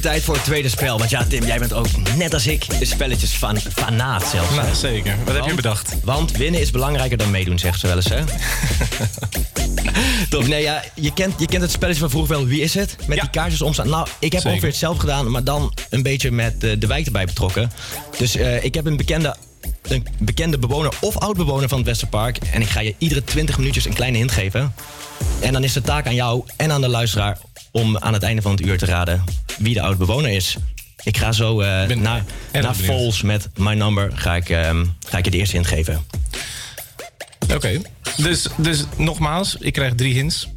tijd 0.04 0.24
voor 0.24 0.36
het 0.36 0.44
tweede 0.44 0.70
spel. 0.70 0.98
Want 0.98 1.10
ja, 1.10 1.26
Tim, 1.26 1.46
jij 1.46 1.60
bent 1.60 1.74
ook 1.74 1.88
net 2.16 2.34
als 2.34 2.48
ik 2.48 2.80
de 2.80 2.86
spelletjes 2.86 3.32
van 3.32 3.58
fanaat 3.58 4.28
zelfs. 4.28 4.56
Nou, 4.56 4.76
zeker. 4.76 5.18
Wat 5.26 5.36
heb 5.36 5.46
je 5.46 5.54
bedacht? 5.54 5.96
Want 6.04 6.32
winnen 6.32 6.62
is 6.62 6.72
belangrijker 6.72 7.18
dan 7.18 7.32
meedoen, 7.32 7.60
zegt 7.60 7.80
ze 7.80 7.88
wel 7.88 7.96
eens, 7.96 8.10
hè? 8.10 8.24
Top. 10.30 10.48
Nee, 10.48 10.62
ja, 10.62 10.84
je 10.96 11.14
kent, 11.14 11.40
je 11.40 11.46
kent 11.46 11.62
het 11.62 11.72
spelletje 11.72 12.00
van 12.00 12.10
vroeger 12.10 12.36
wel. 12.36 12.46
Wie 12.46 12.62
is 12.62 12.74
het? 12.74 12.96
Met 13.08 13.20
die 13.20 13.30
kaartjes 13.30 13.62
omstaan. 13.62 13.90
Nou, 13.90 14.08
ik 14.20 14.32
heb 14.32 14.32
Zeker. 14.32 14.50
ongeveer 14.50 14.70
hetzelfde 14.70 15.00
gedaan, 15.00 15.32
maar 15.32 15.44
dan 15.44 15.74
een 15.90 16.04
beetje 16.04 16.32
met 16.32 16.64
eh, 16.64 16.72
de 16.80 16.88
wijk 16.88 17.06
erbij 17.06 17.26
betrokken. 17.26 17.72
Dus 18.18 18.36
eh, 18.36 18.64
ik 18.64 18.74
heb 18.74 18.86
een 18.86 18.98
bekende, 18.98 19.36
een 19.82 20.08
bekende 20.20 20.58
bewoner 20.58 20.94
of 21.02 21.18
oud-bewoner 21.18 21.70
van 21.70 21.78
het 21.78 21.88
Westerpark. 21.88 22.38
En 22.38 22.62
ik 22.62 22.70
ga 22.70 22.80
je 22.80 22.96
iedere 22.98 23.24
20 23.24 23.58
minuutjes 23.58 23.86
een 23.86 23.94
kleine 23.94 24.18
hint 24.18 24.32
geven. 24.32 24.74
En 25.40 25.54
dan 25.54 25.64
is 25.64 25.74
de 25.74 25.82
taak 25.82 26.08
aan 26.08 26.16
jou 26.16 26.44
en 26.56 26.72
aan 26.72 26.82
de 26.82 26.90
luisteraar 26.90 27.38
om 27.72 27.98
aan 27.98 28.14
het 28.14 28.24
einde 28.24 28.42
van 28.42 28.52
het 28.52 28.62
uur 28.62 28.78
te 28.78 28.86
raden 28.86 29.24
wie 29.58 29.74
de 29.74 29.82
oud-bewoner 29.82 30.32
is. 30.32 30.58
Ik 31.04 31.18
ga 31.18 31.32
zo 31.32 31.62
naar, 31.62 32.24
naar. 32.52 32.76
Vols 32.76 33.22
met 33.22 33.50
My 33.56 33.74
Number 33.74 34.12
ga 34.16 34.36
ik, 34.36 34.50
ehm, 34.50 34.86
ga 35.08 35.18
ik 35.18 35.26
je 35.26 35.32
de 35.32 35.38
eerste 35.38 35.56
hint 35.56 35.68
geven. 35.68 36.06
Oké. 37.54 37.82
Dus, 38.18 38.48
dus 38.58 38.84
nogmaals, 38.98 39.56
ik 39.60 39.74
krijg 39.74 39.94
drie 39.96 40.14
hints. 40.14 40.48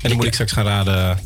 En 0.00 0.08
dan 0.08 0.16
moet 0.16 0.26
ik 0.26 0.32
straks 0.32 0.52
gaan 0.52 0.64
raden 0.64 1.18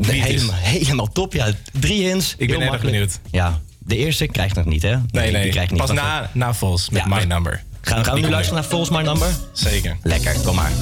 is. 0.00 0.06
helemaal, 0.06 0.54
helemaal 0.54 1.12
top, 1.12 1.32
ja. 1.32 1.52
Drie 1.72 2.08
hints. 2.08 2.34
Ik 2.38 2.38
ben 2.38 2.48
heel 2.48 2.60
erg 2.60 2.70
makkelijk. 2.70 2.96
benieuwd. 2.96 3.20
Ja, 3.30 3.60
de 3.78 3.96
eerste 3.96 4.26
krijgt 4.26 4.54
nog 4.54 4.64
niet, 4.64 4.82
hè? 4.82 4.96
Nee, 5.10 5.30
nee. 5.32 5.42
die 5.42 5.50
krijgt 5.50 5.70
niet 5.70 5.80
Pas 5.80 5.92
na, 5.92 6.30
na 6.32 6.54
Vols 6.54 6.90
met 6.90 7.02
Ja, 7.02 7.08
My 7.16 7.24
Number. 7.24 7.62
Gaan, 7.80 8.04
gaan 8.04 8.14
we 8.14 8.20
nu 8.20 8.28
luisteren 8.28 8.60
naar 8.60 8.70
False 8.70 8.92
My 8.92 9.02
Number? 9.02 9.28
Zeker. 9.52 9.96
Lekker, 10.02 10.40
kom 10.40 10.54
maar. 10.54 10.72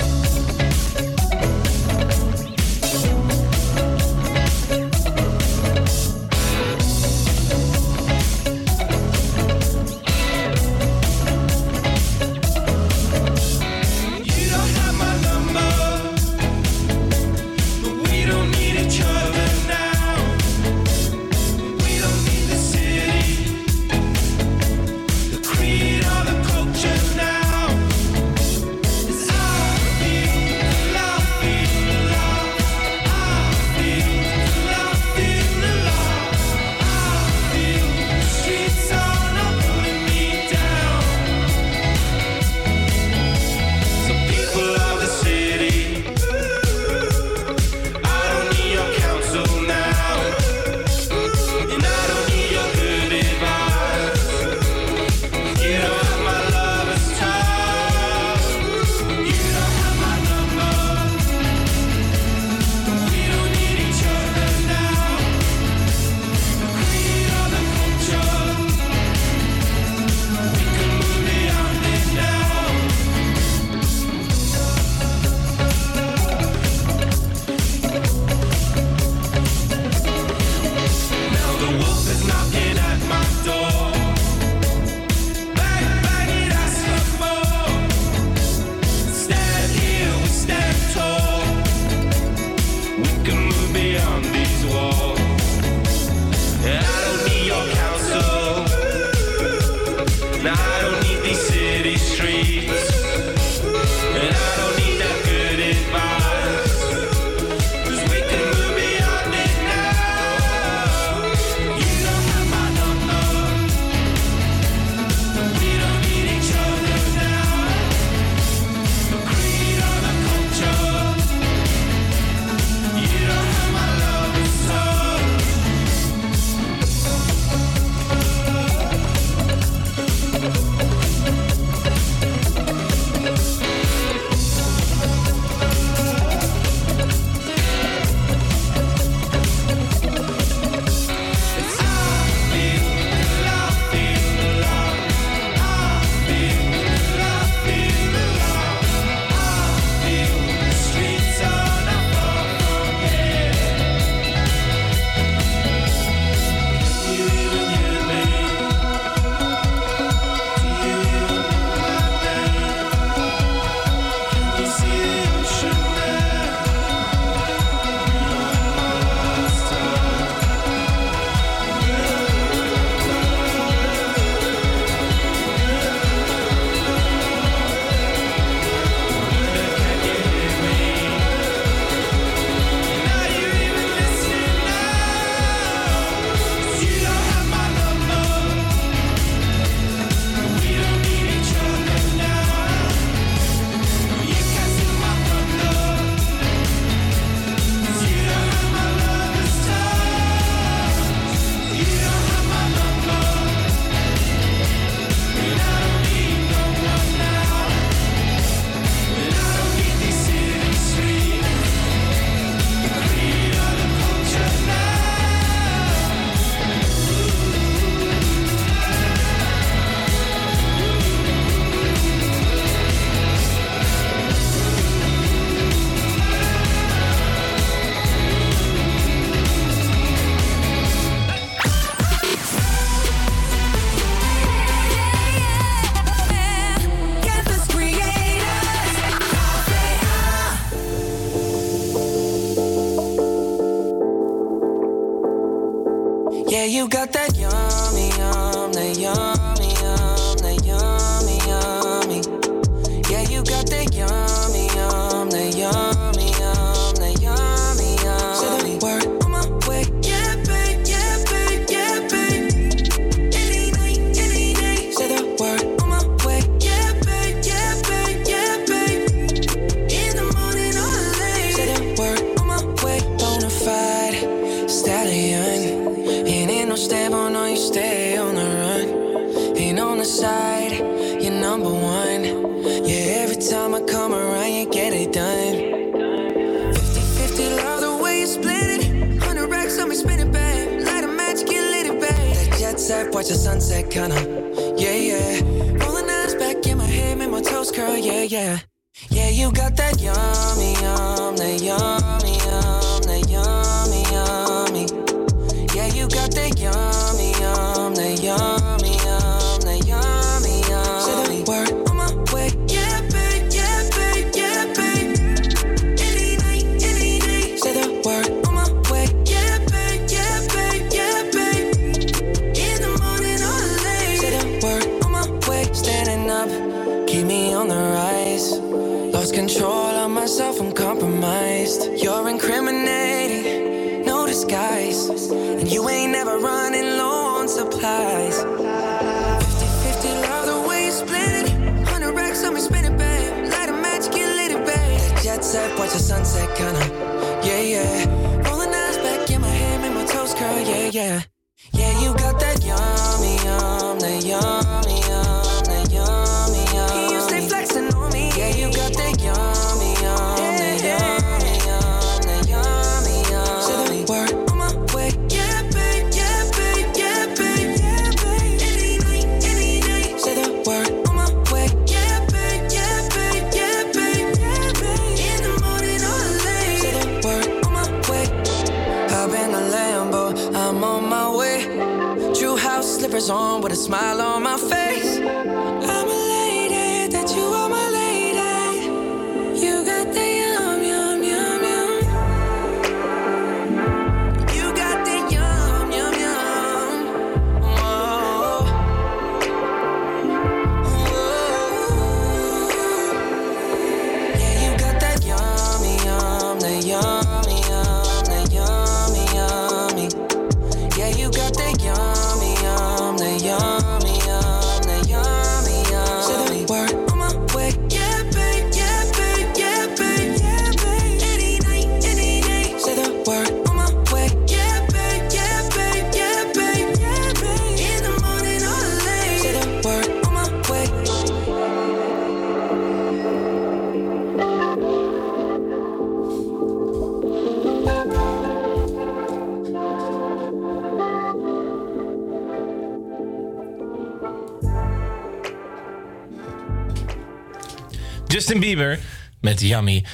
Justin 448.45 448.62
Bieber 448.62 448.99
met 449.41 449.61
Yummy. 449.61 450.04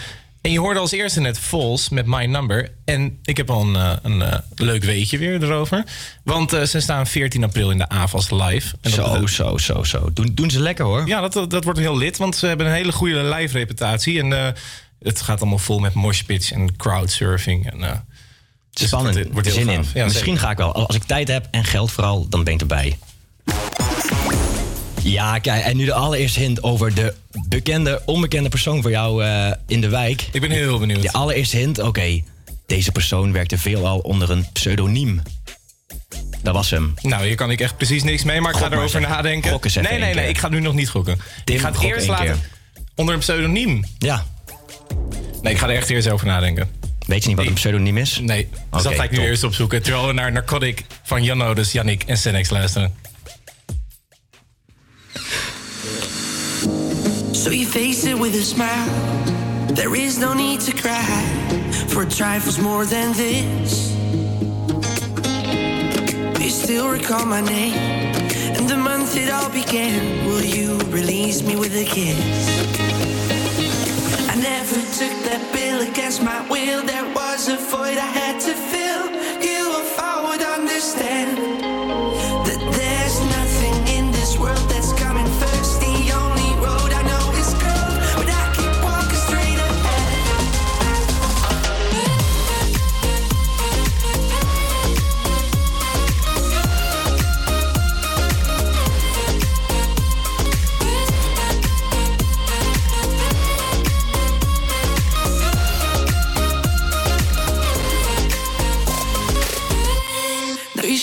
En 0.40 0.52
je 0.52 0.58
hoorde 0.58 0.80
als 0.80 0.90
eerste 0.90 1.20
net 1.20 1.38
Vols 1.38 1.88
met 1.88 2.06
My 2.06 2.24
Number. 2.24 2.70
En 2.84 3.18
ik 3.22 3.36
heb 3.36 3.50
al 3.50 3.62
een, 3.62 3.76
eh, 3.76 3.92
een 4.02 4.22
eh, 4.22 4.38
leuk 4.54 4.84
weetje 4.84 5.18
weer 5.18 5.42
erover. 5.42 5.84
Want 6.24 6.52
eh, 6.52 6.62
ze 6.62 6.80
staan 6.80 7.06
14 7.06 7.44
april 7.44 7.70
in 7.70 7.78
de 7.78 7.88
AVAS 7.88 8.30
live. 8.30 8.76
En 8.80 8.90
Zo, 8.90 9.26
zo, 9.26 9.56
zo, 9.56 9.82
zo. 9.82 10.12
Doen, 10.12 10.30
doen 10.34 10.50
ze 10.50 10.60
lekker 10.60 10.84
hoor. 10.84 11.06
Ja, 11.06 11.28
dat, 11.28 11.50
dat 11.50 11.64
wordt 11.64 11.78
heel 11.78 11.96
lid. 11.96 12.16
Want 12.16 12.36
ze 12.36 12.46
hebben 12.46 12.66
een 12.66 12.72
hele 12.72 12.92
goede 12.92 13.22
live 13.22 13.58
reputatie. 13.58 14.20
En 14.20 14.54
het 15.00 15.20
gaat 15.20 15.40
allemaal 15.40 15.58
vol 15.58 15.78
met 15.78 15.94
moshpits 15.94 16.52
en 16.52 16.76
crowdsurfing. 16.76 17.70
En, 17.70 18.06
dus 18.70 18.86
Spannend. 18.86 19.14
het 19.14 19.32
wordt 19.32 19.46
heel 19.46 19.56
Zin 19.56 19.68
in. 19.68 19.84
Ja, 19.94 20.04
Misschien 20.04 20.24
zeker. 20.24 20.40
ga 20.40 20.50
ik 20.50 20.56
wel. 20.56 20.74
Als 20.74 20.96
ik 20.96 21.02
tijd 21.02 21.28
heb 21.28 21.48
en 21.50 21.64
geld 21.64 21.92
vooral, 21.92 22.28
dan 22.28 22.44
ben 22.44 22.52
ik 22.54 22.60
erbij. 22.60 22.98
Ja, 25.02 25.38
kijk, 25.38 25.64
en 25.64 25.76
nu 25.76 25.84
de 25.84 25.92
allereerste 25.92 26.40
hint 26.40 26.62
over 26.62 26.94
de 26.94 27.14
bekende, 27.48 28.02
onbekende 28.04 28.48
persoon 28.48 28.82
voor 28.82 28.90
jou 28.90 29.24
eh, 29.24 29.50
in 29.66 29.80
de 29.80 29.88
wijk. 29.88 30.28
Ik 30.32 30.40
ben 30.40 30.50
heel 30.50 30.78
benieuwd. 30.78 31.02
De 31.02 31.12
allereerste 31.12 31.56
hint, 31.56 31.78
oké. 31.78 32.20
Deze 32.66 32.92
persoon 32.92 33.32
werkte 33.32 33.58
veelal 33.58 33.98
onder 33.98 34.30
een 34.30 34.46
pseudoniem. 34.52 35.22
Dat 36.42 36.54
was 36.54 36.70
hem. 36.70 36.94
Nou, 37.02 37.26
hier 37.26 37.34
kan 37.36 37.50
ik 37.50 37.60
echt 37.60 37.76
precies 37.76 38.02
niks 38.02 38.24
mee, 38.24 38.40
maar 38.40 38.50
ik 38.50 38.56
Gok 38.56 38.66
ga 38.66 38.72
erover 38.72 38.98
even. 39.00 39.10
nadenken. 39.10 39.50
Gok 39.50 39.64
eens 39.64 39.74
even 39.76 39.90
nee, 39.90 39.98
nee, 40.00 40.08
nee, 40.14 40.22
keer. 40.22 40.28
ik 40.32 40.38
ga 40.38 40.48
nu 40.48 40.60
nog 40.60 40.74
niet 40.74 40.88
gokken. 40.88 41.18
Tim, 41.44 41.54
ik 41.54 41.60
ga 41.60 41.72
het 41.72 41.80
eerst 41.82 42.06
laten 42.06 42.24
keer. 42.26 42.36
onder 42.94 43.14
een 43.14 43.20
pseudoniem. 43.20 43.84
Ja. 43.98 44.24
Nee, 45.42 45.52
ik 45.52 45.58
ga 45.58 45.68
er 45.68 45.76
echt 45.76 45.90
eerst 45.90 46.08
over 46.08 46.26
nadenken. 46.26 46.68
Weet 47.06 47.22
je 47.22 47.28
niet 47.28 47.36
wat 47.38 47.46
een 47.46 47.52
pseudoniem 47.52 47.96
is? 47.98 48.18
Nee, 48.22 48.48
dus 48.50 48.60
Oké, 48.70 48.82
dat 48.82 48.94
ga 48.94 49.02
ik 49.04 49.10
nu 49.10 49.16
top. 49.16 49.26
eerst 49.26 49.44
opzoeken. 49.44 49.82
Terwijl 49.82 50.06
we 50.06 50.12
naar 50.12 50.32
Narcotic 50.32 50.84
van 51.02 51.24
Jan 51.24 51.42
Odes, 51.42 51.72
Yannick 51.72 52.02
en 52.02 52.18
Senex 52.18 52.50
luisteren. 52.50 52.94
So 57.40 57.48
you 57.48 57.64
face 57.64 58.04
it 58.04 58.18
with 58.18 58.34
a 58.34 58.42
smile. 58.42 58.86
There 59.68 59.94
is 59.94 60.18
no 60.18 60.34
need 60.34 60.60
to 60.60 60.72
cry 60.76 61.02
for 61.88 62.04
trifles 62.04 62.58
more 62.58 62.84
than 62.84 63.14
this. 63.14 63.92
You 66.38 66.50
still 66.50 66.90
recall 66.90 67.24
my 67.24 67.40
name 67.40 67.78
and 68.56 68.68
the 68.68 68.76
month 68.76 69.16
it 69.16 69.30
all 69.30 69.48
began. 69.48 70.26
Will 70.26 70.44
you 70.44 70.76
release 70.90 71.42
me 71.42 71.56
with 71.56 71.74
a 71.74 71.86
kiss? 71.86 72.20
I 74.28 74.34
never 74.36 74.76
took 75.00 75.16
that 75.24 75.42
bill 75.54 75.80
against 75.90 76.22
my 76.22 76.46
will. 76.50 76.82
There 76.84 77.08
was 77.14 77.48
a 77.48 77.56
void 77.56 77.96
I 77.96 78.10
had 78.20 78.38
to 78.40 78.52
fill. 78.52 79.04
You, 79.40 79.80
if 79.80 79.98
I 79.98 80.28
would 80.28 80.42
understand 80.42 81.79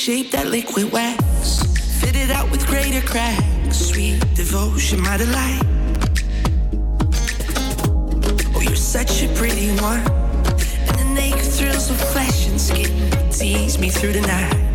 shape 0.08 0.32
that 0.32 0.48
liquid 0.48 0.90
wax. 0.94 1.64
Fit 2.00 2.16
it 2.16 2.32
out 2.32 2.50
with 2.50 2.66
greater 2.66 3.06
cracks. 3.06 3.78
Sweet 3.78 4.22
devotion, 4.36 5.02
my 5.02 5.18
delight. 5.18 5.62
Oh, 8.56 8.62
you're 8.62 8.78
such 8.78 9.24
a 9.24 9.28
pretty 9.36 9.68
one. 9.82 10.00
And 10.88 10.98
the 10.98 11.12
naked 11.14 11.42
thrills 11.44 11.90
of 11.90 12.00
flesh 12.14 12.48
and 12.48 12.62
skin 12.62 13.32
tease 13.32 13.78
me 13.80 13.90
through 13.90 14.14
the 14.14 14.22
night. 14.22 14.67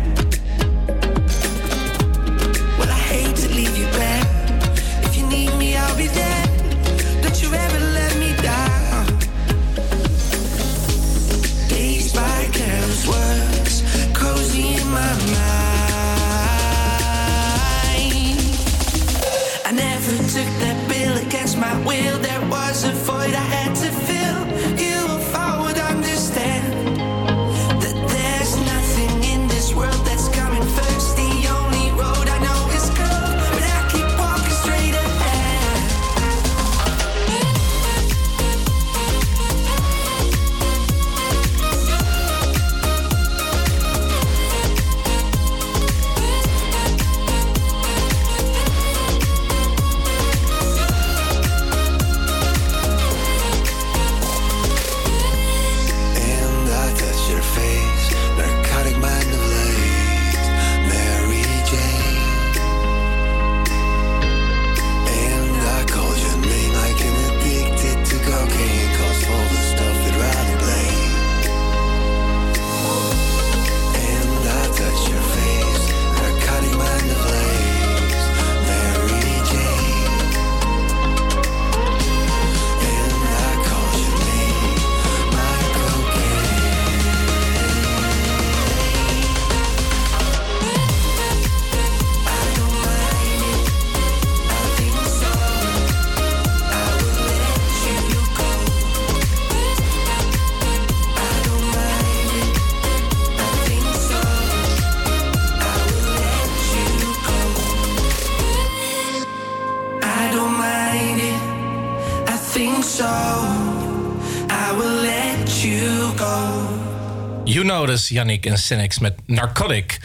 Yannick 118.09 118.45
en 118.45 118.57
Senex 118.57 118.99
met 118.99 119.13
Narcotic. 119.25 119.99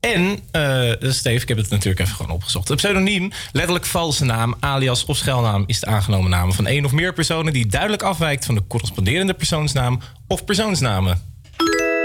En, 0.00 0.38
eh 0.50 0.92
Steve, 1.00 1.42
ik 1.42 1.48
heb 1.48 1.56
het 1.56 1.70
natuurlijk 1.70 2.00
even 2.00 2.14
gewoon 2.14 2.32
opgezocht. 2.32 2.68
Het 2.68 2.76
pseudoniem, 2.76 3.30
letterlijk 3.52 3.86
valse 3.86 4.24
naam, 4.24 4.54
alias 4.60 5.04
of 5.04 5.16
schuilnaam... 5.16 5.64
is 5.66 5.80
de 5.80 5.86
aangenomen 5.86 6.30
naam 6.30 6.52
van 6.52 6.66
één 6.66 6.84
of 6.84 6.92
meer 6.92 7.12
personen... 7.12 7.52
die 7.52 7.66
duidelijk 7.66 8.02
afwijkt 8.02 8.44
van 8.44 8.54
de 8.54 8.62
corresponderende 8.68 9.34
persoonsnaam 9.34 10.00
of 10.26 10.44
persoonsnamen. 10.44 11.22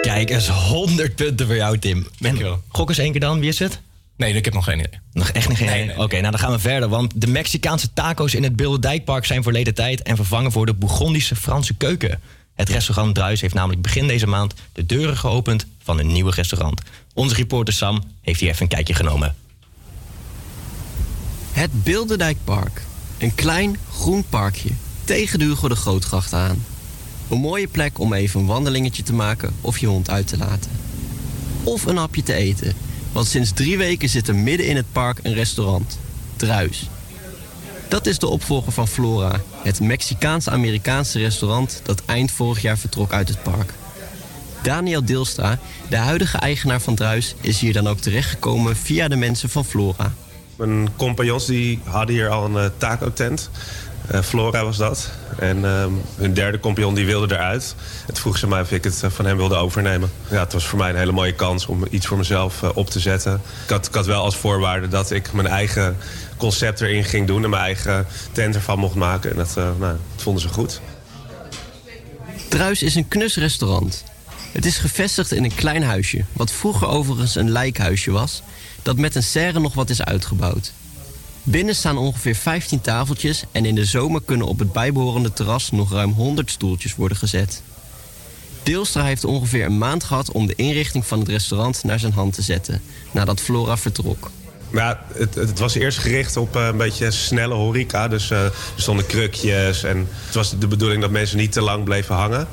Kijk, 0.01 0.29
eens 0.29 0.47
100 0.47 1.15
punten 1.15 1.45
voor 1.45 1.55
jou, 1.55 1.79
Tim. 1.79 2.07
Dankjewel. 2.19 2.61
Gok 2.67 2.89
eens 2.89 2.97
één 2.97 3.11
keer 3.11 3.19
dan, 3.19 3.39
wie 3.39 3.49
is 3.49 3.59
het? 3.59 3.79
Nee, 4.17 4.33
ik 4.33 4.45
heb 4.45 4.53
nog 4.53 4.63
geen 4.63 4.79
idee. 4.79 4.99
Nog 5.13 5.29
echt 5.29 5.49
niet 5.49 5.57
geen 5.57 5.67
idee? 5.67 5.85
nee. 5.85 5.99
Oké, 5.99 6.19
nou 6.19 6.31
dan 6.31 6.39
gaan 6.39 6.51
we 6.51 6.59
verder. 6.59 6.89
Want 6.89 7.21
de 7.21 7.27
Mexicaanse 7.27 7.93
taco's 7.93 8.33
in 8.33 8.43
het 8.43 8.55
Bilderdijkpark 8.55 9.25
zijn 9.25 9.43
verleden 9.43 9.73
tijd... 9.73 10.01
en 10.01 10.15
vervangen 10.15 10.51
voor 10.51 10.65
de 10.65 10.73
Bourgondische 10.73 11.35
Franse 11.35 11.73
keuken. 11.73 12.21
Het 12.55 12.69
restaurant 12.69 13.15
Druis 13.15 13.41
heeft 13.41 13.53
namelijk 13.53 13.81
begin 13.81 14.07
deze 14.07 14.27
maand... 14.27 14.53
de 14.71 14.85
deuren 14.85 15.17
geopend 15.17 15.65
van 15.83 15.99
een 15.99 16.07
nieuwe 16.07 16.31
restaurant. 16.31 16.81
Onze 17.13 17.35
reporter 17.35 17.73
Sam 17.73 18.03
heeft 18.21 18.39
hier 18.39 18.49
even 18.49 18.61
een 18.61 18.67
kijkje 18.67 18.93
genomen. 18.93 19.35
Het 21.51 21.83
Bilderdijkpark. 21.83 22.81
Een 23.17 23.35
klein 23.35 23.77
groen 23.91 24.25
parkje 24.29 24.69
tegen 25.03 25.39
de 25.39 25.45
Hugo 25.45 25.67
de 25.67 25.75
Grootgracht 25.75 26.33
aan. 26.33 26.65
Een 27.29 27.39
mooie 27.39 27.67
plek 27.67 27.99
om 27.99 28.13
even 28.13 28.39
een 28.39 28.45
wandelingetje 28.45 29.03
te 29.03 29.13
maken 29.13 29.53
of 29.61 29.77
je 29.77 29.87
hond 29.87 30.09
uit 30.09 30.27
te 30.27 30.37
laten. 30.37 30.71
Of 31.63 31.85
een 31.85 31.97
hapje 31.97 32.23
te 32.23 32.33
eten, 32.33 32.73
want 33.11 33.27
sinds 33.27 33.51
drie 33.51 33.77
weken 33.77 34.09
zit 34.09 34.27
er 34.27 34.35
midden 34.35 34.67
in 34.67 34.75
het 34.75 34.91
park 34.91 35.19
een 35.23 35.33
restaurant. 35.33 35.99
Druis. 36.35 36.89
Dat 37.87 38.05
is 38.05 38.19
de 38.19 38.27
opvolger 38.27 38.71
van 38.71 38.87
Flora, 38.87 39.41
het 39.63 39.79
Mexicaans-Amerikaanse 39.79 41.19
restaurant 41.19 41.81
dat 41.83 42.01
eind 42.05 42.31
vorig 42.31 42.61
jaar 42.61 42.77
vertrok 42.77 43.13
uit 43.13 43.27
het 43.27 43.43
park. 43.43 43.73
Daniel 44.61 45.05
Dilstra, 45.05 45.59
de 45.89 45.97
huidige 45.97 46.37
eigenaar 46.37 46.81
van 46.81 46.95
Druis, 46.95 47.35
is 47.41 47.59
hier 47.59 47.73
dan 47.73 47.87
ook 47.87 47.99
terechtgekomen 47.99 48.75
via 48.75 49.07
de 49.07 49.15
mensen 49.15 49.49
van 49.49 49.65
Flora. 49.65 50.13
Mijn 50.55 50.89
compagnons 50.95 51.45
die 51.45 51.79
hadden 51.83 52.15
hier 52.15 52.29
al 52.29 52.45
een 52.45 52.57
eh, 52.57 52.69
taco-tent. 52.77 53.49
Eh, 54.07 54.21
Flora 54.21 54.63
was 54.63 54.77
dat. 54.77 55.09
En 55.39 55.65
ehm, 55.65 55.91
hun 56.15 56.33
derde 56.33 56.59
compagnon 56.59 56.93
die 56.93 57.05
wilde 57.05 57.35
eruit. 57.35 57.75
Het 58.05 58.19
vroeg 58.19 58.37
ze 58.37 58.47
mij 58.47 58.61
of 58.61 58.71
ik 58.71 58.83
het 58.83 59.03
eh, 59.03 59.09
van 59.09 59.25
hem 59.25 59.37
wilde 59.37 59.55
overnemen. 59.55 60.11
Ja, 60.29 60.39
het 60.39 60.53
was 60.53 60.65
voor 60.65 60.77
mij 60.77 60.89
een 60.89 60.95
hele 60.95 61.11
mooie 61.11 61.33
kans 61.33 61.65
om 61.65 61.85
iets 61.89 62.07
voor 62.07 62.17
mezelf 62.17 62.63
eh, 62.63 62.69
op 62.73 62.89
te 62.89 62.99
zetten. 62.99 63.41
Ik 63.63 63.69
had, 63.69 63.87
ik 63.87 63.93
had 63.93 64.05
wel 64.05 64.23
als 64.23 64.35
voorwaarde 64.35 64.87
dat 64.87 65.11
ik 65.11 65.33
mijn 65.33 65.47
eigen 65.47 65.97
concept 66.37 66.81
erin 66.81 67.03
ging 67.03 67.27
doen... 67.27 67.43
en 67.43 67.49
mijn 67.49 67.61
eigen 67.61 68.07
tent 68.31 68.55
ervan 68.55 68.79
mocht 68.79 68.95
maken. 68.95 69.31
En 69.31 69.37
dat, 69.37 69.55
nou, 69.55 69.97
vonden 70.15 70.41
ze 70.41 70.49
goed. 70.49 70.81
Druis 72.47 72.83
is 72.83 72.95
een 72.95 73.07
knus 73.07 73.35
restaurant. 73.35 74.03
Het 74.51 74.65
is 74.65 74.77
gevestigd 74.77 75.31
in 75.31 75.43
een 75.43 75.55
klein 75.55 75.83
huisje, 75.83 76.25
wat 76.33 76.51
vroeger 76.51 76.87
overigens 76.87 77.35
een 77.35 77.51
lijkhuisje 77.51 78.11
was, 78.11 78.41
dat 78.81 78.97
met 78.97 79.15
een 79.15 79.23
serre 79.23 79.59
nog 79.59 79.73
wat 79.73 79.89
is 79.89 80.03
uitgebouwd. 80.03 80.73
Binnen 81.47 81.75
staan 81.75 81.97
ongeveer 81.97 82.35
15 82.35 82.81
tafeltjes 82.81 83.43
en 83.51 83.65
in 83.65 83.75
de 83.75 83.85
zomer 83.85 84.21
kunnen 84.25 84.47
op 84.47 84.59
het 84.59 84.71
bijbehorende 84.71 85.33
terras 85.33 85.71
nog 85.71 85.91
ruim 85.91 86.11
100 86.11 86.51
stoeltjes 86.51 86.95
worden 86.95 87.17
gezet. 87.17 87.61
Deelstra 88.63 89.03
heeft 89.03 89.23
ongeveer 89.23 89.65
een 89.65 89.77
maand 89.77 90.03
gehad 90.03 90.31
om 90.31 90.47
de 90.47 90.55
inrichting 90.55 91.05
van 91.05 91.19
het 91.19 91.27
restaurant 91.27 91.83
naar 91.83 91.99
zijn 91.99 92.13
hand 92.13 92.33
te 92.33 92.41
zetten, 92.41 92.81
nadat 93.11 93.41
Flora 93.41 93.77
vertrok. 93.77 94.31
Ja, 94.71 95.03
het, 95.13 95.35
het 95.35 95.59
was 95.59 95.75
eerst 95.75 95.97
gericht 95.97 96.37
op 96.37 96.55
eh, 96.55 96.65
een 96.65 96.77
beetje 96.77 97.11
snelle 97.11 97.53
horeca. 97.53 98.07
Dus 98.07 98.31
eh, 98.31 98.43
er 98.43 98.53
stonden 98.75 99.05
krukjes. 99.05 99.83
En 99.83 100.07
het 100.25 100.35
was 100.35 100.59
de 100.59 100.67
bedoeling 100.67 101.01
dat 101.01 101.11
mensen 101.11 101.37
niet 101.37 101.51
te 101.51 101.61
lang 101.61 101.83
bleven 101.83 102.15
hangen. 102.15 102.47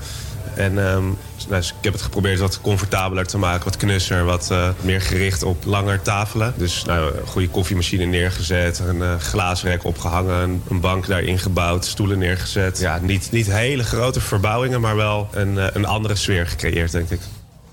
En 0.56 0.86
ehm, 0.86 1.04
nou, 1.48 1.62
ik 1.62 1.72
heb 1.80 1.92
het 1.92 2.02
geprobeerd 2.02 2.38
wat 2.38 2.60
comfortabeler 2.60 3.26
te 3.26 3.38
maken. 3.38 3.64
Wat 3.64 3.76
knusser, 3.76 4.24
wat 4.24 4.50
eh, 4.50 4.68
meer 4.80 5.00
gericht 5.00 5.42
op 5.42 5.64
langer 5.64 6.02
tafelen. 6.02 6.54
Dus 6.56 6.84
nou, 6.84 7.16
een 7.16 7.26
goede 7.26 7.48
koffiemachine 7.48 8.04
neergezet. 8.04 8.78
Een 8.78 9.02
eh, 9.02 9.16
glaasrek 9.18 9.84
opgehangen. 9.84 10.42
Een, 10.42 10.62
een 10.68 10.80
bank 10.80 11.06
daarin 11.06 11.38
gebouwd. 11.38 11.84
Stoelen 11.84 12.18
neergezet. 12.18 12.78
Ja, 12.78 12.98
niet, 13.02 13.28
niet 13.30 13.46
hele 13.46 13.84
grote 13.84 14.20
verbouwingen. 14.20 14.80
Maar 14.80 14.96
wel 14.96 15.28
een, 15.32 15.58
eh, 15.58 15.66
een 15.72 15.86
andere 15.86 16.14
sfeer 16.14 16.46
gecreëerd, 16.46 16.92
denk 16.92 17.10
ik. 17.10 17.20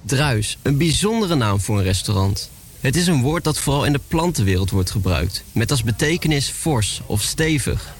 Druis, 0.02 0.58
een 0.62 0.78
bijzondere 0.78 1.36
naam 1.36 1.60
voor 1.60 1.78
een 1.78 1.84
restaurant. 1.84 2.50
Het 2.80 2.96
is 2.96 3.08
een 3.08 3.22
woord 3.22 3.44
dat 3.44 3.58
vooral 3.58 3.86
in 3.86 3.94
de 3.94 4.00
plantenwereld 4.08 4.70
wordt 4.70 4.92
gebruikt, 4.92 5.44
met 5.52 5.72
als 5.72 5.84
betekenis 5.84 6.50
fors 6.50 7.02
of 7.06 7.22
stevig. 7.22 7.94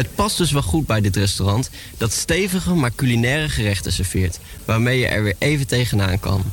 Het 0.00 0.14
past 0.14 0.36
dus 0.36 0.52
wel 0.52 0.62
goed 0.62 0.86
bij 0.86 1.00
dit 1.00 1.16
restaurant 1.16 1.70
dat 1.96 2.12
stevige 2.12 2.74
maar 2.74 2.94
culinaire 2.94 3.48
gerechten 3.48 3.92
serveert, 3.92 4.38
waarmee 4.64 4.98
je 4.98 5.06
er 5.06 5.22
weer 5.22 5.34
even 5.38 5.66
tegenaan 5.66 6.20
kan. 6.20 6.44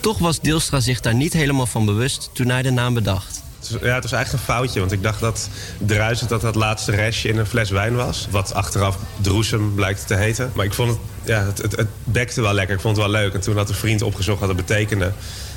Toch 0.00 0.18
was 0.18 0.40
Deelstra 0.40 0.80
zich 0.80 1.00
daar 1.00 1.14
niet 1.14 1.32
helemaal 1.32 1.66
van 1.66 1.84
bewust 1.84 2.30
toen 2.32 2.48
hij 2.48 2.62
de 2.62 2.70
naam 2.70 2.94
bedacht. 2.94 3.42
Ja, 3.68 3.94
het 3.94 4.02
was 4.02 4.12
eigenlijk 4.12 4.32
een 4.32 4.54
foutje. 4.54 4.80
Want 4.80 4.92
ik 4.92 5.02
dacht 5.02 5.20
dat 5.20 5.48
druis 5.78 6.20
dat 6.20 6.40
dat 6.40 6.54
laatste 6.54 6.90
restje 6.90 7.28
in 7.28 7.38
een 7.38 7.46
fles 7.46 7.70
wijn 7.70 7.96
was. 7.96 8.26
Wat 8.30 8.54
achteraf 8.54 8.98
droesem 9.20 9.74
blijkt 9.74 10.06
te 10.06 10.14
heten. 10.14 10.52
Maar 10.54 10.64
ik 10.64 10.74
vond 10.74 10.90
het, 10.90 10.98
ja, 11.24 11.44
het, 11.44 11.58
het, 11.58 11.88
bekte 12.04 12.40
wel 12.40 12.52
lekker. 12.52 12.74
Ik 12.74 12.80
vond 12.80 12.96
het 12.96 13.06
wel 13.06 13.14
leuk. 13.14 13.34
En 13.34 13.40
toen 13.40 13.56
had 13.56 13.68
een 13.68 13.74
vriend 13.74 14.02
opgezocht 14.02 14.40
wat 14.40 14.48
het 14.48 14.56
betekende. 14.56 15.12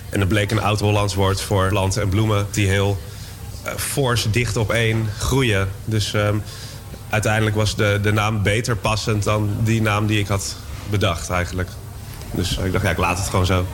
En 0.10 0.20
dat 0.20 0.28
bleek 0.28 0.52
een 0.52 0.62
oud-Hollands 0.62 1.14
woord 1.14 1.42
voor 1.42 1.68
planten 1.68 2.02
en 2.02 2.10
bloemen 2.10 2.48
die 2.52 2.68
heel 2.68 2.98
eh, 3.64 3.74
fors 3.76 4.28
dicht 4.32 4.58
op 4.58 4.72
één 4.72 5.10
groeien. 5.20 5.70
Dus 5.86 6.14
ehm, 6.14 6.38
uiteindelijk 7.12 7.56
was 7.56 7.76
de, 7.76 8.00
de 8.02 8.12
naam 8.12 8.44
beter 8.44 8.76
passend 8.76 9.24
dan 9.24 9.50
die 9.64 9.82
naam 9.82 10.08
die 10.08 10.20
ik 10.20 10.28
had 10.28 10.56
bedacht 10.90 11.30
eigenlijk. 11.30 11.70
Dus 12.32 12.58
ik 12.58 12.72
dacht, 12.72 12.84
ja, 12.84 12.92
ik 12.92 12.98
laat 12.98 13.18
het 13.18 13.30
gewoon 13.30 13.46
zo. 13.46 13.66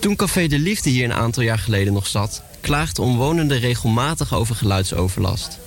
Toen 0.00 0.16
Café 0.16 0.46
de 0.46 0.58
Liefde 0.58 0.90
hier 0.90 1.04
een 1.04 1.12
aantal 1.12 1.42
jaar 1.42 1.58
geleden 1.58 1.92
nog 1.92 2.06
zat, 2.06 2.42
klaagden 2.60 3.04
omwonenden 3.04 3.58
regelmatig 3.58 4.34
over 4.34 4.54
geluidsoverlast. 4.54 5.58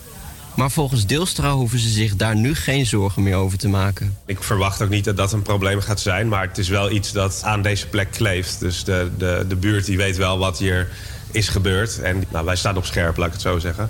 Maar 0.55 0.71
volgens 0.71 1.05
Deelstra 1.05 1.53
hoeven 1.53 1.79
ze 1.79 1.89
zich 1.89 2.15
daar 2.15 2.35
nu 2.35 2.55
geen 2.55 2.85
zorgen 2.85 3.23
meer 3.23 3.35
over 3.35 3.57
te 3.57 3.67
maken. 3.67 4.17
Ik 4.25 4.43
verwacht 4.43 4.81
ook 4.81 4.89
niet 4.89 5.05
dat 5.05 5.17
dat 5.17 5.33
een 5.33 5.41
probleem 5.41 5.81
gaat 5.81 5.99
zijn, 5.99 6.27
maar 6.27 6.47
het 6.47 6.57
is 6.57 6.69
wel 6.69 6.91
iets 6.91 7.11
dat 7.11 7.41
aan 7.43 7.61
deze 7.61 7.87
plek 7.87 8.11
kleeft. 8.11 8.59
Dus 8.59 8.83
de, 8.83 9.11
de, 9.17 9.45
de 9.47 9.55
buurt 9.55 9.85
die 9.85 9.97
weet 9.97 10.17
wel 10.17 10.37
wat 10.37 10.57
hier 10.57 10.89
is 11.37 11.49
gebeurd. 11.49 11.99
En 12.01 12.23
nou, 12.29 12.45
wij 12.45 12.55
staan 12.55 12.77
op 12.77 12.85
scherp, 12.85 13.17
laat 13.17 13.27
ik 13.27 13.33
het 13.33 13.41
zo 13.41 13.59
zeggen. 13.59 13.89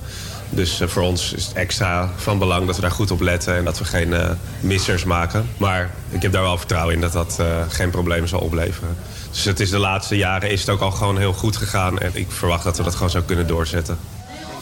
Dus 0.50 0.80
eh, 0.80 0.88
voor 0.88 1.04
ons 1.04 1.34
is 1.34 1.46
het 1.46 1.54
extra 1.54 2.12
van 2.16 2.40
belang 2.40 2.66
dat 2.66 2.76
we 2.76 2.82
daar 2.82 2.92
goed 2.92 3.12
op 3.12 3.22
letten 3.22 3.56
en 3.56 3.64
dat 3.64 3.80
we 3.80 3.86
geen 3.86 4.14
eh, 4.14 4.30
missers 4.60 5.04
maken. 5.04 5.50
Maar 5.58 5.92
ik 6.10 6.22
heb 6.22 6.32
daar 6.32 6.42
wel 6.42 6.58
vertrouwen 6.58 6.94
in 6.94 7.02
dat 7.02 7.12
dat 7.12 7.38
eh, 7.40 7.62
geen 7.70 7.90
probleem 7.90 8.28
zal 8.28 8.40
opleveren. 8.40 8.98
Dus 9.32 9.44
het 9.44 9.60
is 9.60 9.70
de 9.70 9.78
laatste 9.78 10.18
jaren 10.18 10.52
is 10.52 10.60
het 10.60 10.70
ook 10.70 10.82
al 10.82 10.92
gewoon 10.92 11.18
heel 11.18 11.34
goed 11.34 11.58
gegaan 11.58 12.00
en 12.00 12.12
ik 12.14 12.32
verwacht 12.32 12.64
dat 12.64 12.78
we 12.78 12.84
dat 12.84 12.94
gewoon 12.94 13.10
zo 13.10 13.22
kunnen 13.26 13.48
doorzetten. 13.48 13.98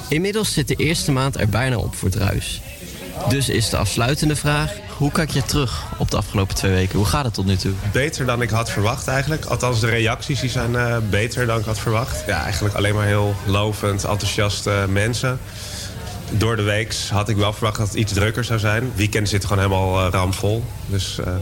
Inmiddels 0.08 0.54
zit 0.54 0.68
de 0.68 0.76
eerste 0.76 1.12
maand 1.12 1.40
er 1.40 1.50
bijna 1.50 1.78
op 1.78 1.96
voor 1.96 2.10
Druis. 2.10 2.62
Dus 3.30 3.50
is 3.50 3.70
de 3.70 3.78
afsluitende 3.78 4.36
vraag: 4.36 4.72
hoe 4.98 5.12
kijk 5.12 5.32
je 5.32 5.44
terug 5.44 5.84
op 5.98 6.12
de 6.12 6.18
afgelopen 6.18 6.56
twee 6.56 6.72
weken? 6.72 6.98
Hoe 6.98 7.08
gaat 7.08 7.26
het 7.26 7.34
tot 7.34 7.46
nu 7.46 7.56
toe? 7.56 7.72
Beter 7.92 8.26
dan 8.26 8.42
ik 8.42 8.50
had 8.50 8.70
verwacht 8.72 9.08
eigenlijk. 9.08 9.46
Althans, 9.46 9.80
de 9.80 9.88
reacties 9.88 10.40
die 10.40 10.50
zijn 10.50 10.76
eh, 10.76 10.98
beter 11.10 11.46
dan 11.46 11.60
ik 11.60 11.66
had 11.66 11.80
verwacht. 11.80 12.24
Ja, 12.28 12.44
eigenlijk 12.44 12.76
alleen 12.76 12.96
maar 12.96 13.06
heel 13.06 13.36
lovend, 13.46 14.04
enthousiaste 14.04 14.86
mensen. 14.90 15.40
Door 16.32 16.56
de 16.56 16.62
week 16.62 16.96
had 17.12 17.30
ik 17.30 17.36
wel 17.38 17.54
verwacht 17.54 17.78
dat 17.78 17.88
het 17.88 17.96
iets 17.96 18.14
drukker 18.14 18.44
zou 18.44 18.60
zijn. 18.60 18.92
Weekend 18.96 19.30
zit 19.30 19.44
gewoon 19.46 19.64
helemaal 19.64 20.06
eh, 20.06 20.12
ramvol. 20.12 20.64
Dus 20.86 21.20
eh, 21.20 21.34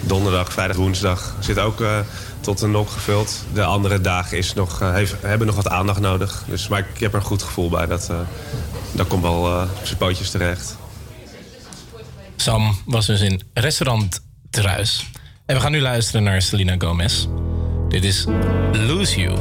donderdag, 0.00 0.52
vrijdag, 0.52 0.76
woensdag 0.76 1.34
zit 1.38 1.58
ook 1.58 1.80
eh, 1.80 1.98
tot 2.40 2.60
een 2.60 2.70
nok 2.70 2.90
gevuld. 2.90 3.34
De 3.52 3.64
andere 3.64 4.00
dagen 4.00 4.38
is 4.38 4.54
nog, 4.54 4.80
eh, 4.80 4.92
heeft- 4.92 5.14
hebben 5.20 5.46
nog 5.46 5.56
wat 5.56 5.68
aandacht 5.68 6.00
nodig. 6.00 6.42
Dus, 6.46 6.68
maar 6.68 6.78
ik 6.94 7.00
heb 7.00 7.12
er 7.12 7.18
een 7.18 7.24
goed 7.24 7.42
gevoel 7.42 7.68
bij. 7.68 7.86
Dat, 7.86 8.08
eh, 8.10 8.16
dat 8.92 9.06
komt 9.06 9.22
wel 9.22 9.46
eh, 9.46 9.62
op 9.80 9.86
zijn 9.86 9.98
pootjes 9.98 10.30
terecht. 10.30 10.76
Sam 12.40 12.74
was 12.86 13.06
dus 13.06 13.20
in 13.20 13.42
restaurant 13.54 14.20
Truis. 14.50 15.10
En 15.46 15.54
we 15.54 15.60
gaan 15.60 15.70
nu 15.70 15.80
luisteren 15.80 16.22
naar 16.22 16.42
Selena 16.42 16.74
Gomez. 16.78 17.26
Dit 17.88 18.04
is 18.04 18.26
Lose 18.72 19.20
You 19.20 19.34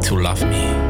to 0.00 0.20
Love 0.20 0.46
Me. 0.46 0.86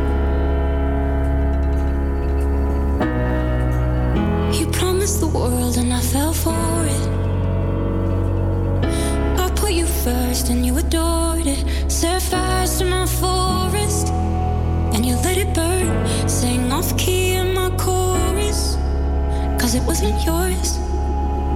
You 4.50 4.66
promised 4.70 5.18
the 5.18 5.30
world 5.30 5.76
and 5.76 5.92
I 5.92 6.00
fell 6.06 6.32
for 6.32 6.84
it. 6.84 7.08
I 9.38 9.52
put 9.52 9.70
you 9.70 9.86
first 9.86 10.48
and 10.48 10.64
you 10.64 10.78
adored 10.78 11.46
it. 11.46 11.64
Set 11.86 12.22
fires 12.22 12.76
to 12.76 12.84
my 12.84 13.06
forest 13.06 14.08
and 14.92 15.06
you 15.06 15.16
let 15.22 15.36
it 15.36 15.52
burn. 15.52 16.06
Sang 16.28 16.72
off 16.72 16.96
key 16.96 17.34
in 17.34 17.54
my 17.54 17.70
chorus, 17.76 18.76
cause 19.58 19.76
it 19.76 19.82
wasn't 19.86 20.24
yours. 20.24 20.87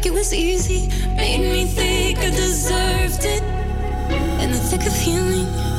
Like 0.00 0.06
it 0.06 0.14
was 0.14 0.32
easy, 0.32 0.88
made 1.14 1.40
me 1.40 1.66
think 1.66 2.20
I 2.20 2.30
deserved 2.30 3.22
it. 3.22 3.42
In 4.42 4.50
the 4.50 4.56
thick 4.56 4.86
of 4.86 4.94
healing. 4.94 5.69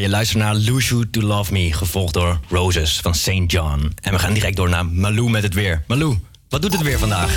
Je 0.00 0.08
luistert 0.08 0.38
naar 0.38 0.54
Lose 0.54 0.88
You 0.88 1.10
To 1.10 1.20
Love 1.20 1.52
Me, 1.52 1.72
gevolgd 1.72 2.14
door 2.14 2.40
Roses 2.48 3.00
van 3.00 3.14
St. 3.14 3.42
John. 3.46 3.92
En 4.02 4.12
we 4.12 4.18
gaan 4.18 4.32
direct 4.32 4.56
door 4.56 4.68
naar 4.68 4.86
Malou 4.86 5.30
met 5.30 5.42
het 5.42 5.54
weer. 5.54 5.84
Malou, 5.86 6.18
wat 6.48 6.62
doet 6.62 6.72
het 6.72 6.82
weer 6.82 6.98
vandaag? 6.98 7.36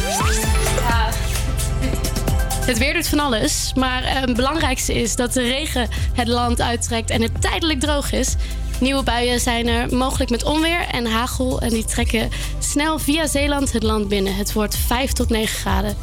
Het 2.65 2.77
weer 2.77 2.93
doet 2.93 3.07
van 3.07 3.19
alles, 3.19 3.71
maar 3.75 4.03
eh, 4.03 4.21
het 4.21 4.35
belangrijkste 4.35 4.93
is 4.93 5.15
dat 5.15 5.33
de 5.33 5.41
regen 5.41 5.89
het 6.13 6.27
land 6.27 6.61
uittrekt 6.61 7.09
en 7.09 7.21
het 7.21 7.41
tijdelijk 7.41 7.79
droog 7.79 8.11
is. 8.11 8.35
Nieuwe 8.79 9.03
buien 9.03 9.39
zijn 9.39 9.67
er, 9.67 9.95
mogelijk 9.95 10.29
met 10.29 10.43
onweer 10.43 10.85
en 10.91 11.05
hagel. 11.05 11.61
En 11.61 11.69
die 11.69 11.85
trekken 11.85 12.29
snel 12.59 12.99
via 12.99 13.27
Zeeland 13.27 13.71
het 13.71 13.83
land 13.83 14.07
binnen. 14.07 14.35
Het 14.35 14.53
wordt 14.53 14.77
5 14.77 15.11
tot 15.11 15.29
9 15.29 15.57
graden. 15.57 15.95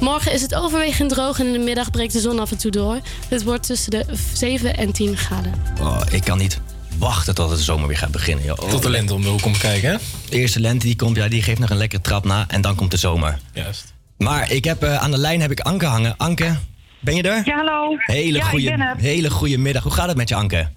Morgen 0.00 0.32
is 0.32 0.42
het 0.42 0.54
overwegend 0.54 1.10
droog 1.10 1.40
en 1.40 1.46
in 1.46 1.52
de 1.52 1.58
middag 1.58 1.90
breekt 1.90 2.12
de 2.12 2.20
zon 2.20 2.38
af 2.38 2.50
en 2.50 2.58
toe 2.58 2.70
door. 2.70 3.00
Het 3.28 3.42
wordt 3.44 3.66
tussen 3.66 3.90
de 3.90 4.04
7 4.32 4.76
en 4.76 4.92
10 4.92 5.16
graden. 5.16 5.52
Oh, 5.80 6.00
ik 6.10 6.24
kan 6.24 6.38
niet 6.38 6.60
wachten 6.98 7.34
tot 7.34 7.48
het 7.48 7.58
de 7.58 7.64
zomer 7.64 7.88
weer 7.88 7.96
gaat 7.96 8.10
beginnen. 8.10 8.44
Joh. 8.44 8.58
Tot 8.58 8.82
de 8.82 8.90
lente 8.90 9.14
om 9.14 9.22
de 9.22 9.28
hoek 9.28 9.42
komt 9.42 9.58
kijken, 9.58 9.90
hè? 9.90 9.96
De 10.30 10.36
eerste 10.36 10.60
lente 10.60 10.86
die 10.86 10.96
komt, 10.96 11.16
ja, 11.16 11.28
die 11.28 11.42
geeft 11.42 11.58
nog 11.58 11.70
een 11.70 11.76
lekkere 11.76 12.02
trap 12.02 12.24
na. 12.24 12.44
En 12.48 12.60
dan 12.60 12.74
komt 12.74 12.90
de 12.90 12.96
zomer. 12.96 13.38
Juist. 13.52 13.94
Maar 14.18 14.50
ik 14.50 14.64
heb, 14.64 14.82
eh, 14.82 14.96
aan 14.96 15.10
de 15.10 15.18
lijn 15.18 15.40
heb 15.40 15.50
ik 15.50 15.60
Anke 15.60 15.86
hangen. 15.86 16.16
Anke, 16.16 16.56
ben 17.00 17.16
je 17.16 17.22
er? 17.22 17.42
Ja, 17.44 17.56
hallo. 17.56 17.96
Hele, 17.98 18.38
ja, 18.38 18.72
er. 18.72 18.96
hele 18.98 19.30
goede 19.30 19.58
middag. 19.58 19.82
Hoe 19.82 19.92
gaat 19.92 20.08
het 20.08 20.16
met 20.16 20.28
je, 20.28 20.34
Anke? 20.34 20.68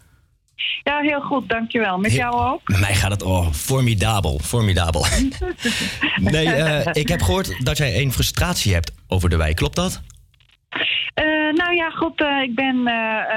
Ja, 0.84 1.00
heel 1.00 1.22
goed, 1.22 1.50
dankjewel. 1.50 1.98
Met 1.98 2.14
jou 2.14 2.52
ook? 2.52 2.62
Met 2.68 2.80
mij 2.80 2.96
gaat 2.96 3.12
het 3.12 3.24
oh, 3.24 3.52
formidabel. 3.52 4.40
Formidabel. 4.44 5.06
nee, 6.16 6.54
eh, 6.54 6.88
ik 6.94 7.08
heb 7.08 7.22
gehoord 7.22 7.66
dat 7.66 7.78
jij 7.78 8.02
een 8.02 8.12
frustratie 8.12 8.74
hebt 8.74 8.92
over 9.08 9.30
de 9.30 9.38
wijk. 9.38 9.56
Klopt 9.56 9.76
dat? 9.76 10.02
Eh, 11.14 11.26
nou 11.54 11.76
ja, 11.76 11.90
goed. 11.90 12.22
eh, 12.22 12.42
ik 12.42 12.56
ben 12.56 12.88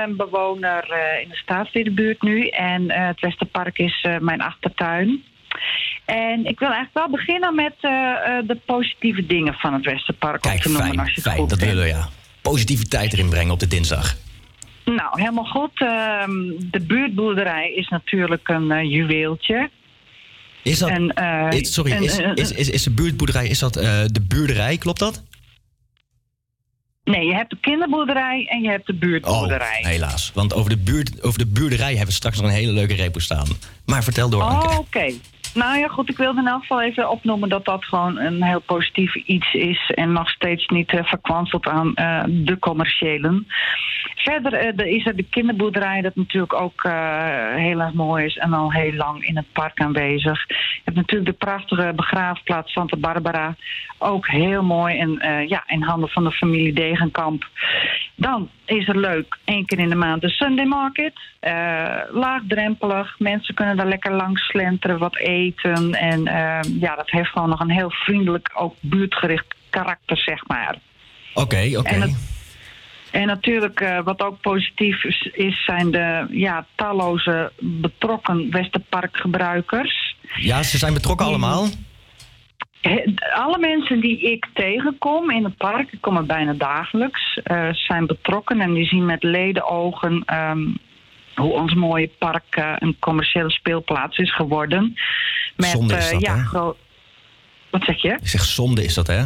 een 0.05 0.17
bewoner 0.17 0.85
in 1.23 1.29
de 1.29 1.37
Staatsliedenbuurt 1.37 2.23
nu. 2.23 2.49
En 2.49 2.93
het 2.93 3.21
Westerpark 3.21 3.79
is 3.79 4.07
mijn 4.21 4.41
achtertuin. 4.41 5.25
En 6.05 6.45
ik 6.45 6.59
wil 6.59 6.73
eigenlijk 6.73 6.95
wel 6.95 7.11
beginnen 7.11 7.55
met 7.55 7.75
de 8.47 8.59
positieve 8.67 9.27
dingen 9.27 9.55
van 9.55 9.75
het 9.75 9.85
Westerpark 9.85 10.47
op 10.47 10.53
te 10.53 10.69
noemen. 10.69 10.87
Fijn, 10.87 10.99
als 10.99 11.09
je 11.09 11.21
het 11.21 11.33
fijn. 11.33 11.49
Dat 11.49 11.59
willen 11.59 11.83
we, 11.83 11.89
ja. 11.89 12.09
Positiviteit 12.43 13.13
erin 13.13 13.29
brengen 13.29 13.53
op 13.53 13.59
de 13.59 13.67
dinsdag. 13.67 14.17
Nou, 14.85 15.21
helemaal 15.21 15.45
goed. 15.45 15.81
Ehm, 15.81 16.31
de 16.71 16.81
buurtboerderij 16.81 17.73
is 17.73 17.89
natuurlijk 17.89 18.49
een 18.49 18.71
eh, 18.71 18.91
juweeltje. 18.91 19.71
Is 20.63 20.79
dat... 20.79 20.89
En, 20.89 21.15
eh, 21.15 21.59
is, 21.61 21.73
sorry, 21.73 21.93
en, 21.93 22.03
is, 22.03 22.19
eh, 22.19 22.31
is, 22.35 22.53
is, 22.53 22.71
is 22.71 22.83
de 22.83 22.91
buurtboerderij, 22.91 23.49
is 23.49 23.59
dat 23.59 23.75
de 23.75 24.25
buurderij, 24.29 24.77
klopt 24.77 24.99
dat? 24.99 25.23
Nee, 27.05 27.27
je 27.27 27.35
hebt 27.35 27.51
de 27.51 27.57
kinderboerderij 27.61 28.47
en 28.49 28.63
je 28.63 28.69
hebt 28.69 28.87
de 28.87 28.95
buurtboerderij. 28.95 29.79
Oh, 29.81 29.87
helaas. 29.87 30.31
Want 30.35 30.55
over 30.55 30.71
de, 30.71 30.77
buurt, 30.77 31.23
over 31.23 31.39
de 31.39 31.47
buurderij 31.47 31.89
hebben 31.89 32.07
we 32.07 32.13
straks 32.13 32.37
nog 32.37 32.47
een 32.47 32.57
hele 32.57 32.73
leuke 32.73 32.95
repo 32.95 33.19
staan. 33.19 33.47
Maar 33.87 34.05
vertel 34.05 34.29
door. 34.29 34.43
Oh, 34.43 34.79
oké. 34.79 35.13
Nou 35.55 35.79
ja, 35.79 35.89
goed, 35.89 36.09
ik 36.11 36.17
wilde 36.17 36.41
in 36.41 36.47
elk 36.47 36.61
geval 36.61 36.83
even 36.83 37.11
opnoemen 37.11 37.49
dat 37.49 37.65
dat 37.65 37.85
gewoon 37.85 38.19
een 38.19 38.43
heel 38.43 38.61
positief 38.61 39.15
iets 39.15 39.53
is. 39.53 39.93
En 39.95 40.13
nog 40.13 40.31
steeds 40.31 40.67
niet 40.67 40.91
eh, 40.91 41.05
verkwanseld 41.05 41.67
aan 41.67 41.95
eh, 41.95 42.23
de 42.27 42.59
commerciëlen. 42.59 43.47
Verder 44.15 44.53
eh, 44.53 44.93
is 44.93 45.07
er 45.07 45.17
de 45.17 45.23
kinderboerderij, 45.31 46.01
dat 46.01 46.15
natuurlijk 46.15 46.55
ook 46.55 46.83
heel 47.57 47.81
erg 47.81 47.93
mooi 47.93 48.25
is 48.25 48.37
en 48.37 48.53
al 48.53 48.73
heel 48.73 48.93
lang 48.93 49.27
in 49.27 49.37
het 49.37 49.53
park 49.53 49.81
aanwezig. 49.81 50.49
Je 50.49 50.81
hebt 50.85 50.97
natuurlijk 50.97 51.31
de 51.31 51.47
prachtige 51.47 51.93
begraafplaats 51.97 52.73
Santa 52.73 52.97
Barbara, 52.97 53.57
ook 53.99 54.29
heel 54.29 54.63
mooi 54.63 54.99
en 54.99 55.19
ja, 55.49 55.65
in 55.67 55.83
handen 55.83 56.09
van 56.09 56.25
de 56.25 56.33
familie 56.33 56.73
Degenkamp. 56.73 57.49
Dan 58.21 58.51
is 58.65 58.89
er 58.89 58.99
leuk, 58.99 59.39
één 59.45 59.67
keer 59.67 59.79
in 59.79 59.89
de 59.89 59.95
maand 59.95 60.21
de 60.21 60.29
Sunday 60.29 60.65
Market. 60.65 61.13
Eh, 61.41 61.53
laagdrempelig, 62.11 63.15
mensen 63.19 63.55
kunnen 63.55 63.77
daar 63.77 63.89
lekker 63.89 64.13
langs 64.13 64.47
slenteren, 64.47 64.99
wat 64.99 65.17
eten. 65.17 65.95
En 65.95 66.27
eh, 66.27 66.81
ja, 66.81 66.97
dat 66.97 67.11
heeft 67.11 67.29
gewoon 67.29 67.49
nog 67.49 67.61
een 67.61 67.71
heel 67.71 67.91
vriendelijk, 67.91 68.51
ook 68.55 68.75
buurtgericht 68.81 69.55
karakter, 69.71 70.17
zeg 70.17 70.47
maar. 70.47 70.77
Oké, 71.35 71.71
oké. 71.77 72.09
En 73.11 73.27
natuurlijk, 73.27 73.81
eh, 73.81 73.99
wat 74.05 74.23
ook 74.23 74.41
positief 74.41 75.05
is, 75.05 75.31
is, 75.33 75.65
zijn 75.65 75.91
de 75.91 76.27
ja, 76.31 76.67
talloze 76.75 77.53
betrokken 77.61 78.51
Westerparkgebruikers. 78.51 80.17
Ja, 80.37 80.63
ze 80.63 80.79
zijn 80.79 80.95
betrokken 80.95 81.27
allemaal. 81.27 81.67
Alle 83.35 83.59
mensen 83.59 84.01
die 84.01 84.21
ik 84.21 84.47
tegenkom 84.55 85.31
in 85.31 85.45
het 85.45 85.57
park, 85.57 85.93
ik 85.93 86.01
kom 86.01 86.17
er 86.17 86.27
bijna 86.27 86.53
dagelijks, 86.53 87.41
eh, 87.43 87.69
zijn 87.73 88.07
betrokken 88.07 88.61
en 88.61 88.73
die 88.73 88.87
zien 88.87 89.05
met 89.05 89.23
ledenogen 89.23 90.23
ehm, 90.27 90.67
hoe 91.35 91.53
ons 91.53 91.75
mooie 91.75 92.11
park 92.19 92.45
eh, 92.57 92.73
een 92.79 92.97
commerciële 92.99 93.51
speelplaats 93.51 94.19
is 94.19 94.35
geworden. 94.35 94.95
Met, 95.57 95.69
Zonde 95.69 95.97
is 95.97 96.07
eh, 96.07 96.13
dat, 96.13 96.21
ja, 96.21 96.37
hè? 96.37 96.73
Wat 97.71 97.85
zeg 97.85 98.03
je? 98.03 98.19
Ik 98.21 98.29
zeg 98.29 98.45
zonde 98.45 98.85
is 98.85 98.95
dat, 98.95 99.07
hè? 99.07 99.23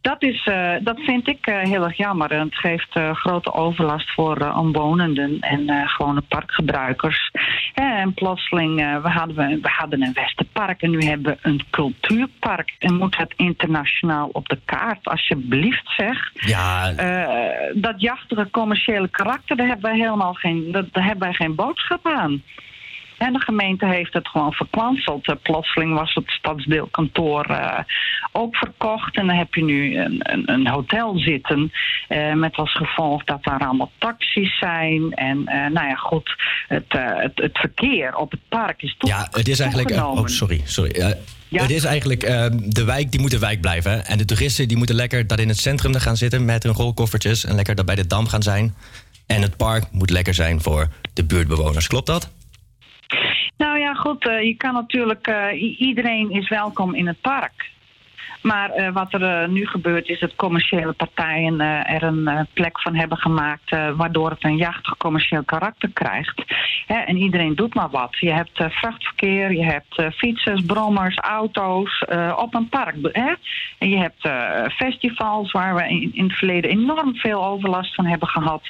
Dat, 0.00 0.22
is, 0.22 0.46
eh, 0.46 0.72
dat 0.80 1.00
vind 1.00 1.28
ik 1.28 1.46
eh, 1.46 1.58
heel 1.62 1.84
erg 1.84 1.96
jammer. 1.96 2.30
En 2.30 2.40
het 2.40 2.54
geeft 2.54 2.96
eh, 2.96 3.14
grote 3.14 3.52
overlast 3.52 4.10
voor 4.14 4.52
omwonenden 4.56 5.40
en 5.40 5.88
gewone 5.88 6.20
parkgebruikers. 6.20 7.30
En 7.74 8.14
plotseling, 8.14 8.76
we, 9.02 9.08
hadden, 9.08 9.36
we, 9.36 9.58
we 9.62 9.68
hadden 9.68 10.02
een 10.02 10.12
Westerpark 10.12 10.82
en 10.82 10.90
nu 10.90 10.98
hebben 10.98 11.32
we 11.32 11.48
een 11.48 11.60
cultuurpark. 11.70 12.74
En 12.78 12.94
moet 12.94 13.16
het 13.16 13.34
internationaal 13.36 14.28
op 14.32 14.48
de 14.48 14.58
kaart, 14.64 15.04
alsjeblieft 15.08 15.92
zeg. 15.96 16.30
Ja, 16.34 16.92
dat 17.74 18.00
jachtige 18.00 18.50
commerciële 18.50 19.08
karakter, 19.08 19.56
daar 19.56 19.66
hebben 19.66 19.90
wij 19.90 19.98
helemaal 19.98 20.34
geen, 20.34 20.72
dat, 20.72 20.92
daar 20.92 21.04
hebben 21.04 21.22
wij 21.22 21.34
geen 21.34 21.54
boodschap 21.54 22.06
aan. 22.06 22.42
En 23.26 23.32
de 23.32 23.40
gemeente 23.40 23.86
heeft 23.86 24.12
het 24.12 24.28
gewoon 24.28 24.52
verkwanseld. 24.52 25.28
Eh, 25.28 25.34
plotseling 25.42 25.94
was 25.94 26.14
het 26.14 26.30
stadsdeelkantoor 26.30 27.44
eh, 27.44 27.78
ook 28.32 28.56
verkocht. 28.56 29.16
En 29.16 29.26
dan 29.26 29.36
heb 29.36 29.54
je 29.54 29.64
nu 29.64 29.98
een, 29.98 30.20
een, 30.32 30.50
een 30.52 30.66
hotel 30.68 31.18
zitten. 31.18 31.72
eh, 32.08 32.32
met 32.32 32.56
als 32.56 32.76
gevolg 32.76 33.24
dat 33.24 33.44
daar 33.44 33.58
allemaal 33.58 33.90
taxis 33.98 34.58
zijn. 34.58 35.12
En 35.12 35.44
nou 35.44 35.86
ja, 35.88 35.94
goed. 35.94 36.34
Het, 36.68 36.84
het, 36.88 37.32
het 37.34 37.58
verkeer 37.58 38.16
op 38.16 38.30
het 38.30 38.40
park 38.48 38.82
is 38.82 38.94
toch 38.98 39.10
Ja, 39.10 39.28
het 39.30 39.48
is 39.48 39.60
eigenlijk. 39.60 39.90
oh, 39.90 40.26
sorry, 40.26 40.60
sorry. 40.64 40.90
Eh, 40.90 41.08
Het 41.60 41.70
is 41.70 41.84
eigenlijk. 41.84 42.22
eh, 42.22 42.46
de 42.66 42.84
wijk 42.84 43.10
die 43.10 43.20
moet 43.20 43.30
de 43.30 43.38
wijk 43.38 43.60
blijven. 43.60 43.90
hè. 43.90 43.98
En 43.98 44.18
de 44.18 44.24
toeristen 44.24 44.68
die 44.68 44.76
moeten 44.76 44.96
lekker 44.96 45.26
daar 45.26 45.40
in 45.40 45.48
het 45.48 45.58
centrum 45.58 45.94
gaan 45.94 46.16
zitten 46.16 46.44
met 46.44 46.62
hun 46.62 46.72
rolkoffertjes. 46.72 47.44
En 47.44 47.54
lekker 47.54 47.74
daar 47.74 47.84
bij 47.84 47.94
de 47.94 48.06
dam 48.06 48.26
gaan 48.26 48.42
zijn. 48.42 48.74
En 49.26 49.42
het 49.42 49.56
park 49.56 49.84
moet 49.90 50.10
lekker 50.10 50.34
zijn 50.34 50.60
voor 50.60 50.88
de 51.12 51.24
buurtbewoners. 51.24 51.86
Klopt 51.86 52.06
dat? 52.06 52.30
Nou 53.56 53.78
ja, 53.78 53.94
goed, 53.94 54.28
eh, 54.28 54.42
je 54.42 54.54
kan 54.56 54.74
natuurlijk, 54.74 55.26
eh, 55.26 55.80
iedereen 55.80 56.30
is 56.30 56.48
welkom 56.48 56.94
in 56.94 57.06
het 57.06 57.20
park. 57.20 57.72
Maar 58.44 58.70
eh, 58.70 58.92
wat 58.92 59.12
er 59.12 59.22
eh, 59.22 59.48
nu 59.48 59.66
gebeurt 59.66 60.08
is 60.08 60.20
dat 60.20 60.34
commerciële 60.34 60.92
partijen 60.92 61.60
eh, 61.60 61.94
er 61.94 62.02
een 62.02 62.48
plek 62.52 62.80
van 62.80 62.94
hebben 62.94 63.18
gemaakt... 63.18 63.70
waardoor 63.96 64.30
het 64.30 64.44
een 64.44 64.56
jachtig 64.56 64.96
commercieel 64.96 65.44
karakter 65.44 65.90
krijgt. 65.92 66.42
Hè, 66.86 66.94
en 66.94 67.16
iedereen 67.16 67.54
doet 67.54 67.74
maar 67.74 67.90
wat. 67.90 68.16
Je 68.18 68.32
hebt 68.32 68.64
vrachtverkeer, 68.68 69.52
je 69.52 69.64
hebt 69.64 70.14
fietsers, 70.16 70.64
brommers, 70.64 71.16
auto's 71.16 72.04
op 72.36 72.54
een 72.54 72.68
park. 72.68 72.94
Hè? 73.02 73.32
En 73.78 73.88
je 73.88 73.96
hebt 73.96 74.28
festivals 74.72 75.52
waar 75.52 75.74
we 75.74 75.88
in, 75.88 76.10
in 76.14 76.24
het 76.24 76.36
verleden 76.36 76.70
enorm 76.70 77.16
veel 77.16 77.44
overlast 77.44 77.94
van 77.94 78.06
hebben 78.06 78.28
gehad. 78.28 78.62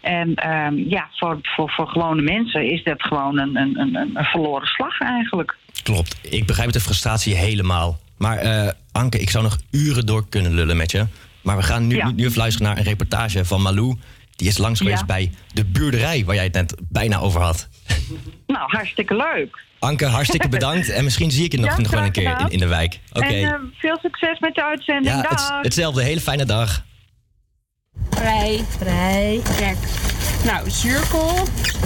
En 0.00 0.34
ehm, 0.34 0.74
ja, 0.76 1.08
voor, 1.12 1.38
voor, 1.42 1.70
voor 1.70 1.88
gewone 1.88 2.22
mensen 2.22 2.70
is 2.70 2.82
dat 2.84 3.02
gewoon 3.02 3.38
een, 3.38 3.56
een, 3.56 3.78
een, 3.78 3.94
een 4.14 4.24
verloren 4.24 4.68
slag 4.68 5.00
eigenlijk. 5.00 5.56
Klopt. 5.82 6.18
Ik 6.22 6.46
begrijp 6.46 6.72
de 6.72 6.80
frustratie 6.80 7.34
helemaal. 7.34 7.98
Maar 8.18 8.38
Anke, 8.92 9.18
ik 9.18 9.30
zou 9.30 9.44
nog 9.44 9.58
uren 9.70 10.06
door 10.06 10.28
kunnen 10.28 10.52
lullen 10.54 10.76
met 10.76 10.90
je. 10.90 11.06
Maar 11.42 11.56
we 11.56 11.62
gaan 11.62 11.86
nu, 11.86 11.96
Ja. 11.96 12.10
nu 12.10 12.24
even 12.24 12.38
luisteren 12.38 12.68
naar 12.68 12.78
een 12.78 12.84
reportage 12.84 13.44
van 13.44 13.62
Malou. 13.62 13.96
Die 14.36 14.48
is 14.48 14.58
langs 14.58 14.78
geweest 14.80 14.98
Ja. 15.00 15.06
bij 15.06 15.32
de 15.52 15.64
buurderij 15.64 16.24
waar 16.24 16.34
jij 16.34 16.44
het 16.44 16.52
net 16.52 16.74
bijna 16.88 17.18
over 17.18 17.40
had. 17.40 17.68
Nou, 18.46 18.70
hartstikke 18.70 19.16
leuk. 19.16 19.58
Anke, 19.78 20.06
hartstikke 20.06 20.48
bedankt. 20.58 20.88
En 20.90 21.04
misschien 21.04 21.30
zie 21.30 21.44
ik 21.44 21.52
je 21.52 21.58
nog, 21.58 21.70
Ja, 21.76 21.82
nog 21.82 21.90
wel 21.90 22.02
een 22.04 22.12
keer 22.12 22.40
in, 22.40 22.48
in 22.50 22.58
de 22.58 22.66
wijk. 22.66 23.00
Oké. 23.12 23.26
En 23.26 23.42
eh, 23.44 23.54
veel 23.78 23.98
succes 24.02 24.38
met 24.38 24.54
de 24.54 24.64
uitzending. 24.64 25.14
ja, 25.14 25.22
Dag. 25.22 25.30
het, 25.48 25.64
hetzelfde. 25.64 26.02
Hele 26.02 26.20
fijne 26.20 26.44
dag. 26.44 26.84
Vrij. 28.10 28.64
Vrij. 28.78 29.40
Kijk. 29.56 29.76
Nou, 30.44 30.70
zuurkool. 30.70 31.38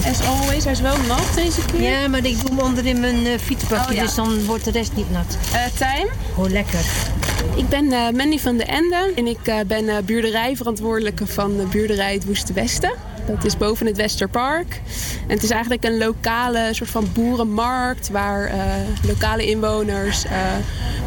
As 0.07 0.27
always. 0.27 0.65
Hij 0.65 0.73
is 0.73 0.81
wel 0.81 0.97
nat 1.09 1.35
deze 1.35 1.61
keer. 1.73 1.83
Ja, 1.83 2.09
maar 2.09 2.25
ik 2.25 2.41
doe 2.41 2.51
hem 2.51 2.59
onder 2.59 2.87
in 2.87 3.01
mijn 3.01 3.27
eh, 3.27 3.39
fietsbakje, 3.39 3.89
Oh, 3.89 3.95
ja. 3.95 4.03
dus 4.03 4.15
dan 4.15 4.45
wordt 4.45 4.65
de 4.65 4.71
rest 4.71 4.93
niet 4.97 5.11
nat. 5.11 5.37
Eh, 5.53 5.61
Tijm. 5.79 6.07
Oh, 6.37 6.49
lekker. 6.51 6.81
Ik 7.57 7.69
ben 7.69 7.93
eh, 7.93 8.11
Mandy 8.11 8.39
van 8.39 8.57
de 8.57 8.65
Ende 8.65 9.13
en 9.17 9.27
ik 9.27 9.65
ben 9.67 10.05
buurderijverantwoordelijke 10.05 11.27
van 11.27 11.57
de 11.57 11.63
buurderij 11.63 12.13
Het 12.15 12.25
Woeste 12.25 12.53
Westen. 12.53 12.93
Dat 13.27 13.45
is 13.45 13.57
boven 13.57 13.87
het 13.87 13.97
Westerpark. 13.97 14.81
En 15.27 15.35
het 15.35 15.43
is 15.43 15.51
eigenlijk 15.51 15.85
een 15.85 15.99
lokale 15.99 16.69
soort 16.71 16.91
van 16.91 17.09
boerenmarkt 17.13 18.09
waar 18.11 18.53
lokale 19.07 19.47
inwoners 19.47 20.25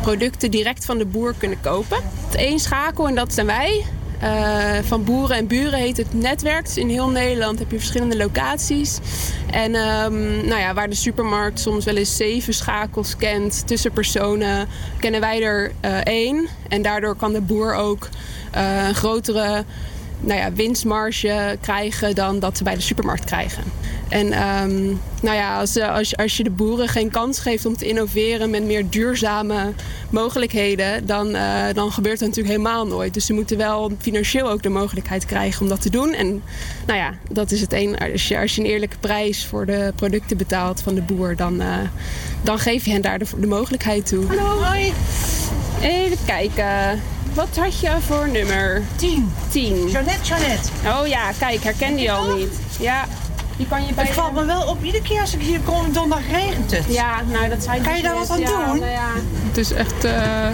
producten 0.02 0.52
direct 0.52 0.86
van 0.86 0.98
de 0.98 1.06
boer 1.06 1.34
kunnen 1.38 1.61
kopen. 1.61 1.98
Het 2.26 2.36
één 2.36 2.60
schakel 2.60 3.07
en 3.07 3.15
dat 3.15 3.34
zijn 3.34 3.45
wij. 3.45 3.86
Eh, 4.19 4.84
van 4.84 5.03
boeren 5.03 5.38
en 5.38 5.48
buren 5.48 5.80
heet 5.80 5.98
het 5.98 6.14
netwerk. 6.14 6.68
In 6.76 6.89
heel 6.89 7.10
Nederland 7.10 7.60
heb 7.60 7.72
je 7.72 7.77
verschillende 7.77 8.18
locaties. 8.18 8.99
En 9.52 9.76
ehm, 9.76 10.48
nou 10.48 10.60
ja, 10.60 10.73
waar 10.73 10.89
de 10.89 10.95
supermarkt 10.95 11.60
soms 11.60 11.85
wel 11.85 11.95
eens 11.95 12.15
zeven 12.15 12.53
schakels 12.53 13.15
kent 13.15 13.68
tussen 13.68 13.91
personen, 13.91 14.68
kennen 14.99 15.22
wij 15.22 15.44
er 15.44 15.72
eh, 15.80 15.98
één. 15.98 16.48
En 16.69 16.81
daardoor 16.81 17.15
kan 17.15 17.34
de 17.34 17.41
boer 17.41 17.73
ook 17.73 18.10
eh, 18.52 18.88
een 18.88 18.95
grotere 18.95 19.64
nou 20.19 20.39
ja, 20.39 20.53
winstmarge 20.53 21.57
krijgen 21.61 22.15
dan 22.15 22.39
dat 22.39 22.57
ze 22.57 22.64
bij 22.64 22.76
de 22.76 22.81
supermarkt 22.81 23.26
krijgen. 23.26 23.64
En 24.10 24.31
ehm, 24.31 24.85
nou 25.22 25.35
ja, 25.35 25.60
als, 25.60 25.76
eh, 25.76 25.94
als, 25.94 26.18
als 26.18 26.38
je 26.38 26.44
de 26.44 26.49
boeren 26.49 26.88
geen 26.88 27.11
kans 27.11 27.39
geeft 27.39 27.65
om 27.65 27.77
te 27.77 27.88
innoveren 27.88 28.49
met 28.49 28.64
meer 28.64 28.89
duurzame 28.89 29.73
mogelijkheden, 30.10 31.06
dan, 31.06 31.35
eh, 31.35 31.73
dan 31.73 31.91
gebeurt 31.91 32.19
dat 32.19 32.27
natuurlijk 32.27 32.57
helemaal 32.57 32.88
nooit. 32.88 33.14
Dus 33.14 33.26
ze 33.26 33.34
moeten 33.34 33.57
wel 33.57 33.91
financieel 33.99 34.49
ook 34.49 34.64
de 34.64 34.69
mogelijkheid 34.69 35.26
krijgen 35.26 35.61
om 35.61 35.68
dat 35.68 35.81
te 35.81 35.89
doen. 35.89 36.14
En 36.14 36.44
nou 36.85 36.99
ja, 36.99 37.14
dat 37.31 37.52
is 37.52 37.61
het 37.61 37.73
een. 37.73 37.98
Als 37.98 38.27
je, 38.27 38.39
als 38.39 38.56
je 38.56 38.61
een 38.61 38.68
eerlijke 38.68 38.98
prijs 38.99 39.45
voor 39.45 39.65
de 39.65 39.94
producten 39.95 40.38
betaalt 40.38 40.81
van 40.81 40.95
de 40.95 41.02
boer, 41.02 41.35
dan, 41.35 41.61
eh, 41.61 41.77
dan 42.41 42.60
geef 42.60 42.85
je 42.85 42.91
hen 42.91 43.02
daar 43.02 43.19
de, 43.19 43.26
de 43.38 43.48
mogelijkheid 43.48 44.06
toe. 44.06 44.26
Hallo. 44.26 44.64
Hoi. 44.64 44.94
Even 45.81 46.18
kijken. 46.26 47.02
Wat 47.38 47.57
had 47.57 47.80
je 47.80 47.91
voor 47.99 48.30
nummer? 48.30 48.84
10. 48.95 49.34
10. 49.49 49.89
Jeannette, 49.89 50.23
Jeannette. 50.23 50.69
Oh 50.85 51.07
ja, 51.07 51.31
kijk, 51.38 51.64
herken 51.64 51.95
die 51.95 52.11
al 52.11 52.35
niet. 52.35 52.59
Ja. 52.80 53.05
Die 53.57 53.68
kan 53.68 53.85
je 53.85 53.93
bij 53.93 54.05
Het 54.05 54.14
valt 54.14 54.34
me 54.34 54.45
wel 54.45 54.68
op, 54.68 54.84
iedere 54.84 55.03
keer 55.03 55.22
als 55.22 55.34
ik 55.34 55.41
hier 55.41 55.59
kom, 55.59 55.93
donderdag 55.93 56.30
regent 56.31 56.72
het. 56.72 56.85
Ja, 56.88 57.22
nou 57.31 57.49
dat 57.49 57.64
zijn 57.64 57.81
Kan 57.81 57.95
je 57.95 58.01
daar 58.01 58.15
wat 58.15 58.30
aan 58.30 58.39
doen? 58.39 58.84
Het 59.47 59.57
is 59.57 59.72
echt 59.72 60.05
uh, 60.05 60.47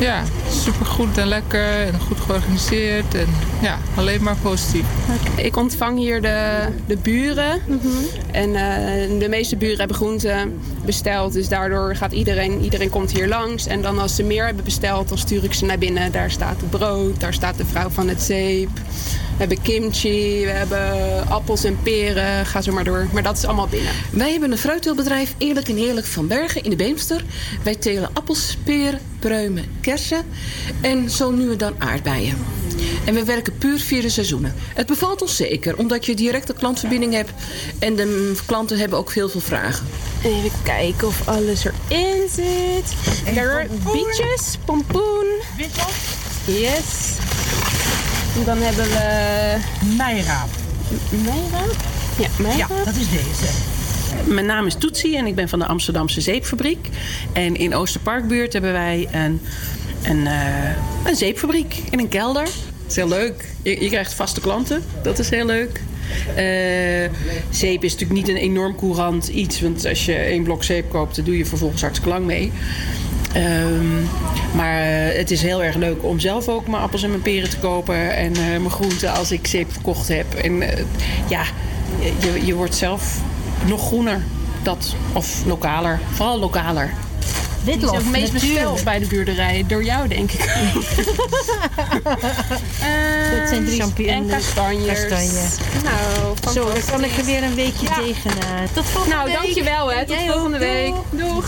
ja, 0.00 0.22
supergoed 0.50 1.18
en 1.18 1.26
lekker 1.26 1.86
en 1.86 2.00
goed 2.00 2.20
georganiseerd. 2.20 3.14
En 3.14 3.26
ja, 3.62 3.78
alleen 3.96 4.22
maar 4.22 4.36
positief. 4.36 4.84
Ik 5.36 5.56
ontvang 5.56 5.98
hier 5.98 6.22
de, 6.22 6.66
de 6.86 6.96
buren. 6.96 7.60
En 8.30 8.54
eh, 8.54 9.18
de 9.18 9.28
meeste 9.28 9.56
buren 9.56 9.78
hebben 9.78 9.96
groenten 9.96 10.60
besteld. 10.84 11.32
Dus 11.32 11.48
daardoor 11.48 11.96
gaat 11.96 12.12
iedereen, 12.12 12.60
iedereen 12.60 12.90
komt 12.90 13.12
hier 13.12 13.28
langs. 13.28 13.66
En 13.66 13.82
dan 13.82 13.98
als 13.98 14.14
ze 14.14 14.22
meer 14.22 14.44
hebben 14.44 14.64
besteld, 14.64 15.08
dan 15.08 15.18
stuur 15.18 15.44
ik 15.44 15.54
ze 15.54 15.64
naar 15.64 15.78
binnen. 15.78 16.12
Daar 16.12 16.30
staat 16.30 16.60
het 16.60 16.70
brood, 16.70 17.20
daar 17.20 17.34
staat 17.34 17.56
de 17.56 17.64
vrouw 17.64 17.88
van 17.88 18.08
het 18.08 18.22
zeep. 18.22 18.70
We 19.38 19.44
hebben 19.44 19.62
kimchi, 19.62 20.44
we 20.44 20.50
hebben 20.50 21.28
appels 21.28 21.64
en 21.64 21.78
peren. 21.82 22.46
Ga 22.46 22.62
zo 22.62 22.72
maar 22.72 22.84
door. 22.84 23.06
Maar 23.12 23.22
dat 23.22 23.36
is 23.36 23.44
allemaal 23.44 23.68
binnen. 23.68 23.92
Wij 24.10 24.30
hebben 24.30 24.52
een 24.52 24.58
fruitteelbedrijf 24.58 25.34
Eerlijk 25.38 25.68
en 25.68 25.76
Heerlijk 25.76 26.06
van 26.06 26.26
Bergen 26.26 26.62
in 26.62 26.70
de 26.70 26.76
Beemster. 26.76 27.24
Wij 27.62 27.74
telen 27.74 28.10
appels, 28.12 28.56
peren, 28.64 29.00
pruimen, 29.18 29.64
kersen 29.80 30.26
en 30.80 31.10
zo 31.10 31.30
nu 31.30 31.50
en 31.50 31.58
dan 31.58 31.74
aardbeien. 31.78 32.36
En 33.04 33.14
we 33.14 33.24
werken 33.24 33.58
puur 33.58 33.78
via 33.78 34.00
de 34.00 34.08
seizoenen. 34.08 34.54
Het 34.74 34.86
bevalt 34.86 35.22
ons 35.22 35.36
zeker, 35.36 35.76
omdat 35.76 36.06
je 36.06 36.14
directe 36.14 36.52
klantverbinding 36.52 37.12
hebt. 37.12 37.30
En 37.78 37.96
de 37.96 38.36
klanten 38.46 38.78
hebben 38.78 38.98
ook 38.98 39.12
heel 39.12 39.28
veel 39.28 39.40
vragen. 39.40 39.86
Even 40.24 40.50
kijken 40.62 41.06
of 41.06 41.28
alles 41.28 41.64
erin 41.64 42.28
zit. 42.28 42.94
Kijk, 43.34 43.68
bietjes, 43.92 44.58
pompoen. 44.64 45.26
Yes. 46.44 47.16
En 48.36 48.44
dan 48.44 48.58
hebben 48.58 48.84
we... 48.84 49.56
Meiraap. 49.96 50.48
Meiraap? 51.10 51.76
Ja, 52.18 52.28
meiraap. 52.38 52.68
Ja, 52.68 52.84
dat 52.84 52.96
is 52.96 53.10
deze. 53.10 53.76
Mijn 54.24 54.46
naam 54.46 54.66
is 54.66 54.74
Toetsie 54.74 55.16
en 55.16 55.26
ik 55.26 55.34
ben 55.34 55.48
van 55.48 55.58
de 55.58 55.66
Amsterdamse 55.66 56.20
Zeepfabriek. 56.20 56.88
En 57.32 57.56
in 57.56 57.74
Oosterparkbuurt 57.74 58.52
hebben 58.52 58.72
wij 58.72 59.08
een, 59.12 59.40
een, 60.02 60.26
eh, 60.26 60.70
een 61.04 61.16
zeepfabriek 61.16 61.82
in 61.90 61.98
een 61.98 62.08
kelder. 62.08 62.44
Dat 62.44 62.90
is 62.90 62.96
heel 62.96 63.08
leuk. 63.08 63.44
Je, 63.62 63.80
je 63.80 63.88
krijgt 63.88 64.14
vaste 64.14 64.40
klanten. 64.40 64.82
Dat 65.02 65.18
is 65.18 65.30
heel 65.30 65.46
leuk. 65.46 65.82
Eh, 66.34 67.10
zeep 67.50 67.84
is 67.84 67.92
natuurlijk 67.92 68.20
niet 68.20 68.28
een 68.28 68.42
enorm 68.42 68.76
courant 68.76 69.28
iets. 69.28 69.60
Want 69.60 69.86
als 69.86 70.04
je 70.04 70.14
één 70.14 70.42
blok 70.42 70.64
zeep 70.64 70.90
koopt, 70.90 71.16
dan 71.16 71.24
doe 71.24 71.38
je 71.38 71.46
vervolgens 71.46 71.80
hartstikke 71.80 72.12
lang 72.12 72.26
mee. 72.26 72.52
Ehm, 73.32 74.02
maar 74.54 74.80
eh, 74.82 75.16
het 75.18 75.30
is 75.30 75.42
heel 75.42 75.62
erg 75.62 75.74
leuk 75.76 76.04
om 76.04 76.18
zelf 76.20 76.48
ook 76.48 76.66
mijn 76.68 76.82
appels 76.82 77.02
en 77.02 77.08
mijn 77.10 77.22
peren 77.22 77.50
te 77.50 77.58
kopen. 77.58 78.16
En 78.16 78.32
eh, 78.36 78.42
mijn 78.42 78.70
groenten 78.70 79.12
als 79.14 79.30
ik 79.32 79.46
zeep 79.46 79.72
verkocht 79.72 80.08
heb. 80.08 80.34
En 80.34 80.62
eh, 80.62 80.84
ja, 81.28 81.42
je, 82.20 82.46
je 82.46 82.54
wordt 82.54 82.74
zelf 82.74 83.16
nog 83.66 83.86
groener. 83.86 84.22
Dat. 84.62 84.94
Of 85.12 85.44
lokaler. 85.46 86.00
Vooral 86.12 86.38
lokaler. 86.38 86.90
Witlof, 87.64 87.92
is 87.92 87.98
ook 87.98 88.02
het 88.04 88.10
meest 88.12 88.32
besteld 88.32 88.84
bij 88.84 88.98
de 88.98 89.06
buurderij. 89.06 89.64
Door 89.68 89.84
jou, 89.84 90.08
denk 90.08 90.32
ik. 90.32 90.44
Dat 93.38 93.48
zijn 93.48 93.64
drie 93.64 93.80
champignons 93.80 94.30
en 94.32 94.38
kastanjes. 94.38 95.06
Kastanje. 95.06 95.46
Nou, 95.84 96.36
Zo, 96.54 96.64
dan 96.72 96.82
kan 96.90 97.04
ik 97.04 97.16
er 97.18 97.24
weer 97.24 97.42
een 97.42 97.54
weekje 97.54 97.86
Ja. 97.86 97.94
tegenaan. 97.94 98.66
Tot 98.72 98.84
volgende 98.84 99.14
Nou, 99.16 99.28
week. 99.28 99.38
dankjewel 99.40 99.92
hè. 99.92 99.98
Tot 100.06 100.16
Jij 100.16 100.26
ook. 100.26 100.32
volgende 100.32 100.58
week. 100.58 100.92
Doeg. 101.10 101.28
Doeg. 101.34 101.44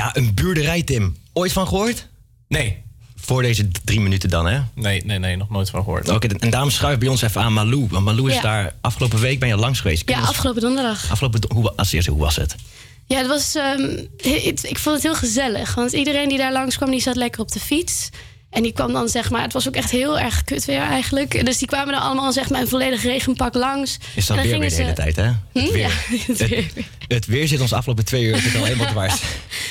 Ja, 0.00 0.16
een 0.16 0.34
buurderij, 0.34 0.82
Tim. 0.82 1.16
Ooit 1.32 1.52
van 1.52 1.68
gehoord? 1.68 2.06
Nee. 2.48 2.82
Voor 3.16 3.42
deze 3.42 3.68
drie 3.84 4.00
minuten 4.00 4.28
dan, 4.30 4.46
hè? 4.46 4.60
Nee, 4.74 5.04
nee, 5.04 5.18
nee, 5.18 5.36
nog 5.36 5.50
nooit 5.50 5.70
van 5.70 5.82
gehoord. 5.82 6.08
Oké, 6.08 6.26
en 6.38 6.50
daarom 6.50 6.70
schuif 6.70 6.98
bij 6.98 7.08
ons 7.08 7.22
even 7.22 7.40
aan 7.42 7.52
Malou. 7.52 7.86
Want 7.90 8.04
Malou 8.04 8.28
is 8.28 8.34
Ja. 8.34 8.40
daar 8.42 8.74
afgelopen 8.80 9.18
week 9.20 9.38
ben 9.40 9.48
je 9.48 9.56
langs 9.56 9.80
geweest. 9.80 10.04
Kun 10.04 10.14
Ja, 10.14 10.20
ons- 10.20 10.30
afgelopen 10.30 10.60
donderdag. 10.62 11.10
afgelopen 11.10 11.40
hoe, 11.54 11.72
als 11.76 11.92
eerste, 11.92 12.10
hoe 12.10 12.20
was 12.20 12.36
het? 12.36 12.54
Ja, 13.06 13.18
het 13.18 13.26
was, 13.26 13.54
ehm, 13.54 13.96
ik, 14.16 14.60
ik 14.60 14.78
vond 14.78 14.94
het 14.94 15.04
heel 15.04 15.14
gezellig. 15.14 15.74
Want 15.74 15.92
iedereen 15.92 16.28
die 16.28 16.38
daar 16.38 16.52
langskwam, 16.52 16.90
die 16.90 17.00
zat 17.00 17.16
lekker 17.16 17.40
op 17.40 17.52
de 17.52 17.60
fiets. 17.60 18.08
En 18.50 18.62
die 18.62 18.72
kwam 18.72 18.92
dan 18.92 19.08
zeg 19.08 19.30
maar, 19.30 19.42
het 19.42 19.52
was 19.52 19.68
ook 19.68 19.74
echt 19.74 19.90
heel 19.90 20.18
erg 20.18 20.44
kut 20.44 20.64
weer 20.64 20.80
eigenlijk. 20.80 21.44
Dus 21.44 21.58
die 21.58 21.68
kwamen 21.68 21.92
dan 21.92 22.02
allemaal 22.02 22.32
zeg 22.32 22.50
maar 22.50 22.60
in 22.60 22.66
volledig 22.68 23.02
regenpak 23.02 23.54
langs. 23.54 23.98
Is 24.14 24.26
dat 24.26 24.36
En 24.36 24.42
weer 24.42 24.58
weer 24.58 24.68
de 24.68 24.74
hele 24.74 24.92
tijd, 24.92 25.16
hè? 25.16 25.24
Hm? 25.52 25.58
Het 25.60 25.70
weer. 25.70 25.78
Ja, 25.78 25.88
het 26.26 26.48
weer. 26.48 26.70
Het 27.08 27.26
weer 27.26 27.48
zit 27.48 27.60
ons 27.60 27.72
afgelopen 27.72 28.04
twee 28.04 28.22
uur 28.24 28.34
al 28.58 28.64
helemaal 28.64 28.86
dwars. 28.86 29.20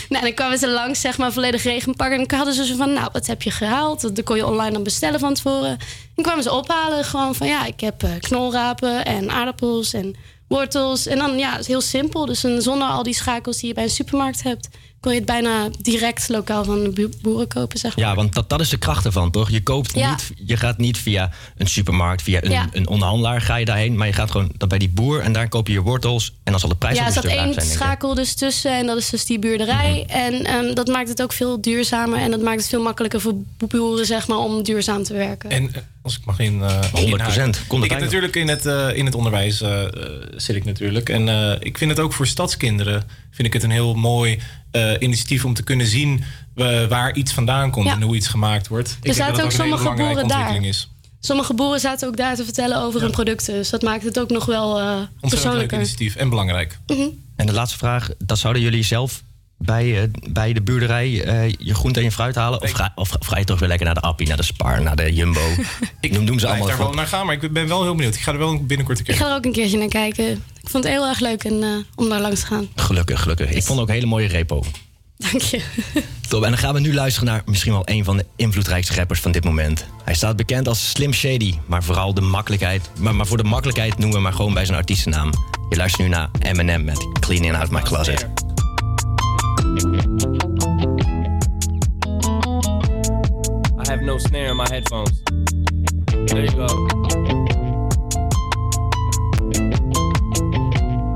Nou, 0.10 0.24
dan 0.24 0.34
kwamen 0.34 0.58
ze 0.58 0.68
langs, 0.70 1.02
zeg 1.02 1.18
maar, 1.18 1.32
volledig 1.34 1.64
regenpak. 1.64 2.12
En 2.12 2.18
dan 2.18 2.38
hadden 2.38 2.54
ze 2.56 2.66
zo 2.66 2.76
van, 2.76 2.94
nou, 2.94 3.10
wat 3.14 3.28
heb 3.28 3.42
je 3.42 3.52
gehaald? 3.52 4.02
Dat 4.16 4.24
kon 4.26 4.36
je 4.36 4.46
online 4.48 4.72
dan 4.72 4.84
bestellen 4.84 5.20
van 5.20 5.34
tevoren. 5.34 5.78
En 6.16 6.24
kwamen 6.24 6.44
ze 6.44 6.52
ophalen, 6.52 7.04
gewoon 7.06 7.36
van, 7.36 7.48
ja, 7.48 7.66
ik 7.66 7.80
heb 7.80 8.04
eh, 8.04 8.10
knolrapen 8.20 9.06
en 9.06 9.30
aardappels 9.32 9.94
en 9.94 10.16
wortels. 10.48 11.06
En 11.08 11.18
dan, 11.18 11.38
ja, 11.38 11.52
het 11.52 11.60
is 11.60 11.68
heel 11.68 11.82
simpel. 11.82 12.26
Dus 12.26 12.44
een- 12.44 12.62
zonder 12.62 12.88
al 12.88 13.04
die 13.04 13.14
schakels 13.14 13.58
die 13.58 13.68
je 13.68 13.74
bij 13.74 13.84
een 13.84 13.90
supermarkt 13.90 14.44
hebt... 14.44 14.70
kon 15.00 15.12
je 15.12 15.18
het 15.18 15.28
bijna 15.28 15.70
direct 15.82 16.30
lokaal 16.30 16.64
van 16.64 16.84
de 16.84 17.10
boeren 17.22 17.48
kopen, 17.48 17.80
zeg 17.80 17.96
maar. 17.96 18.06
Ja, 18.06 18.16
want 18.16 18.34
dat, 18.34 18.50
dat 18.50 18.60
is 18.60 18.70
de 18.70 18.78
kracht 18.78 19.06
ervan, 19.06 19.32
toch? 19.32 19.50
Je, 19.50 19.64
koopt 19.64 19.96
Ja. 19.96 20.10
niet, 20.10 20.32
je 20.46 20.58
gaat 20.58 20.78
niet 20.78 20.98
via 20.98 21.32
een 21.58 21.68
supermarkt, 21.68 22.22
via 22.22 22.44
een, 22.44 22.52
Ja. 22.52 22.68
een 22.72 22.88
onderhandelaar 22.88 23.42
ga 23.42 23.56
je 23.56 23.66
daarheen. 23.66 23.98
Maar 23.98 24.08
je 24.08 24.14
gaat 24.14 24.32
gewoon 24.32 24.52
dan 24.58 24.68
bij 24.70 24.78
die 24.78 24.90
boer 24.90 25.20
en 25.22 25.34
daar 25.34 25.50
koop 25.50 25.68
je 25.68 25.74
je 25.74 25.82
wortels. 25.82 26.34
En 26.44 26.52
dan 26.52 26.60
zal 26.60 26.70
de 26.70 26.76
prijs 26.76 26.98
Ja, 26.98 27.02
ook 27.02 27.10
er 27.10 27.16
een 27.16 27.22
zat 27.22 27.32
stuk 27.32 27.44
één 27.46 27.54
zijn, 27.54 27.66
schakel 27.68 28.14
dus 28.14 28.34
tussen 28.36 28.72
en 28.78 28.86
dat 28.86 28.98
is 28.98 29.10
dus 29.10 29.26
die 29.26 29.40
buurderij. 29.40 30.04
Mhm. 30.08 30.16
En 30.18 30.46
ehm, 30.46 30.74
dat 30.74 30.88
maakt 30.88 31.10
het 31.10 31.22
ook 31.22 31.34
veel 31.34 31.62
duurzamer 31.62 32.20
en 32.20 32.32
dat 32.32 32.42
maakt 32.42 32.60
het 32.60 32.70
veel 32.70 32.82
makkelijker 32.82 33.22
voor 33.22 33.34
boeren 33.68 34.06
zeg 34.06 34.28
maar, 34.28 34.38
om 34.38 34.64
duurzaam 34.64 35.04
te 35.04 35.14
werken. 35.14 35.50
En 35.50 35.72
als 36.02 36.18
ik 36.18 36.26
mag 36.26 36.40
in. 36.40 36.62
eh 36.64 36.80
100%, 36.84 36.88
kom 36.94 37.84
Ik 37.84 37.84
erbij 37.84 37.88
heb 37.90 38.00
natuurlijk 38.00 38.36
in 38.36 38.48
het, 38.48 38.66
eh, 38.66 38.96
in 38.98 39.06
het 39.06 39.16
onderwijs 39.16 39.62
eh, 39.62 39.84
eh, 39.84 39.92
zit 40.36 40.56
ik 40.56 40.66
natuurlijk. 40.66 41.10
En 41.10 41.30
eh, 41.30 41.56
ik 41.60 41.78
vind 41.78 41.92
het 41.92 42.00
ook 42.00 42.14
voor 42.14 42.28
stadskinderen 42.28 43.04
vind 43.32 43.48
ik 43.48 43.54
het 43.54 43.64
een 43.64 43.72
heel 43.72 43.94
mooi 43.94 44.40
eh, 44.72 44.92
initiatief 45.00 45.46
om 45.46 45.54
te 45.54 45.64
kunnen 45.64 45.88
zien 45.88 46.24
eh, 46.56 46.86
waar 46.86 47.16
iets 47.16 47.34
vandaan 47.34 47.72
komt 47.72 47.86
Ja. 47.86 47.94
en 47.94 48.02
hoe 48.02 48.16
iets 48.16 48.28
gemaakt 48.28 48.68
wordt. 48.68 48.90
Ik 48.90 49.04
denk 49.04 49.16
zaten 49.16 49.34
dat 49.36 49.44
ook 49.46 49.52
sommige 49.52 49.94
boeren 49.94 50.28
daar. 50.28 50.64
is. 50.64 50.90
Sommige 51.22 51.54
boeren 51.54 51.80
zaten 51.80 52.08
ook 52.08 52.18
daar 52.18 52.36
te 52.36 52.44
vertellen 52.44 52.78
over 52.82 53.02
hun 53.02 53.12
producten. 53.12 53.54
Dus 53.54 53.70
dat 53.70 53.82
maakt 53.82 54.04
het 54.04 54.20
ook 54.20 54.30
nog 54.30 54.46
wel 54.46 54.80
eh 54.80 54.86
Ontzettend 54.86 55.22
leuk 55.22 55.30
persoonlijker. 55.30 55.78
initiatief 55.78 56.16
en 56.16 56.30
belangrijk. 56.30 56.78
Mhm. 56.88 57.02
En 57.36 57.46
de 57.46 57.54
laatste 57.54 57.78
vraag, 57.78 58.10
dat 58.18 58.40
zouden 58.40 58.62
jullie 58.62 58.84
zelf 58.84 59.24
bij, 59.60 60.02
eh, 60.02 60.10
bij 60.30 60.54
de 60.54 60.62
buurderij 60.62 61.24
eh, 61.24 61.50
je 61.58 61.76
groente 61.76 62.00
en 62.00 62.06
je 62.06 62.12
fruit 62.12 62.36
halen? 62.36 62.62
Of 62.62 62.72
ga, 62.72 62.92
of 62.96 63.10
ga 63.20 63.38
je 63.38 63.44
toch 63.44 63.60
weer 63.60 63.68
lekker 63.68 63.86
naar 63.86 63.96
de 63.96 64.02
Appie, 64.02 64.28
naar 64.28 64.38
de 64.38 64.44
Spar, 64.44 64.82
naar 64.82 64.96
de 64.96 65.14
Jumbo? 65.14 65.40
ik 66.00 66.12
noem, 66.12 66.24
noem 66.24 66.40
ze 66.40 66.46
Ik 66.46 66.52
allemaal 66.52 66.68
daar 66.68 66.78
wel 66.78 66.94
naar 66.94 67.08
gaan, 67.08 67.26
maar 67.26 67.36
ik 67.42 67.54
ben 67.54 67.68
wel 67.68 67.84
heel 67.84 67.96
benieuwd. 67.96 68.16
Ik 68.16 68.22
ga 68.22 68.32
er 68.32 68.38
wel 68.38 68.66
binnenkort 68.66 69.00
een 69.00 69.06
keer 69.06 69.14
Ik 69.14 69.20
ga 69.20 69.30
er 69.30 69.36
ook 69.36 69.46
een 69.46 69.52
keertje 69.52 69.78
naar 69.78 69.88
kijken. 69.88 70.32
Ik 70.62 70.70
vond 70.70 70.84
het 70.84 70.94
heel 70.94 71.08
erg 71.08 71.20
leuk 71.20 71.44
en, 71.44 71.64
eh, 71.64 71.70
om 71.96 72.10
daar 72.10 72.22
langs 72.22 72.40
te 72.40 72.46
gaan. 72.46 72.68
Gelukkig, 72.76 73.22
gelukkig. 73.22 73.52
Ik 73.52 73.64
vond 73.64 73.80
ook 73.80 73.88
een 73.88 73.94
hele 73.94 74.06
mooie 74.06 74.28
repo. 74.28 74.64
Dank 75.18 75.42
je. 75.42 75.62
Top, 76.30 76.44
en 76.44 76.50
dan 76.50 76.60
gaan 76.60 76.74
we 76.74 76.80
nu 76.80 76.94
luisteren 76.94 77.30
naar 77.30 77.42
misschien 77.46 77.72
wel 77.72 77.82
een 77.86 78.04
van 78.04 78.18
de 78.18 78.26
invloedrijkste 78.36 78.96
rappers 78.96 79.20
van 79.20 79.32
dit 79.32 79.44
moment. 79.44 79.86
Hij 80.04 80.14
staat 80.14 80.36
bekend 80.36 80.68
als 80.68 80.90
Slim 80.90 81.14
Shady, 81.14 81.54
maar 81.66 81.84
vooral 81.84 82.14
de 82.14 82.22
makkelijkheid. 82.22 82.90
Maar, 83.00 83.16
maar 83.16 83.26
voor 83.28 83.38
de 83.38 83.44
makkelijkheid 83.44 83.98
noemen 83.98 84.18
we 84.18 84.24
maar 84.24 84.34
gewoon 84.34 84.54
bij 84.54 84.66
zijn 84.66 84.78
artiestennaam. 84.78 85.32
Je 85.70 85.76
luistert 85.76 86.04
nu 86.04 86.10
naar 86.10 86.30
Eminem 86.40 86.84
met 86.84 87.20
Cleaning 87.20 87.56
Out 87.56 87.70
My 87.70 87.82
Closet. 87.82 88.49
I 93.78 93.88
have 93.88 94.02
no 94.02 94.18
snare 94.18 94.52
in 94.52 94.58
my 94.58 94.68
headphones. 94.70 95.24
There 96.08 96.46
you 96.46 96.52
go. 96.52 96.68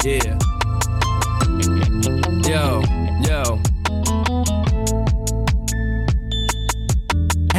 Yeah. 0.03 0.32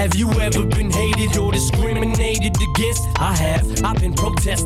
Have 0.05 0.17
you 0.17 0.31
ever 0.33 0.67
been 0.67 0.91
hated 0.91 1.39
or 1.39 1.51
discriminated 1.51 2.55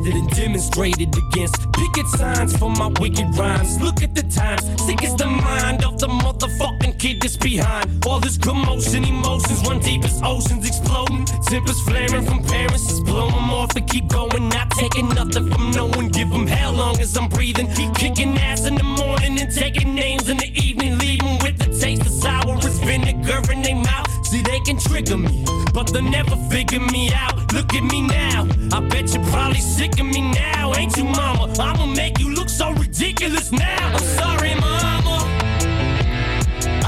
defended 0.09 0.15
and 0.15 0.31
demonstrated 0.31 1.15
against. 1.17 1.73
Picket 1.73 2.07
signs 2.09 2.57
for 2.57 2.71
my 2.71 2.89
wicked 3.01 3.27
rhymes. 3.37 3.81
Look 3.81 4.03
at 4.03 4.15
the 4.15 4.23
times. 4.23 4.65
Sick 4.85 5.03
is 5.03 5.15
the 5.17 5.27
mind 5.27 5.85
of 5.85 5.99
the 5.99 6.09
motherfucking 6.09 6.99
kid 6.99 7.21
that's 7.21 7.37
behind. 7.37 8.05
All 8.07 8.21
this 8.21 8.37
commotion, 8.37 9.05
emotions 9.05 9.61
run 9.67 9.81
deep 9.81 10.05
as 10.05 10.21
oceans 10.23 10.67
exploding. 10.67 11.25
Tempers 11.47 11.81
flaring 11.83 12.25
from 12.25 12.43
parents, 12.45 12.87
just 12.87 13.05
blow 13.05 13.31
them 13.31 13.51
off 13.51 13.75
and 13.77 13.89
keep 13.89 14.09
going. 14.09 14.49
Not 14.49 14.71
taking 14.71 15.09
nothing 15.11 15.51
from 15.51 15.71
no 15.73 15.87
one. 15.87 16.09
Give 16.09 16.31
them 16.31 16.47
hell 16.47 16.73
long 16.73 16.99
as 17.01 17.17
I'm 17.17 17.29
breathing. 17.29 17.69
Kicking 17.95 18.37
ass 18.39 18.67
in 18.67 18.75
the 18.75 18.85
morning 18.85 19.39
and 19.39 19.53
taking 19.53 19.95
names 19.95 20.29
in 20.29 20.37
the 20.39 20.51
evening. 20.55 20.99
Leaving 20.99 21.39
with 21.43 21.59
the 21.59 21.79
taste 21.79 22.03
of 22.03 22.13
sour 22.13 22.57
as 22.59 22.79
vinegar 22.81 23.41
in 23.53 23.63
their 23.63 23.77
mouth. 23.77 24.18
See, 24.29 24.43
they 24.43 24.61
can 24.61 24.77
trigger 24.77 25.17
me, 25.17 25.43
but 25.73 25.91
they'll 25.91 26.03
never 26.03 26.37
figure 26.51 26.81
me 26.81 27.11
out. 27.15 27.51
Look 27.55 27.73
at 27.73 27.83
me 27.83 28.03
now. 28.03 28.47
I 28.75 28.81
bet 28.81 29.15
you're 29.15 29.25
probably 29.25 29.61
sick 29.61 29.99
of 29.99 30.05
me 30.05 30.21
now, 30.21 30.75
ain't 30.75 30.95
you, 30.99 31.05
mama? 31.05 31.51
I'ma 31.59 31.87
make 31.87 32.19
you 32.19 32.35
look 32.35 32.51
so 32.51 32.73
ridiculous 32.73 33.51
now. 33.53 33.89
I'm 33.89 33.99
sorry, 34.21 34.55
mama. 34.57 35.17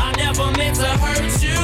I 0.04 0.12
never 0.18 0.52
meant 0.58 0.76
to 0.76 0.90
hurt 1.00 1.42
you. 1.42 1.56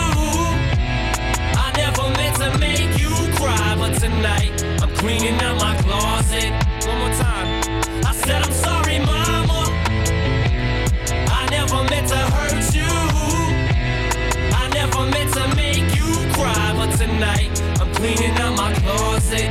I 1.65 1.73
never 1.77 2.09
meant 2.17 2.37
to 2.37 2.59
make 2.59 2.99
you 2.99 3.11
cry, 3.37 3.77
but 3.77 4.01
tonight 4.01 4.65
I'm 4.81 4.95
cleaning 4.97 5.39
out 5.43 5.61
my 5.61 5.77
closet. 5.83 6.53
One 6.87 6.99
more 7.01 7.15
time. 7.21 7.49
I 8.03 8.13
said 8.15 8.43
I'm 8.43 8.53
sorry, 8.53 8.99
mama. 9.01 9.69
I 11.39 11.47
never 11.51 11.85
meant 11.91 12.09
to 12.09 12.17
hurt 12.17 12.46
tonight 17.17 17.63
I'm 17.81 17.93
cleaning 17.95 18.37
out 18.43 18.57
my 18.57 18.73
closet. 18.75 19.49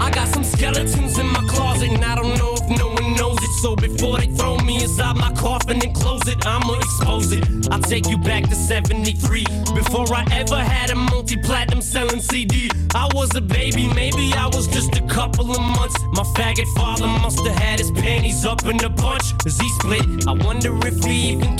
I 0.00 0.10
got 0.10 0.28
some 0.28 0.44
skeletons 0.44 1.18
in 1.18 1.26
my 1.26 1.44
closet, 1.48 1.90
and 1.90 2.04
I 2.04 2.14
don't 2.14 2.36
know 2.38 2.54
if 2.54 2.78
no 2.78 2.88
one 2.88 3.14
knows 3.16 3.36
it. 3.42 3.50
So 3.60 3.76
before 3.76 4.18
they 4.18 4.28
throw 4.28 4.56
me 4.58 4.82
inside 4.82 5.16
my 5.16 5.32
coffin 5.32 5.82
and 5.84 5.94
close 5.94 6.26
it, 6.26 6.46
I'ma 6.46 6.74
expose 6.74 7.32
it. 7.32 7.44
I'll 7.70 7.82
take 7.82 8.08
you 8.08 8.16
back 8.16 8.44
to 8.44 8.54
73. 8.54 9.44
Before 9.74 10.06
I 10.14 10.24
ever 10.32 10.56
had 10.56 10.90
a 10.90 10.94
multi 10.94 11.36
platinum 11.36 11.82
selling 11.82 12.20
CD, 12.20 12.70
I 12.94 13.08
was 13.14 13.34
a 13.34 13.40
baby, 13.42 13.86
maybe 13.92 14.32
I 14.34 14.46
was 14.46 14.66
just 14.68 14.96
a 14.96 15.02
couple 15.06 15.50
of 15.50 15.60
months. 15.60 15.96
My 16.12 16.24
faggot 16.36 16.68
father 16.76 17.06
must 17.06 17.46
have 17.46 17.56
had 17.56 17.78
his 17.78 17.90
panties 17.90 18.46
up 18.46 18.64
in 18.64 18.82
a 18.82 18.88
bunch. 18.88 19.34
As 19.44 19.58
he 19.58 19.68
split, 19.80 20.26
I 20.26 20.32
wonder 20.32 20.72
if 20.86 21.04
he 21.04 21.32
even 21.32 21.56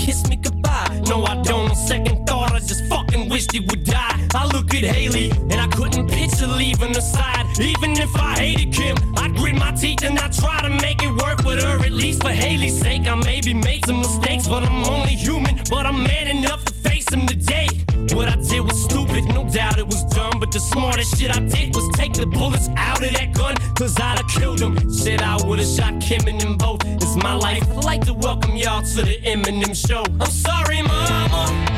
would 3.57 3.83
die. 3.83 4.27
I 4.35 4.45
look 4.45 4.73
at 4.75 4.83
Haley, 4.83 5.31
and 5.31 5.55
I 5.55 5.67
couldn't 5.67 6.07
picture 6.07 6.45
leaving 6.45 6.93
her 6.93 7.01
side. 7.01 7.47
Even 7.59 7.91
if 7.91 8.15
I 8.15 8.35
hated 8.35 8.71
Kim, 8.71 8.95
I'd 9.17 9.35
grit 9.35 9.55
my 9.55 9.71
teeth 9.71 10.03
and 10.03 10.17
I'd 10.19 10.31
try 10.31 10.61
to 10.61 10.69
make 10.69 11.01
it 11.01 11.11
work 11.11 11.43
with 11.43 11.63
her. 11.63 11.83
At 11.83 11.91
least 11.91 12.21
for 12.21 12.29
Haley's 12.29 12.79
sake, 12.79 13.07
I 13.07 13.15
maybe 13.15 13.53
made 13.53 13.85
some 13.85 13.99
mistakes, 13.99 14.47
but 14.47 14.63
I'm 14.63 14.83
only 14.85 15.15
human. 15.15 15.61
But 15.69 15.85
I'm 15.85 16.03
man 16.03 16.27
enough 16.27 16.63
to 16.65 16.73
face 16.73 17.05
them 17.05 17.25
today. 17.25 17.67
What 18.13 18.29
I 18.29 18.35
did 18.35 18.61
was 18.61 18.83
stupid, 18.83 19.25
no 19.25 19.49
doubt 19.49 19.79
it 19.79 19.85
was 19.85 20.03
dumb. 20.05 20.39
But 20.39 20.51
the 20.51 20.59
smartest 20.59 21.17
shit 21.17 21.35
I 21.35 21.39
did 21.39 21.75
was 21.75 21.89
take 21.97 22.13
the 22.13 22.27
bullets 22.27 22.69
out 22.77 23.03
of 23.03 23.11
that 23.13 23.33
gun, 23.33 23.55
cause 23.75 23.99
I'd 23.99 24.19
have 24.19 24.29
killed 24.29 24.61
him. 24.61 24.75
Shit, 24.93 25.21
I 25.21 25.37
would've 25.45 25.65
shot 25.65 25.99
Kim 26.01 26.27
and 26.27 26.39
them 26.39 26.57
both. 26.57 26.81
It's 26.85 27.15
my 27.15 27.33
life. 27.33 27.63
I'd 27.69 27.83
like 27.83 28.05
to 28.05 28.13
welcome 28.13 28.55
y'all 28.55 28.83
to 28.83 29.01
the 29.01 29.17
Eminem 29.23 29.75
show. 29.75 30.03
I'm 30.19 30.31
sorry, 30.31 30.81
mama. 30.83 31.68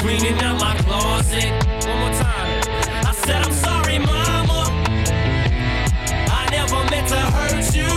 Cleaning 0.00 0.40
out 0.40 0.58
my 0.58 0.74
closet. 0.78 1.52
One 1.86 1.98
more 2.00 2.14
time. 2.16 2.62
I 3.04 3.12
said 3.12 3.42
I'm 3.44 3.52
sorry, 3.52 3.98
mama. 3.98 4.62
I 6.40 6.48
never 6.50 6.80
meant 6.90 7.08
to 7.08 7.20
hurt 7.36 7.74
you. 7.74 7.92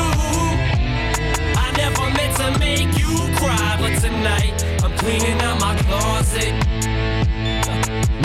I 1.65 1.67
never 1.77 2.05
meant 2.17 2.35
to 2.41 2.59
make 2.59 2.91
you 2.99 3.13
cry, 3.39 3.77
but 3.79 3.99
tonight 4.01 4.63
I'm 4.83 4.95
cleaning 4.97 5.39
out 5.41 5.59
my 5.61 5.75
closet. 5.83 7.22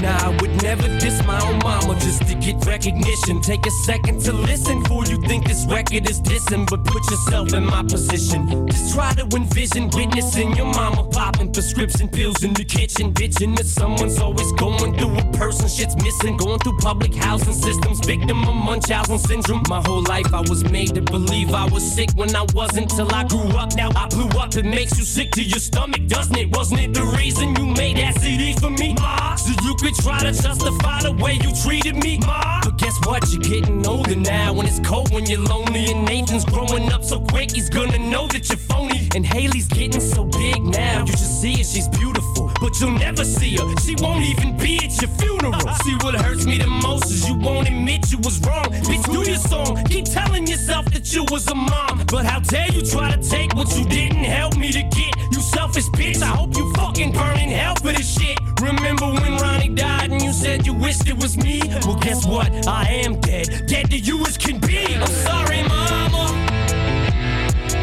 I 0.08 0.28
would 0.40 0.62
never 0.62 0.88
diss 0.98 1.24
my 1.26 1.40
own 1.46 1.58
mama 1.58 1.94
just 2.00 2.26
to 2.28 2.34
get 2.34 2.64
recognition. 2.66 3.40
Take 3.40 3.66
a 3.66 3.70
second 3.70 4.20
to 4.22 4.32
listen 4.32 4.82
before 4.82 5.04
you 5.04 5.20
think 5.22 5.46
this 5.46 5.66
record 5.66 6.08
is 6.08 6.20
dissing, 6.20 6.68
but 6.68 6.84
put 6.84 7.02
yourself 7.10 7.52
in 7.52 7.64
my 7.64 7.82
position. 7.82 8.66
Just 8.68 8.94
try 8.94 9.12
to 9.14 9.24
envision 9.36 9.90
witnessing 9.90 10.54
your 10.56 10.66
mama 10.66 11.04
popping 11.08 11.52
prescription 11.52 12.08
pills 12.08 12.42
in 12.42 12.54
the 12.54 12.64
kitchen, 12.64 13.12
bitching 13.12 13.56
that 13.56 13.66
someone's 13.66 14.18
always 14.18 14.50
going 14.52 14.96
through 14.96 15.18
a 15.18 15.24
person 15.32 15.68
shit's 15.68 15.96
missing. 15.96 16.36
Going 16.36 16.58
through 16.60 16.78
public 16.78 17.14
housing 17.14 17.54
systems, 17.54 18.00
victim 18.06 18.44
of 18.48 18.54
Munchausen 18.54 19.18
syndrome. 19.18 19.62
My 19.68 19.82
whole 19.84 20.02
life 20.02 20.32
I 20.32 20.40
was 20.40 20.64
made 20.64 20.94
to 20.94 21.02
believe 21.02 21.52
I 21.52 21.66
was 21.66 21.84
sick 21.94 22.10
when 22.14 22.34
I 22.34 22.46
wasn't 22.54 22.90
till 22.90 23.12
I 23.14 23.24
grew 23.24 23.48
up. 23.56 23.74
Now 23.76 23.90
I 23.94 24.08
blew 24.08 24.28
up. 24.40 24.56
It 24.56 24.64
makes 24.64 24.98
you 24.98 25.04
sick 25.04 25.30
to 25.32 25.42
your 25.42 25.60
stomach, 25.60 26.06
doesn't 26.06 26.36
it? 26.36 26.56
Wasn't 26.56 26.80
it 26.80 26.94
the 26.94 27.04
reason 27.18 27.54
you 27.56 27.66
made 27.66 27.96
that 27.98 28.20
CD 28.20 28.54
for 28.54 28.70
me? 28.70 28.94
Ma? 28.94 29.34
So 29.36 29.52
you 29.64 29.74
could 29.76 29.96
try 30.02 30.18
to 30.20 30.32
justify 30.32 31.02
the 31.02 31.12
way 31.12 31.34
you 31.34 31.52
treated 31.62 31.96
me. 31.96 32.18
Ma? 32.26 32.60
But 32.64 32.78
guess 32.78 32.96
what? 33.06 33.30
You're 33.32 33.42
getting 33.42 33.86
older 33.86 34.16
now. 34.16 34.52
When 34.52 34.66
it's 34.66 34.80
cold, 34.80 35.12
when 35.12 35.26
you're 35.26 35.40
lonely, 35.40 35.90
and 35.90 36.04
Nathan's 36.04 36.44
growing 36.44 36.90
up 36.92 37.04
so 37.04 37.20
quick, 37.20 37.52
he's 37.52 37.70
gonna 37.70 37.98
know 37.98 38.26
that 38.28 38.48
you're 38.48 38.58
phony. 38.58 39.08
And 39.14 39.24
Haley's 39.24 39.68
getting 39.68 40.00
so 40.00 40.24
big 40.24 40.62
now. 40.62 41.00
You 41.00 41.12
just 41.12 41.40
see 41.40 41.52
her, 41.58 41.64
she's 41.64 41.88
beautiful, 41.88 42.50
but 42.60 42.78
you'll 42.80 42.98
never 42.98 43.24
see 43.24 43.56
her. 43.56 43.66
She 43.80 43.94
won't 44.00 44.24
even 44.24 44.56
be 44.56 44.76
at 44.78 45.00
your 45.00 45.10
funeral. 45.18 45.60
See 45.84 45.96
what 46.02 46.14
hurts 46.14 46.46
me 46.46 46.58
the 46.58 46.66
most 46.66 47.06
is 47.06 47.28
you 47.28 47.34
won't 47.34 47.68
admit 47.68 48.10
you 48.12 48.18
was 48.18 48.40
wrong. 48.46 48.66
Bitch, 48.88 49.04
do 49.12 49.28
your 49.28 49.38
song. 49.38 49.84
Keep 49.86 50.06
telling 50.06 50.46
yourself 50.46 50.86
that 50.92 51.12
you 51.12 51.24
was 51.30 51.46
a 51.48 51.54
mom. 51.54 52.04
But 52.10 52.24
how 52.24 52.40
dare 52.40 52.70
you 52.72 52.82
try 52.82 53.14
to 53.14 53.22
take 53.22 53.54
what 53.54 53.76
you 53.76 53.84
didn't 53.84 54.24
help 54.24 54.56
me 54.56 54.72
to 54.72 54.82
get? 54.82 55.12
You 55.32 55.40
selfish 55.40 55.86
bitch. 55.88 56.22
I 56.22 56.26
hope 56.26 56.56
you 56.56 56.72
fucking 56.74 57.12
burn 57.12 57.38
in 57.38 57.48
hell 57.50 57.76
for 57.76 57.92
this 57.92 58.18
shit. 58.18 58.38
Remember 58.60 59.06
when 59.06 59.36
Ronnie 59.36 59.68
died 59.68 60.10
and 60.10 60.20
you 60.20 60.32
said 60.32 60.66
you 60.66 60.74
wished 60.74 61.08
it 61.08 61.16
was 61.16 61.36
me? 61.36 61.62
Well, 61.86 61.96
guess 61.96 62.26
what? 62.26 62.66
I 62.66 62.84
am 63.04 63.20
dead. 63.20 63.66
Dead 63.66 63.88
to 63.90 63.98
you 63.98 64.20
as 64.26 64.36
can 64.36 64.58
be. 64.58 64.96
I'm 64.96 65.06
sorry, 65.06 65.62
mama. 65.62 66.24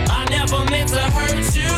I 0.09 0.25
never 0.29 0.65
meant 0.69 0.89
to 0.89 0.99
hurt 0.99 1.55
you. 1.55 1.75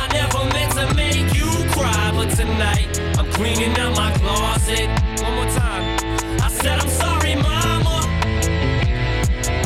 I 0.00 0.08
never 0.12 0.44
meant 0.54 0.72
to 0.74 0.94
make 0.94 1.34
you 1.34 1.50
cry, 1.72 2.12
but 2.14 2.30
tonight 2.36 3.00
I'm 3.18 3.30
cleaning 3.32 3.76
out 3.78 3.96
my 3.96 4.12
closet. 4.12 4.88
One 5.22 5.34
more 5.34 5.50
time. 5.50 5.98
I 6.40 6.48
said 6.48 6.78
I'm 6.78 6.88
sorry, 6.88 7.34
mama. 7.34 8.00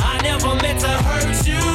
I 0.01 0.19
never 0.23 0.55
meant 0.55 0.79
to 0.81 0.89
hurt 0.89 1.47
you. 1.47 1.65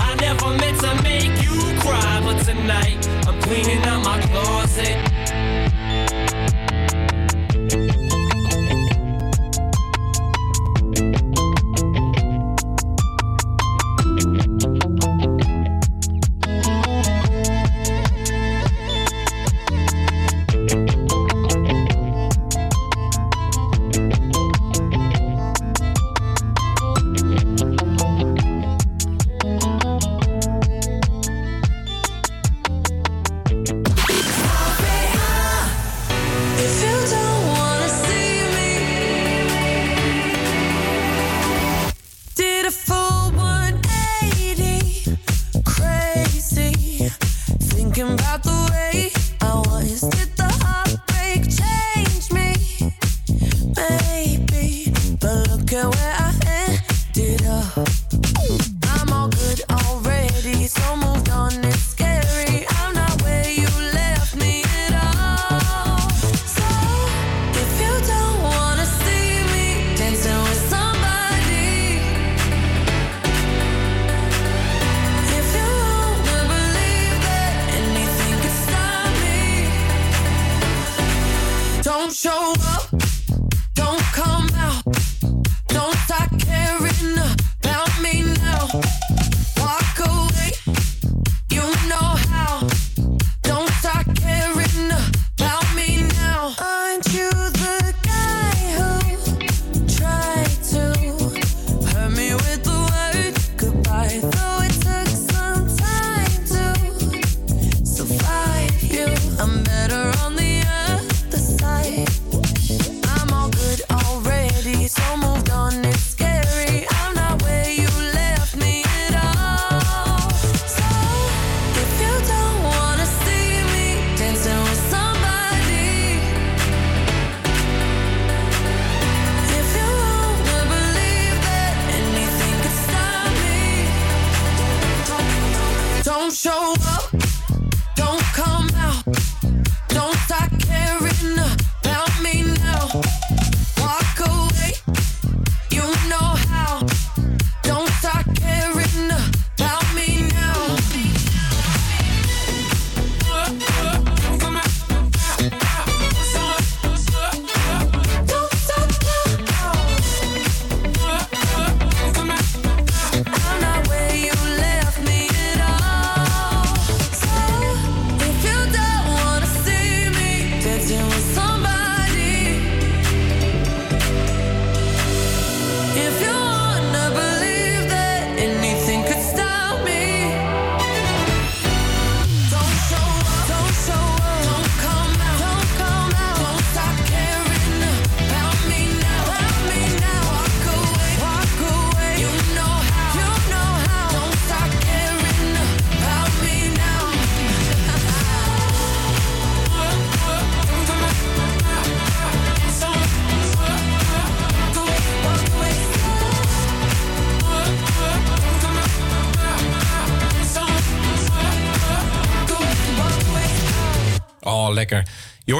I 0.00 0.14
never 0.20 0.50
meant 0.58 0.80
to 0.80 1.02
make 1.02 1.42
you 1.42 1.43
cry, 1.84 2.20
but 2.24 2.42
tonight 2.44 3.06
I'm 3.26 3.40
cleaning 3.42 3.82
out 3.84 4.02
my 4.04 4.20
closet. 4.22 5.03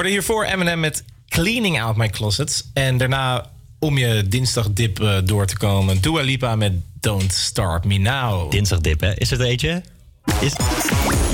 Hoorde 0.04 0.20
hiervoor 0.20 0.44
Eminem 0.44 0.80
met 0.80 1.04
Cleaning 1.28 1.82
Out 1.82 1.96
My 1.96 2.08
Closets. 2.08 2.64
En 2.72 2.96
daarna, 2.96 3.50
om 3.78 3.98
je 3.98 4.28
dinsdagdip 4.28 5.00
eh, 5.00 5.16
door 5.24 5.46
te 5.46 5.56
komen... 5.56 6.00
Dua 6.00 6.22
Lipa 6.22 6.56
met 6.56 6.72
Don't 7.00 7.32
Start 7.32 7.84
Me 7.84 7.98
Now. 7.98 8.50
Dinsdagdip, 8.50 9.00
hè? 9.00 9.14
Is 9.14 9.30
het 9.30 9.40
er 9.40 9.46
eentje? 9.46 9.82
Is... 10.40 10.52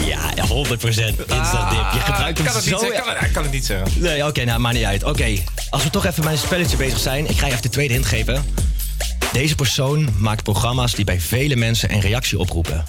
Ja, 0.06 0.30
100% 0.34 0.38
dinsdagdip. 0.38 1.92
Je 1.92 2.00
gebruikt 2.00 2.38
hem 2.38 2.46
kan 2.46 2.54
het 2.54 2.64
zo... 2.64 2.70
niet 2.70 2.80
zeggen, 2.80 3.14
kan, 3.14 3.24
ik 3.24 3.32
kan 3.32 3.42
het 3.42 3.52
niet 3.52 3.64
zeggen. 3.64 4.02
Nee, 4.02 4.26
oké, 4.26 4.44
nou, 4.44 4.60
maakt 4.60 4.76
niet 4.76 4.84
uit. 4.84 5.04
Oké, 5.04 5.36
als 5.70 5.84
we 5.84 5.90
toch 5.90 6.06
even 6.06 6.22
bij 6.22 6.32
een 6.32 6.38
spelletje 6.38 6.76
bezig 6.76 6.98
zijn... 6.98 7.30
ik 7.30 7.38
ga 7.38 7.46
je 7.46 7.52
even 7.52 7.62
de 7.62 7.68
tweede 7.68 7.92
hint 7.92 8.06
geven. 8.06 8.44
Deze 9.32 9.54
persoon 9.54 10.08
maakt 10.18 10.42
programma's 10.42 10.94
die 10.94 11.04
bij 11.04 11.20
vele 11.20 11.56
mensen 11.56 11.92
een 11.92 12.00
reactie 12.00 12.38
oproepen. 12.38 12.84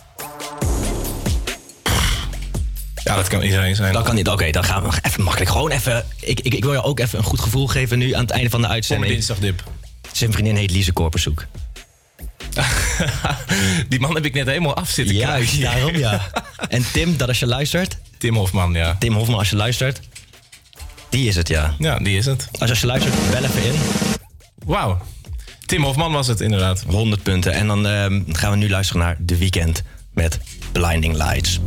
Ja, 3.11 3.17
dat 3.17 3.27
kan 3.27 3.41
iedereen 3.41 3.75
zijn. 3.75 3.93
Dat 3.93 4.03
kan 4.03 4.15
niet. 4.15 4.27
Oké, 4.27 4.51
dan 4.51 4.63
gaan 4.63 4.79
we 4.81 4.85
nog 4.85 4.99
even 5.01 5.23
makkelijk. 5.23 5.51
Gewoon 5.51 5.71
even... 5.71 6.05
Ik, 6.19 6.39
ik, 6.39 6.53
ik 6.53 6.63
wil 6.63 6.73
je 6.73 6.83
ook 6.83 6.99
even 6.99 7.17
een 7.19 7.25
goed 7.25 7.39
gevoel 7.39 7.67
geven 7.67 7.97
nu 7.97 8.13
aan 8.13 8.21
het 8.21 8.31
einde 8.31 8.49
van 8.49 8.61
de 8.61 8.67
uitzending. 8.67 9.11
dinsdagdip. 9.11 9.63
Zijn 10.11 10.31
vriendin 10.31 10.55
heet 10.55 10.71
Lise 10.71 10.91
Korperzoek. 10.91 11.45
Die 13.89 13.99
man 13.99 14.15
heb 14.15 14.25
ik 14.25 14.33
net 14.33 14.47
helemaal 14.47 14.75
af 14.75 14.89
zitten 14.89 15.15
Juist, 15.15 15.57
krijgen. 15.57 15.79
daarom 15.79 15.97
ja. 15.97 16.21
En 16.69 16.85
Tim, 16.93 17.17
dat 17.17 17.27
als 17.27 17.39
je 17.39 17.47
luistert... 17.47 17.97
Tim 18.17 18.35
Hofman, 18.35 18.73
ja. 18.73 18.95
Tim 18.99 19.13
Hofman, 19.13 19.37
als 19.39 19.49
je 19.49 19.55
luistert... 19.55 19.99
Die 21.09 21.27
is 21.27 21.35
het, 21.35 21.47
ja. 21.47 21.75
Ja, 21.79 21.99
die 21.99 22.17
is 22.17 22.25
het. 22.25 22.47
Als, 22.59 22.69
als 22.69 22.79
je 22.79 22.85
luistert, 22.85 23.15
bel 23.31 23.43
even 23.43 23.63
in. 23.63 23.73
Wauw. 24.65 25.01
Tim 25.65 25.83
Hofman 25.83 26.11
was 26.11 26.27
het 26.27 26.41
inderdaad. 26.41 26.83
100 26.87 27.23
punten. 27.23 27.53
En 27.53 27.67
dan 27.67 27.87
ehm, 27.87 28.21
gaan 28.27 28.51
we 28.51 28.57
nu 28.57 28.69
luisteren 28.69 29.01
naar 29.01 29.17
The 29.25 29.37
Weeknd 29.37 29.83
met 30.13 30.39
Blinding 30.71 31.15
Lights. 31.15 31.59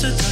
to 0.00 0.29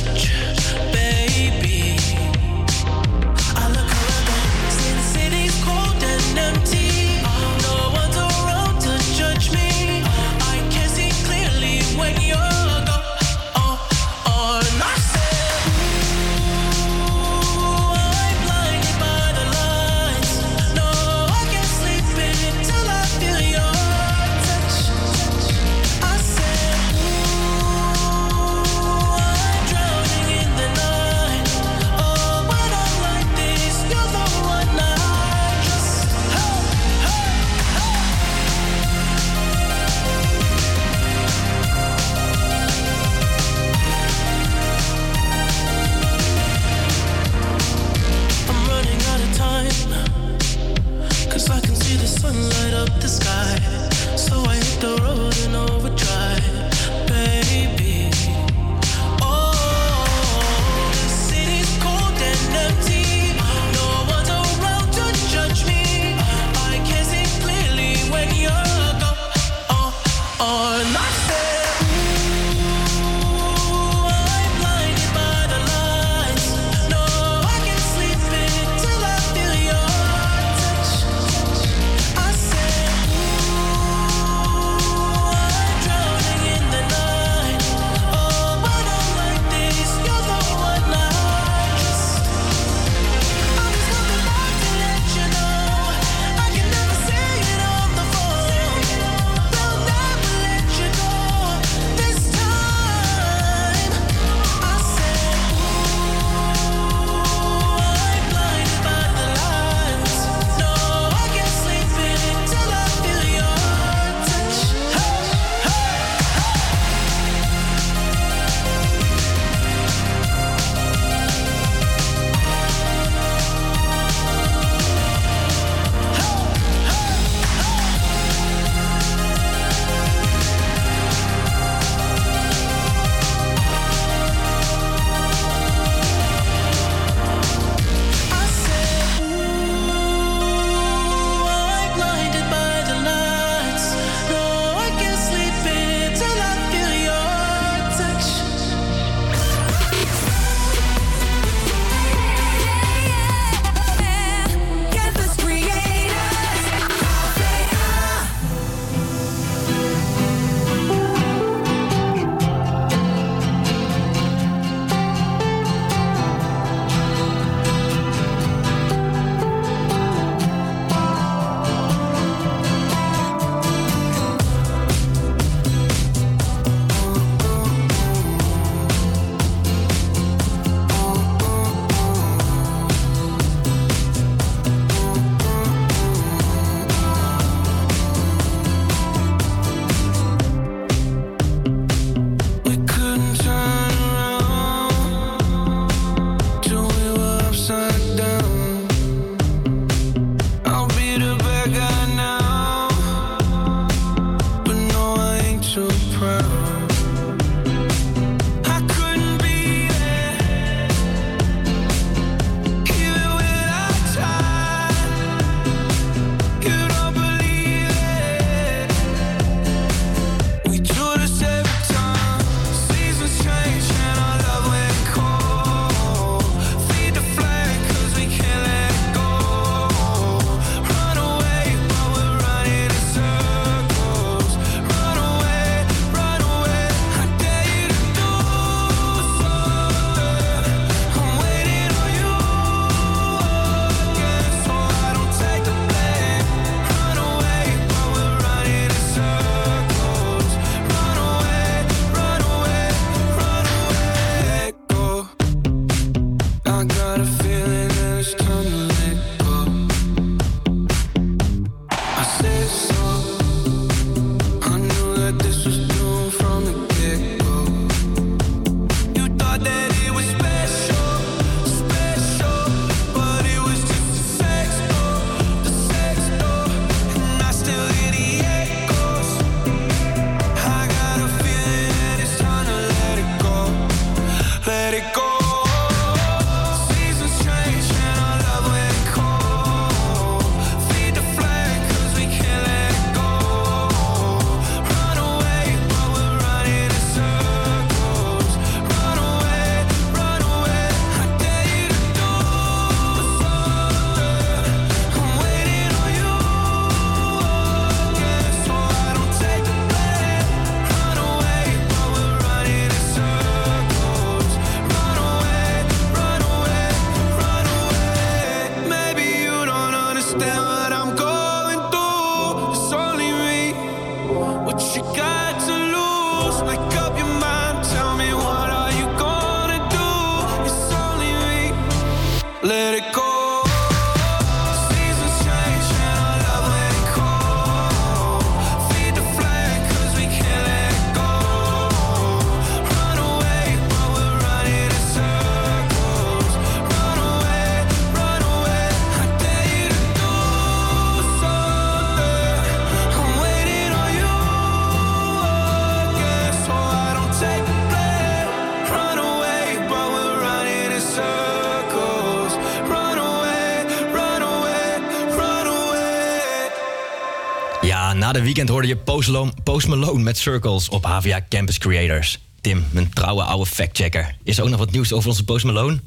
weekend 368.55 368.69
hoorde 368.69 368.89
je 368.89 368.97
Post 368.97 369.29
Malone, 369.29 369.53
Post 369.63 369.87
Malone 369.87 370.23
met 370.23 370.39
Circles 370.39 370.89
op 370.89 371.05
HVA 371.05 371.41
Campus 371.49 371.79
Creators. 371.79 372.39
Tim, 372.61 372.85
mijn 372.91 373.11
trouwe 373.13 373.43
oude 373.43 373.67
factchecker. 373.67 374.37
Is 374.45 374.59
er 374.59 374.65
ook 374.65 374.71
nog 374.71 374.79
wat 374.79 374.91
nieuws 374.91 375.13
over 375.13 375.29
onze 375.29 375.45
Post 375.45 375.65
Malone? 375.65 376.01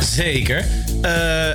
Zeker. 0.00 0.56
Eh, 0.56 1.12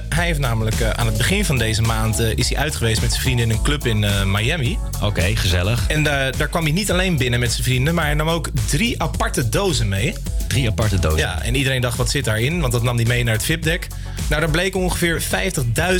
hij 0.09 0.25
heeft 0.25 0.39
namelijk 0.39 0.79
eh, 0.79 0.89
aan 0.89 1.05
het 1.05 1.17
begin 1.17 1.45
van 1.45 1.57
deze 1.57 1.81
maand 1.81 2.19
eh, 2.19 2.37
is 2.37 2.49
hij 2.49 2.57
uit 2.57 2.75
geweest 2.75 3.01
met 3.01 3.09
zijn 3.09 3.21
vrienden 3.21 3.49
in 3.49 3.51
een 3.51 3.61
club 3.61 3.85
in 3.85 4.31
Miami. 4.31 4.77
Oké, 5.01 5.35
gezellig. 5.35 5.87
En 5.87 6.03
daar 6.03 6.47
kwam 6.49 6.63
hij 6.63 6.71
niet 6.71 6.91
alleen 6.91 7.17
binnen 7.17 7.39
met 7.39 7.51
zijn 7.51 7.63
vrienden, 7.63 7.95
maar 7.95 8.05
hij 8.05 8.13
nam 8.13 8.29
ook 8.29 8.49
drie 8.67 9.01
aparte 9.01 9.49
dozen 9.49 9.87
mee. 9.87 10.13
Drie 10.47 10.67
aparte 10.69 10.99
dozen? 10.99 11.19
Ja, 11.19 11.41
en 11.41 11.55
iedereen 11.55 11.81
dacht 11.81 11.97
wat 11.97 12.09
zit 12.09 12.25
daarin, 12.25 12.59
want 12.59 12.71
dat 12.71 12.83
nam 12.83 12.95
hij 12.95 13.05
mee 13.05 13.23
naar 13.23 13.33
het 13.33 13.43
VIP-deck. 13.43 13.87
Nou, 14.29 14.41
daar 14.41 14.51
bleek 14.51 14.75
ongeveer 14.75 15.21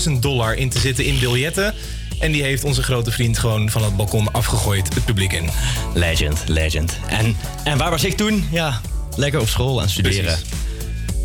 50.000 0.08 0.12
dollar 0.20 0.56
in 0.56 0.70
te 0.70 0.80
zitten 0.80 1.06
in 1.06 1.20
biljetten. 1.20 1.74
En 2.22 2.32
die 2.32 2.44
heeft 2.44 2.64
onze 2.64 2.84
grote 2.84 3.12
vriend 3.12 3.38
gewoon 3.38 3.70
van 3.70 3.84
het 3.84 3.96
balkon 3.96 4.32
afgegooid 4.32 4.94
het 4.94 5.06
publiek 5.06 5.34
in. 5.34 5.50
Legend, 5.94 6.44
legend. 6.48 6.98
En, 7.08 7.36
en 7.64 7.78
waar 7.78 7.90
was 7.90 8.04
ik 8.04 8.18
toen? 8.18 8.48
Ja, 8.52 8.82
lekker 9.16 9.40
op 9.40 9.48
school 9.48 9.76
aan 9.76 9.82
het 9.82 9.92
studeren. 9.92 10.40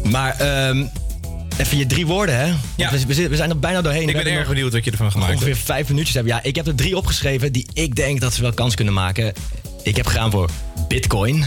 Maar 0.05 0.41
ehm, 0.41 0.87
even 1.57 1.79
je 1.79 1.87
drie 1.87 2.07
woorden, 2.07 2.37
hè? 2.37 2.53
Ja. 2.77 2.91
We, 3.07 3.37
zijn 3.37 3.51
er 3.51 3.59
bijna 3.59 3.83
doorheen. 3.83 4.09
Ik 4.09 4.15
ben 4.15 4.27
erg 4.27 4.49
benieuwd 4.49 4.73
wat 4.73 4.85
je 4.85 4.91
ervan 4.91 5.11
gemaakt 5.11 5.31
hebt. 5.31 5.43
Ongeveer 5.43 5.65
vijf 5.65 5.89
minuutjes 5.89 6.15
hebben. 6.15 6.33
Ja, 6.33 6.43
ik 6.43 6.57
heb 6.57 6.67
er 6.67 6.75
drie 6.75 6.97
opgeschreven 6.97 7.53
die 7.53 7.69
ik 7.73 7.95
denk 7.95 8.21
dat 8.21 8.35
ze 8.35 8.43
wel 8.43 8.53
kans 8.53 8.75
kunnen 8.75 8.95
maken. 8.95 9.33
Ik 9.83 9.97
heb 9.97 10.07
gegaan 10.07 10.31
voor 10.31 10.51
Bitcoin. 10.89 11.45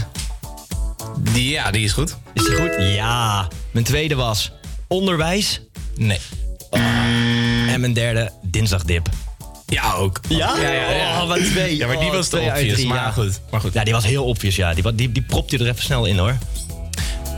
Die, 1.32 1.50
ja, 1.50 1.70
die 1.70 1.84
is 1.84 1.92
goed. 1.92 2.16
Is 2.34 2.44
die 2.44 2.54
goed? 2.54 2.74
Ja. 2.78 3.48
Mijn 3.70 3.84
tweede 3.84 4.14
was 4.14 4.52
onderwijs. 4.88 5.60
Nee. 5.96 6.18
En 7.68 7.80
mijn 7.80 7.92
derde, 7.92 8.32
dinsdagdip. 8.42 9.08
Ja, 9.70 9.92
ook. 9.92 10.20
Ja? 10.28 10.56
Ja, 10.56 10.70
ja, 10.70 10.90
ja. 10.90 11.22
Oh, 11.22 11.28
wat 11.28 11.44
twee. 11.44 11.76
Ja, 11.76 11.86
maar 11.86 11.98
die 11.98 12.08
Oh, 12.08 12.12
was 12.14 12.28
te 12.28 12.38
obvious, 12.40 12.72
drie, 12.72 12.86
maar 12.86 12.96
ja. 12.96 13.10
goed. 13.10 13.40
Maar 13.50 13.60
goed. 13.60 13.72
Ja, 13.72 13.84
die 13.84 13.92
was 13.92 14.04
heel 14.04 14.24
obvious, 14.24 14.56
ja. 14.56 14.74
Die, 14.74 14.94
die, 14.94 15.12
die 15.12 15.22
propte 15.22 15.56
je 15.56 15.64
er 15.64 15.70
even 15.70 15.82
snel 15.82 16.04
in, 16.04 16.18
hoor. 16.18 16.36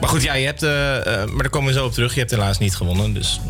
Maar 0.00 0.08
goed, 0.10 0.22
ja, 0.22 0.34
je 0.34 0.46
hebt, 0.46 0.62
eh, 0.62 0.96
eh, 0.96 1.28
maar 1.28 1.42
daar 1.42 1.50
komen 1.50 1.72
we 1.72 1.78
zo 1.78 1.84
op 1.84 1.92
terug. 1.92 2.12
Je 2.12 2.18
hebt 2.18 2.30
helaas 2.30 2.58
niet 2.58 2.76
gewonnen, 2.76 3.12
dus... 3.12 3.40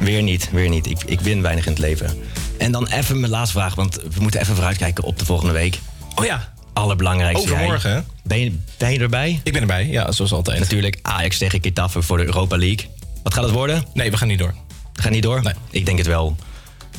Weer 0.00 0.22
niet, 0.22 0.50
weer 0.50 0.68
niet. 0.68 0.86
Ik, 0.86 1.02
ik 1.06 1.20
win 1.20 1.42
weinig 1.42 1.66
in 1.66 1.72
het 1.72 1.80
leven. 1.80 2.18
En 2.58 2.72
dan 2.72 2.86
even 2.86 3.20
mijn 3.20 3.32
laatste 3.32 3.58
vraag, 3.58 3.74
want 3.74 3.94
we 3.94 4.20
moeten 4.20 4.40
even 4.40 4.54
vooruitkijken 4.54 5.04
op 5.04 5.18
de 5.18 5.24
volgende 5.24 5.52
week. 5.52 5.78
Oh 6.14 6.24
ja. 6.24 6.52
Allerbelangrijkste. 6.72 7.52
Overmorgen, 7.52 7.90
hè? 7.90 8.00
Ben 8.22 8.40
je, 8.40 8.58
ben 8.76 8.92
je 8.92 8.98
erbij? 8.98 9.40
Ik 9.42 9.52
ben 9.52 9.60
erbij, 9.60 9.86
ja, 9.86 10.12
zoals 10.12 10.32
altijd. 10.32 10.58
Natuurlijk 10.58 10.98
Ajax 11.02 11.38
tegen 11.38 11.62
Getafe 11.62 12.02
voor 12.02 12.16
de 12.16 12.24
Europa 12.24 12.56
League. 12.56 12.88
Wat 13.22 13.34
gaat 13.34 13.44
het 13.44 13.52
worden? 13.52 13.84
Nee, 13.94 14.10
we 14.10 14.16
gaan 14.16 14.28
niet 14.28 14.38
door. 14.38 14.54
We 14.92 15.02
gaan 15.02 15.12
niet 15.12 15.22
door? 15.22 15.42
Nee. 15.42 15.54
Ik 15.70 15.86
denk 15.86 15.98
het 15.98 16.06
wel. 16.06 16.36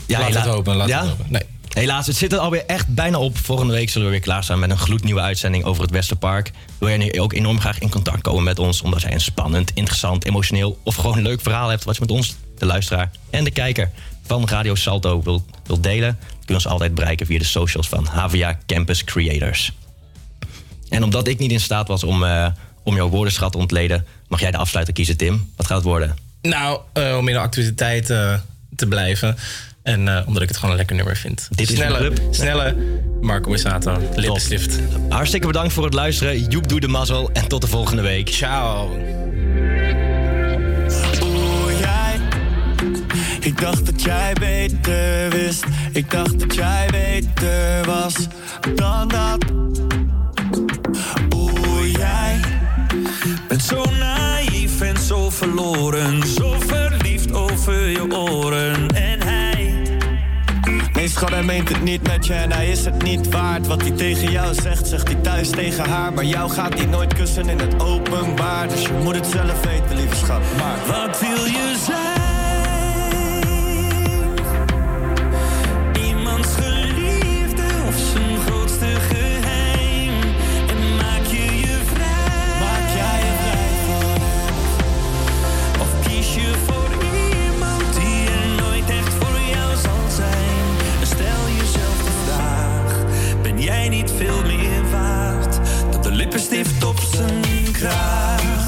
Laat 0.07 0.33
het 0.33 0.43
hopen, 0.43 0.75
laat 0.75 0.87
ja? 0.87 0.99
het 0.99 1.09
hopen. 1.09 1.25
Nee. 1.29 1.43
Helaas, 1.77 2.07
het 2.07 2.15
zit 2.15 2.33
er 2.33 2.39
alweer 2.39 2.65
echt 2.65 2.87
bijna 2.87 3.17
op. 3.17 3.37
Volgende 3.37 3.73
week 3.73 3.89
zullen 3.89 4.07
we 4.07 4.13
weer 4.13 4.21
klaarstaan 4.21 4.59
met 4.59 4.69
een 4.69 4.77
gloednieuwe 4.77 5.21
uitzending 5.21 5.63
over 5.63 5.81
het 5.81 5.91
Westerpark. 5.91 6.51
Wil 6.77 6.87
jij 6.89 6.97
nu 6.97 7.19
ook 7.19 7.33
enorm 7.33 7.59
graag 7.59 7.79
in 7.79 7.89
contact 7.89 8.21
komen 8.21 8.43
met 8.43 8.59
ons... 8.59 8.81
omdat 8.81 9.01
jij 9.01 9.13
een 9.13 9.21
spannend, 9.21 9.71
interessant, 9.73 10.25
emotioneel... 10.25 10.79
of 10.83 10.95
gewoon 10.95 11.17
een 11.17 11.23
leuk 11.23 11.41
verhaal 11.41 11.69
hebt... 11.69 11.83
wat 11.83 11.95
je 11.95 12.01
met 12.01 12.11
ons, 12.11 12.35
de 12.57 12.65
luisteraar 12.65 13.11
en 13.29 13.43
de 13.43 13.51
kijker 13.51 13.91
van 14.25 14.47
Radio 14.47 14.75
Salto 14.75 15.21
wil, 15.21 15.45
wil 15.65 15.81
delen... 15.81 16.17
kun 16.19 16.37
je 16.45 16.53
ons 16.53 16.67
altijd 16.67 16.95
bereiken 16.95 17.25
via 17.25 17.39
de 17.39 17.45
socials 17.45 17.89
van 17.89 18.05
HVA 18.05 18.57
Campus 18.65 19.03
Creators. 19.03 19.71
En 20.89 21.03
omdat 21.03 21.27
ik 21.27 21.39
niet 21.39 21.51
in 21.51 21.59
staat 21.59 21.87
was 21.87 22.03
om, 22.03 22.23
eh, 22.23 22.47
om 22.83 22.95
jouw 22.95 23.09
woordenschat 23.09 23.51
te 23.51 23.57
ontleden... 23.57 24.05
mag 24.27 24.39
jij 24.39 24.51
de 24.51 24.57
afsluiter 24.57 24.93
kiezen, 24.93 25.17
Tim. 25.17 25.51
Wat 25.55 25.65
gaat 25.65 25.77
het 25.77 25.85
worden? 25.85 26.15
Nou, 26.41 26.79
eh, 26.93 27.17
om 27.17 27.27
in 27.27 27.33
de 27.33 27.39
actualiteit 27.39 28.09
eh, 28.09 28.33
te 28.75 28.87
blijven. 28.87 29.37
En 29.87 30.07
eh, 30.07 30.27
omdat 30.27 30.41
ik 30.41 30.47
het 30.47 30.57
gewoon 30.57 30.71
een 30.71 30.77
lekker 30.77 30.95
nummer 30.95 31.17
vind. 31.17 31.47
Dit 31.51 31.69
is 31.69 31.75
snelle, 31.75 31.97
de 31.97 32.13
club. 32.13 32.33
snelle 32.33 32.75
Marco 33.21 33.49
Borsato, 33.49 33.97
lippenstift. 34.15 34.79
Hartstikke 35.09 35.47
bedankt 35.47 35.73
voor 35.73 35.83
het 35.83 35.93
luisteren. 35.93 36.43
Joep, 36.43 36.69
doe 36.69 36.79
de 36.79 36.87
mazzel. 36.87 37.29
En 37.33 37.47
tot 37.47 37.61
de 37.61 37.67
volgende 37.67 38.01
week. 38.01 38.29
Ciao. 38.29 38.99
Ik 43.39 43.59
dacht 43.61 43.85
dat 43.85 44.01
jij 44.01 44.33
beter 44.39 45.29
wist. 45.29 45.63
Ik 45.91 46.11
dacht 46.11 46.39
dat 46.39 46.55
jij 46.55 46.87
beter 46.91 47.85
was 47.85 48.15
dan 48.75 49.07
dat. 49.07 49.45
Oeh, 51.35 51.91
jij. 51.91 52.39
Bent 53.47 53.63
zo 53.63 53.85
naïef 53.99 54.81
en 54.81 54.97
zo 54.97 55.29
verloren. 55.29 56.27
Zo 56.27 56.55
verliefd 56.59 57.33
over 57.33 57.87
je 57.89 58.15
oren. 58.15 58.96
Nee, 61.07 61.15
schat, 61.15 61.29
hij 61.29 61.43
meent 61.43 61.69
het 61.69 61.83
niet 61.83 62.07
met 62.07 62.25
je 62.25 62.33
en 62.33 62.51
hij 62.51 62.67
is 62.67 62.85
het 62.85 63.03
niet 63.03 63.29
waard. 63.29 63.67
Wat 63.67 63.81
hij 63.81 63.91
tegen 63.91 64.31
jou 64.31 64.53
zegt, 64.53 64.87
zegt 64.87 65.07
hij 65.07 65.17
thuis 65.21 65.49
tegen 65.49 65.89
haar. 65.89 66.13
Maar 66.13 66.25
jou 66.25 66.49
gaat 66.49 66.73
hij 66.73 66.85
nooit 66.85 67.13
kussen 67.13 67.49
in 67.49 67.59
het 67.59 67.81
openbaar. 67.81 68.67
Dus 68.67 68.81
je 68.81 68.93
moet 69.03 69.15
het 69.15 69.25
zelf 69.25 69.65
weten, 69.65 69.95
lieve 69.95 70.15
schat. 70.15 70.41
Maar 70.57 70.77
wat 70.87 71.19
wil 71.19 71.45
je 71.45 71.75
zijn? 71.85 72.16
Lippenstift 96.37 96.83
op 96.83 96.99
zijn 96.99 97.71
kraag? 97.71 98.67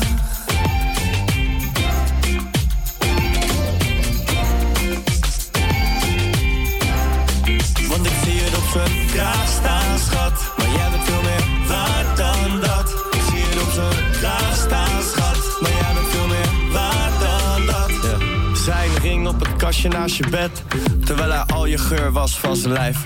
Want 7.87 8.05
ik 8.05 8.13
zie 8.23 8.41
het 8.41 8.57
op 8.57 8.69
zijn 8.73 9.07
kraag 9.07 9.47
staan, 9.47 9.99
schat. 9.99 10.53
Maar 10.57 10.67
jij 10.67 10.89
bent 10.89 11.03
veel 11.03 11.21
meer 11.21 11.67
waard 11.67 12.17
dan 12.17 12.59
dat. 12.59 12.93
Ik 13.11 13.21
zie 13.29 13.43
het 13.43 13.61
op 13.61 13.71
zijn 13.71 14.11
kraag 14.11 14.55
staan, 14.55 15.03
schat. 15.03 15.61
Maar 15.61 15.71
jij 15.71 15.93
bent 15.93 16.07
veel 16.07 16.27
meer 16.27 16.71
waard 16.71 17.19
dan 17.19 17.65
dat. 17.65 18.57
Zijn 18.57 18.89
ring 19.01 19.27
op 19.27 19.39
het 19.39 19.55
kastje 19.55 19.89
naast 19.89 20.15
je 20.15 20.29
bed. 20.29 20.63
Terwijl 21.09 21.31
hij 21.31 21.43
al 21.43 21.65
je 21.65 21.77
geur 21.77 22.11
was 22.11 22.39
van 22.39 22.55
zijn 22.55 22.73
lijf. 22.73 22.97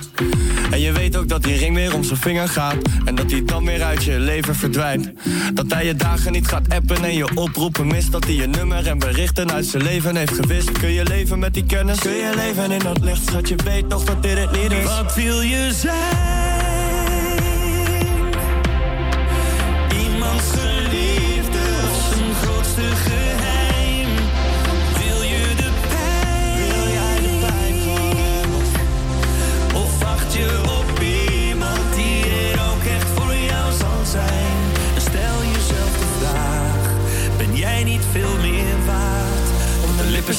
En 0.71 0.79
je 0.79 0.91
weet 0.91 1.15
ook 1.15 1.27
dat 1.27 1.43
die 1.43 1.57
ring 1.57 1.75
weer 1.75 1.93
om 1.93 2.03
zijn 2.03 2.19
vinger 2.19 2.47
gaat. 2.47 2.75
En 3.05 3.15
dat 3.15 3.31
hij 3.31 3.45
dan 3.45 3.65
weer 3.65 3.83
uit 3.83 4.03
je 4.03 4.19
leven 4.19 4.55
verdwijnt. 4.55 5.11
Dat 5.53 5.65
hij 5.73 5.85
je 5.85 5.95
dagen 5.95 6.31
niet 6.31 6.47
gaat 6.47 6.69
appen 6.69 7.03
en 7.03 7.13
je 7.13 7.35
oproepen 7.35 7.87
mist. 7.87 8.11
Dat 8.11 8.23
hij 8.23 8.33
je 8.33 8.47
nummer 8.47 8.87
en 8.87 8.99
berichten 8.99 9.51
uit 9.51 9.65
zijn 9.65 9.83
leven 9.83 10.15
heeft 10.15 10.33
gewist. 10.33 10.71
Kun 10.71 10.91
je 10.91 11.03
leven 11.03 11.39
met 11.39 11.53
die 11.53 11.65
kennis? 11.65 11.99
Kun 11.99 12.11
je 12.11 12.31
leven 12.35 12.71
in 12.71 12.79
dat 12.79 12.99
licht? 12.99 13.25
Schat, 13.25 13.47
je 13.49 13.55
weet 13.63 13.89
toch 13.89 14.03
dat 14.03 14.23
dit 14.23 14.37
het 14.37 14.51
niet 14.51 14.71
is. 14.71 14.83
Wat 14.83 15.15
wil 15.15 15.41
je 15.41 15.71
zijn? 15.73 16.42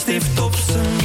Lippenstift 0.07 0.41
op 0.41 0.55
zijn 0.55 1.04